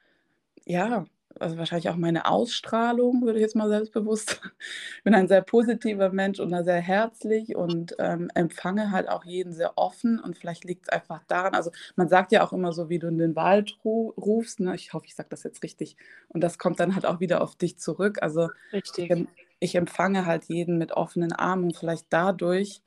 ja, 0.65 1.05
also 1.39 1.57
wahrscheinlich 1.57 1.89
auch 1.89 1.95
meine 1.95 2.25
Ausstrahlung, 2.25 3.21
würde 3.21 3.39
ich 3.39 3.43
jetzt 3.43 3.55
mal 3.55 3.69
selbstbewusst. 3.69 4.41
Ich 4.97 5.03
bin 5.03 5.13
ein 5.13 5.27
sehr 5.29 5.41
positiver 5.41 6.11
Mensch 6.11 6.39
und 6.39 6.49
sehr 6.65 6.81
herzlich 6.81 7.55
und 7.55 7.95
ähm, 7.99 8.29
empfange 8.33 8.91
halt 8.91 9.07
auch 9.07 9.23
jeden 9.23 9.53
sehr 9.53 9.77
offen 9.77 10.19
und 10.19 10.37
vielleicht 10.37 10.65
liegt 10.65 10.83
es 10.83 10.89
einfach 10.89 11.23
daran, 11.27 11.55
also 11.55 11.71
man 11.95 12.09
sagt 12.09 12.33
ja 12.33 12.45
auch 12.45 12.51
immer 12.51 12.73
so, 12.73 12.89
wie 12.89 12.99
du 12.99 13.07
in 13.07 13.17
den 13.17 13.35
Wald 13.35 13.77
ru 13.85 14.09
rufst, 14.17 14.59
ne? 14.59 14.75
ich 14.75 14.93
hoffe, 14.93 15.05
ich 15.05 15.15
sage 15.15 15.29
das 15.29 15.43
jetzt 15.43 15.63
richtig 15.63 15.95
und 16.27 16.41
das 16.41 16.57
kommt 16.57 16.81
dann 16.81 16.95
halt 16.95 17.05
auch 17.05 17.21
wieder 17.21 17.41
auf 17.41 17.55
dich 17.55 17.77
zurück, 17.77 18.21
also 18.21 18.49
richtig. 18.73 19.09
Ich, 19.09 19.27
ich 19.59 19.75
empfange 19.75 20.25
halt 20.25 20.45
jeden 20.45 20.77
mit 20.77 20.91
offenen 20.91 21.31
Armen 21.31 21.65
und 21.65 21.77
vielleicht 21.77 22.07
dadurch 22.09 22.81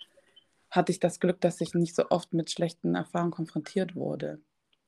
hatte 0.71 0.93
ich 0.93 1.01
das 1.01 1.21
Glück, 1.21 1.41
dass 1.41 1.61
ich 1.61 1.75
nicht 1.75 1.95
so 1.95 2.11
oft 2.11 2.35
mit 2.35 2.51
schlechten 2.51 2.95
Erfahrungen 2.95 3.33
konfrontiert 3.33 3.97
wurde. 3.97 4.41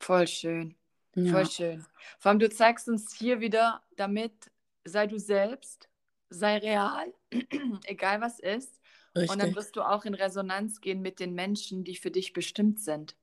Voll 0.03 0.27
schön. 0.27 0.75
Ja. 1.15 1.31
Voll 1.31 1.45
schön. 1.45 1.85
Vor 2.19 2.29
allem, 2.31 2.39
du 2.39 2.49
zeigst 2.49 2.89
uns 2.89 3.15
hier 3.15 3.39
wieder 3.39 3.81
damit, 3.95 4.51
sei 4.83 5.07
du 5.07 5.17
selbst, 5.17 5.87
sei 6.29 6.57
real, 6.57 7.13
egal 7.85 8.19
was 8.19 8.39
ist. 8.39 8.81
Richtig. 9.15 9.31
Und 9.31 9.41
dann 9.41 9.55
wirst 9.55 9.77
du 9.77 9.81
auch 9.81 10.03
in 10.03 10.13
Resonanz 10.13 10.81
gehen 10.81 11.01
mit 11.01 11.21
den 11.21 11.33
Menschen, 11.35 11.85
die 11.85 11.95
für 11.95 12.11
dich 12.11 12.33
bestimmt 12.33 12.81
sind. 12.81 13.15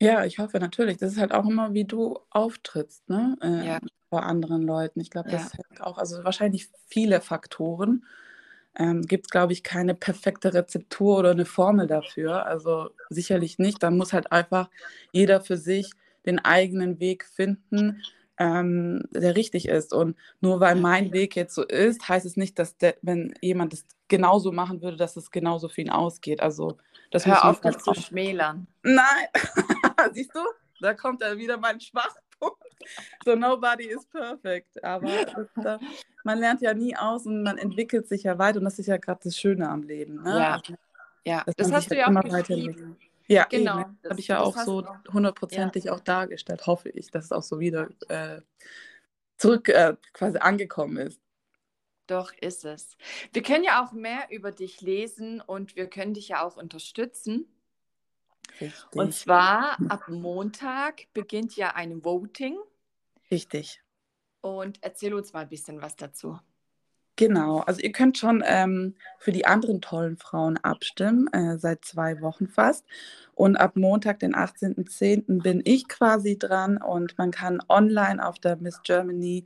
Ja, 0.00 0.24
ich 0.24 0.38
hoffe 0.38 0.60
natürlich. 0.60 0.98
Das 0.98 1.12
ist 1.12 1.18
halt 1.18 1.32
auch 1.32 1.46
immer, 1.46 1.74
wie 1.74 1.86
du 1.86 2.20
auftrittst, 2.30 3.08
ne? 3.08 3.36
Äh, 3.42 3.66
ja. 3.66 3.80
Vor 4.08 4.22
anderen 4.22 4.62
Leuten. 4.62 5.00
Ich 5.00 5.10
glaube, 5.10 5.30
das 5.30 5.54
ja. 5.54 5.58
hat 5.58 5.80
auch, 5.80 5.98
also 5.98 6.22
wahrscheinlich 6.22 6.68
viele 6.86 7.20
Faktoren. 7.20 8.06
Ähm, 8.76 9.02
Gibt 9.02 9.26
es, 9.26 9.30
glaube 9.30 9.54
ich, 9.54 9.64
keine 9.64 9.94
perfekte 9.94 10.54
Rezeptur 10.54 11.18
oder 11.18 11.30
eine 11.32 11.46
Formel 11.46 11.86
dafür. 11.88 12.46
Also 12.46 12.90
sicherlich 13.08 13.58
nicht. 13.58 13.82
Da 13.82 13.90
muss 13.90 14.12
halt 14.12 14.30
einfach 14.30 14.68
jeder 15.12 15.40
für 15.40 15.56
sich 15.56 15.92
den 16.26 16.38
eigenen 16.38 17.00
Weg 17.00 17.24
finden, 17.24 18.02
ähm, 18.38 19.04
der 19.10 19.36
richtig 19.36 19.68
ist. 19.68 19.92
Und 19.92 20.16
nur 20.40 20.60
weil 20.60 20.76
mein 20.76 21.12
Weg 21.12 21.36
jetzt 21.36 21.54
so 21.54 21.62
ist, 21.62 22.08
heißt 22.08 22.26
es 22.26 22.36
nicht, 22.36 22.58
dass 22.58 22.76
der, 22.76 22.96
wenn 23.02 23.34
jemand 23.40 23.72
das 23.72 23.84
genauso 24.08 24.52
machen 24.52 24.82
würde, 24.82 24.96
dass 24.96 25.16
es 25.16 25.30
genauso 25.30 25.68
für 25.68 25.80
ihn 25.80 25.90
ausgeht. 25.90 26.40
Also 26.40 26.76
das 27.10 27.26
Hör 27.26 27.44
auf, 27.44 27.60
das 27.60 27.78
zu 27.78 27.94
schmälern. 27.94 28.66
Nein, 28.82 29.26
siehst 30.12 30.34
du, 30.34 30.40
da 30.80 30.94
kommt 30.94 31.22
dann 31.22 31.38
wieder 31.38 31.58
mein 31.58 31.80
Schwachpunkt. 31.80 32.22
So 33.24 33.36
nobody 33.36 33.84
is 33.84 34.04
perfect. 34.06 34.82
Aber 34.82 35.08
das, 35.54 35.80
man 36.24 36.38
lernt 36.38 36.60
ja 36.62 36.74
nie 36.74 36.96
aus 36.96 37.26
und 37.26 37.42
man 37.42 37.58
entwickelt 37.58 38.08
sich 38.08 38.24
ja 38.24 38.38
weiter 38.38 38.58
und 38.58 38.64
das 38.64 38.78
ist 38.78 38.86
ja 38.86 38.96
gerade 38.96 39.20
das 39.24 39.38
Schöne 39.38 39.68
am 39.68 39.82
Leben. 39.82 40.22
Ne? 40.22 40.38
Ja, 40.38 40.54
also, 40.54 40.74
ja. 41.24 41.44
das 41.56 41.72
hast 41.72 41.90
du 41.90 41.96
halt 41.96 42.14
ja 42.14 42.20
auch 42.20 42.38
geschrieben. 42.38 42.96
Ja, 43.32 43.44
genau. 43.44 43.80
Eben. 43.80 43.98
Das 44.02 44.10
habe 44.10 44.20
ich 44.20 44.28
ja 44.28 44.40
auch 44.40 44.56
so 44.58 44.86
hundertprozentig 45.12 45.84
ja. 45.84 45.92
auch 45.92 46.00
dargestellt, 46.00 46.66
hoffe 46.66 46.90
ich, 46.90 47.10
dass 47.10 47.26
es 47.26 47.32
auch 47.32 47.42
so 47.42 47.60
wieder 47.60 47.88
äh, 48.08 48.40
zurück 49.36 49.68
äh, 49.68 49.96
quasi 50.12 50.38
angekommen 50.38 50.96
ist. 50.98 51.20
Doch, 52.06 52.32
ist 52.40 52.64
es. 52.64 52.96
Wir 53.32 53.42
können 53.42 53.64
ja 53.64 53.84
auch 53.84 53.92
mehr 53.92 54.26
über 54.30 54.52
dich 54.52 54.80
lesen 54.80 55.40
und 55.40 55.76
wir 55.76 55.88
können 55.88 56.14
dich 56.14 56.28
ja 56.28 56.42
auch 56.42 56.56
unterstützen. 56.56 57.46
Richtig. 58.60 59.00
Und 59.00 59.14
zwar 59.14 59.78
ab 59.88 60.08
Montag 60.08 61.06
beginnt 61.14 61.56
ja 61.56 61.74
ein 61.74 62.04
Voting. 62.04 62.58
Richtig. 63.30 63.82
Und 64.40 64.78
erzähl 64.82 65.14
uns 65.14 65.32
mal 65.32 65.40
ein 65.40 65.48
bisschen 65.48 65.80
was 65.80 65.96
dazu. 65.96 66.38
Genau, 67.22 67.60
also 67.60 67.80
ihr 67.80 67.92
könnt 67.92 68.18
schon 68.18 68.42
ähm, 68.44 68.96
für 69.20 69.30
die 69.30 69.46
anderen 69.46 69.80
tollen 69.80 70.16
Frauen 70.16 70.56
abstimmen, 70.56 71.28
äh, 71.32 71.56
seit 71.56 71.84
zwei 71.84 72.20
Wochen 72.20 72.48
fast. 72.48 72.84
Und 73.36 73.54
ab 73.54 73.76
Montag, 73.76 74.18
den 74.18 74.34
18.10., 74.34 75.40
bin 75.40 75.62
ich 75.64 75.86
quasi 75.86 76.36
dran 76.36 76.78
und 76.78 77.16
man 77.18 77.30
kann 77.30 77.62
online 77.68 78.26
auf 78.26 78.40
der 78.40 78.56
missgermany.de 78.56 79.44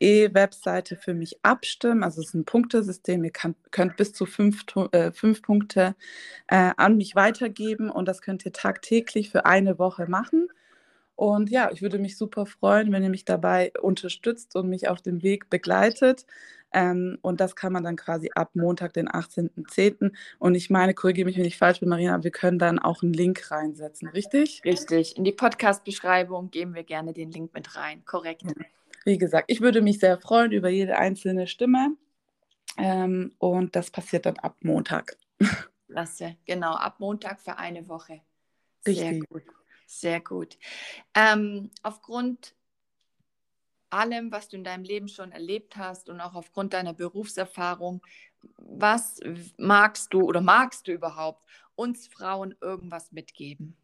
äh, 0.00 0.32
Webseite 0.32 0.96
für 0.96 1.12
mich 1.12 1.38
abstimmen. 1.42 2.02
Also 2.02 2.22
es 2.22 2.28
ist 2.28 2.34
ein 2.34 2.46
Punktesystem, 2.46 3.22
ihr 3.24 3.30
kann, 3.30 3.56
könnt 3.70 3.98
bis 3.98 4.14
zu 4.14 4.24
fünf, 4.24 4.64
äh, 4.92 5.12
fünf 5.12 5.42
Punkte 5.42 5.94
äh, 6.46 6.70
an 6.78 6.96
mich 6.96 7.14
weitergeben 7.14 7.90
und 7.90 8.08
das 8.08 8.22
könnt 8.22 8.46
ihr 8.46 8.54
tagtäglich 8.54 9.28
für 9.28 9.44
eine 9.44 9.78
Woche 9.78 10.06
machen. 10.08 10.48
Und 11.16 11.50
ja, 11.50 11.70
ich 11.70 11.82
würde 11.82 11.98
mich 11.98 12.16
super 12.16 12.46
freuen, 12.46 12.92
wenn 12.92 13.02
ihr 13.02 13.10
mich 13.10 13.24
dabei 13.24 13.72
unterstützt 13.80 14.56
und 14.56 14.68
mich 14.68 14.88
auf 14.88 15.00
dem 15.00 15.22
Weg 15.22 15.48
begleitet. 15.48 16.26
Ähm, 16.72 17.18
und 17.22 17.40
das 17.40 17.54
kann 17.54 17.72
man 17.72 17.84
dann 17.84 17.94
quasi 17.94 18.30
ab 18.34 18.50
Montag, 18.54 18.92
den 18.94 19.08
18.10. 19.08 20.12
Und 20.40 20.56
ich 20.56 20.70
meine, 20.70 20.92
korrigiere 20.92 21.26
mich, 21.26 21.38
wenn 21.38 21.44
ich 21.44 21.56
falsch 21.56 21.78
bin, 21.78 21.88
Marina, 21.88 22.24
wir 22.24 22.32
können 22.32 22.58
dann 22.58 22.80
auch 22.80 23.02
einen 23.02 23.12
Link 23.12 23.50
reinsetzen, 23.50 24.08
richtig? 24.08 24.62
Richtig. 24.64 25.16
In 25.16 25.22
die 25.22 25.32
Podcast-Beschreibung 25.32 26.50
geben 26.50 26.74
wir 26.74 26.82
gerne 26.82 27.12
den 27.12 27.30
Link 27.30 27.54
mit 27.54 27.76
rein. 27.76 28.04
Korrekt. 28.04 28.42
Wie 29.04 29.18
gesagt, 29.18 29.44
ich 29.48 29.60
würde 29.60 29.82
mich 29.82 30.00
sehr 30.00 30.18
freuen 30.18 30.50
über 30.50 30.68
jede 30.68 30.98
einzelne 30.98 31.46
Stimme. 31.46 31.96
Ähm, 32.76 33.32
und 33.38 33.76
das 33.76 33.90
passiert 33.90 34.26
dann 34.26 34.36
ab 34.38 34.56
Montag. 34.62 35.16
Klasse, 35.88 36.36
genau, 36.44 36.74
ab 36.74 36.98
Montag 36.98 37.40
für 37.40 37.56
eine 37.56 37.88
Woche. 37.88 38.20
Sehr 38.84 39.10
Richtig. 39.10 39.28
gut. 39.28 39.42
Sehr 39.86 40.20
gut. 40.20 40.58
Ähm, 41.14 41.70
aufgrund 41.82 42.54
allem, 43.90 44.32
was 44.32 44.48
du 44.48 44.56
in 44.56 44.64
deinem 44.64 44.84
Leben 44.84 45.08
schon 45.08 45.32
erlebt 45.32 45.76
hast 45.76 46.08
und 46.08 46.20
auch 46.20 46.34
aufgrund 46.34 46.72
deiner 46.72 46.94
Berufserfahrung, 46.94 48.02
was 48.58 49.20
magst 49.56 50.12
du 50.12 50.22
oder 50.22 50.40
magst 50.40 50.88
du 50.88 50.92
überhaupt 50.92 51.44
uns 51.76 52.08
Frauen 52.08 52.54
irgendwas 52.60 53.12
mitgeben? 53.12 53.76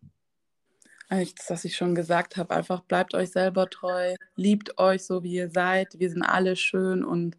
Das, 1.09 1.49
was 1.49 1.65
ich 1.65 1.77
schon 1.77 1.95
gesagt 1.97 2.37
habe, 2.37 2.55
einfach 2.55 2.83
bleibt 2.83 3.15
euch 3.15 3.31
selber 3.33 3.69
treu, 3.69 4.15
liebt 4.37 4.79
euch 4.79 5.05
so, 5.05 5.25
wie 5.25 5.35
ihr 5.35 5.51
seid. 5.51 5.99
Wir 5.99 6.09
sind 6.09 6.23
alle 6.23 6.55
schön 6.55 7.05
und 7.05 7.37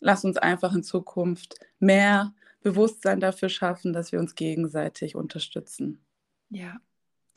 lasst 0.00 0.24
uns 0.24 0.36
einfach 0.36 0.74
in 0.74 0.82
Zukunft 0.82 1.54
mehr 1.78 2.34
Bewusstsein 2.62 3.20
dafür 3.20 3.50
schaffen, 3.50 3.92
dass 3.92 4.10
wir 4.10 4.18
uns 4.18 4.34
gegenseitig 4.34 5.14
unterstützen. 5.14 6.00
Ja, 6.50 6.80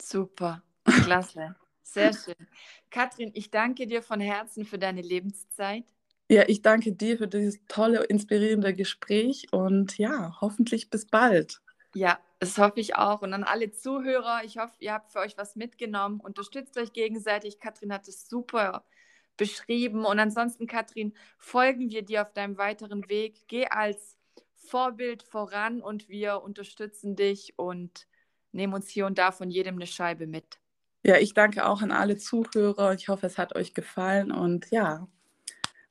super, 0.00 0.62
klasse, 0.84 1.56
sehr 1.82 2.12
schön. 2.12 2.34
Katrin, 2.90 3.30
ich 3.34 3.50
danke 3.50 3.86
dir 3.86 4.02
von 4.02 4.20
Herzen 4.20 4.64
für 4.64 4.78
deine 4.78 5.02
Lebenszeit. 5.02 5.84
Ja, 6.30 6.44
ich 6.46 6.60
danke 6.60 6.92
dir 6.92 7.16
für 7.16 7.28
dieses 7.28 7.60
tolle, 7.68 8.04
inspirierende 8.04 8.74
Gespräch 8.74 9.46
und 9.50 9.96
ja, 9.96 10.36
hoffentlich 10.40 10.90
bis 10.90 11.06
bald. 11.06 11.62
Ja, 11.94 12.18
das 12.38 12.58
hoffe 12.58 12.80
ich 12.80 12.96
auch. 12.96 13.22
Und 13.22 13.32
an 13.32 13.44
alle 13.44 13.70
Zuhörer, 13.70 14.42
ich 14.44 14.58
hoffe, 14.58 14.74
ihr 14.80 14.92
habt 14.92 15.10
für 15.10 15.20
euch 15.20 15.38
was 15.38 15.56
mitgenommen. 15.56 16.20
Unterstützt 16.20 16.76
euch 16.76 16.92
gegenseitig. 16.92 17.58
Katrin 17.58 17.92
hat 17.92 18.08
es 18.08 18.28
super 18.28 18.84
beschrieben. 19.36 20.04
Und 20.04 20.18
ansonsten, 20.18 20.66
Katrin, 20.66 21.14
folgen 21.38 21.90
wir 21.90 22.02
dir 22.02 22.22
auf 22.22 22.32
deinem 22.32 22.58
weiteren 22.58 23.08
Weg. 23.08 23.44
Geh 23.48 23.66
als 23.66 24.18
Vorbild 24.54 25.22
voran 25.22 25.80
und 25.80 26.08
wir 26.08 26.42
unterstützen 26.42 27.16
dich 27.16 27.54
und 27.56 28.06
nehmen 28.52 28.74
uns 28.74 28.88
hier 28.88 29.06
und 29.06 29.18
da 29.18 29.32
von 29.32 29.50
jedem 29.50 29.76
eine 29.76 29.86
Scheibe 29.86 30.26
mit. 30.26 30.58
Ja, 31.02 31.16
ich 31.16 31.34
danke 31.34 31.66
auch 31.66 31.80
an 31.82 31.90
alle 31.90 32.16
Zuhörer. 32.16 32.94
Ich 32.94 33.08
hoffe, 33.08 33.26
es 33.26 33.38
hat 33.38 33.54
euch 33.54 33.74
gefallen 33.74 34.32
und 34.32 34.70
ja, 34.70 35.06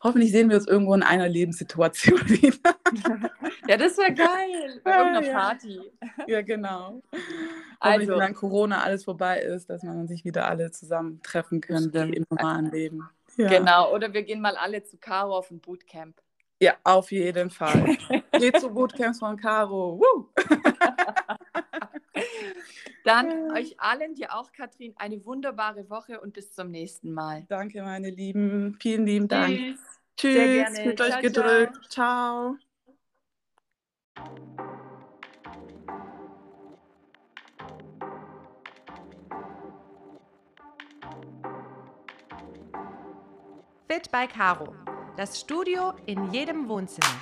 hoffentlich 0.01 0.31
sehen 0.31 0.49
wir 0.49 0.57
uns 0.57 0.67
irgendwo 0.67 0.93
in 0.93 1.03
einer 1.03 1.27
Lebenssituation 1.27 2.19
wieder. 2.29 2.75
ja, 3.67 3.77
das 3.77 3.97
wäre 3.97 4.13
geil. 4.13 4.81
Bei 4.83 4.97
irgendeiner 4.97 5.31
Party. 5.31 5.79
Ja, 6.27 6.41
genau. 6.41 7.01
Also, 7.79 8.11
wenn 8.11 8.19
dann 8.19 8.33
Corona 8.33 8.83
alles 8.83 9.05
vorbei 9.05 9.39
ist, 9.41 9.69
dass 9.69 9.83
man 9.83 10.07
sich 10.07 10.25
wieder 10.25 10.47
alle 10.47 10.71
zusammen 10.71 11.21
treffen 11.23 11.61
können 11.61 12.13
im 12.13 12.25
normalen 12.29 12.71
Leben. 12.71 13.07
Ja. 13.37 13.49
Genau, 13.49 13.93
oder 13.93 14.13
wir 14.13 14.23
gehen 14.23 14.41
mal 14.41 14.55
alle 14.55 14.83
zu 14.83 14.97
Caro 14.97 15.37
auf 15.37 15.51
ein 15.51 15.59
Bootcamp. 15.59 16.19
Ja, 16.59 16.73
auf 16.83 17.11
jeden 17.11 17.51
Fall. 17.51 17.97
Geht 18.31 18.59
zu 18.59 18.69
Bootcamps 18.69 19.19
von 19.19 19.37
Caro. 19.37 20.31
Dann 23.03 23.51
euch 23.51 23.79
allen, 23.79 24.15
dir 24.15 24.33
auch, 24.35 24.51
Katrin, 24.51 24.93
eine 24.97 25.23
wunderbare 25.25 25.89
Woche 25.89 26.19
und 26.19 26.33
bis 26.33 26.51
zum 26.53 26.71
nächsten 26.71 27.13
Mal. 27.13 27.45
Danke, 27.47 27.81
meine 27.81 28.09
Lieben. 28.09 28.77
Vielen 28.81 29.05
lieben 29.05 29.27
Dank. 29.27 29.57
Tschüss. 29.57 29.79
Tschüss. 30.17 30.85
Mit 30.85 31.01
euch 31.01 31.19
gedrückt. 31.19 31.75
ciao. 31.89 32.57
ciao. 32.57 32.57
Fit 43.89 44.11
by 44.11 44.27
Caro. 44.27 44.75
Das 45.15 45.39
Studio 45.39 45.93
in 46.05 46.31
jedem 46.31 46.67
Wohnzimmer. 46.67 47.15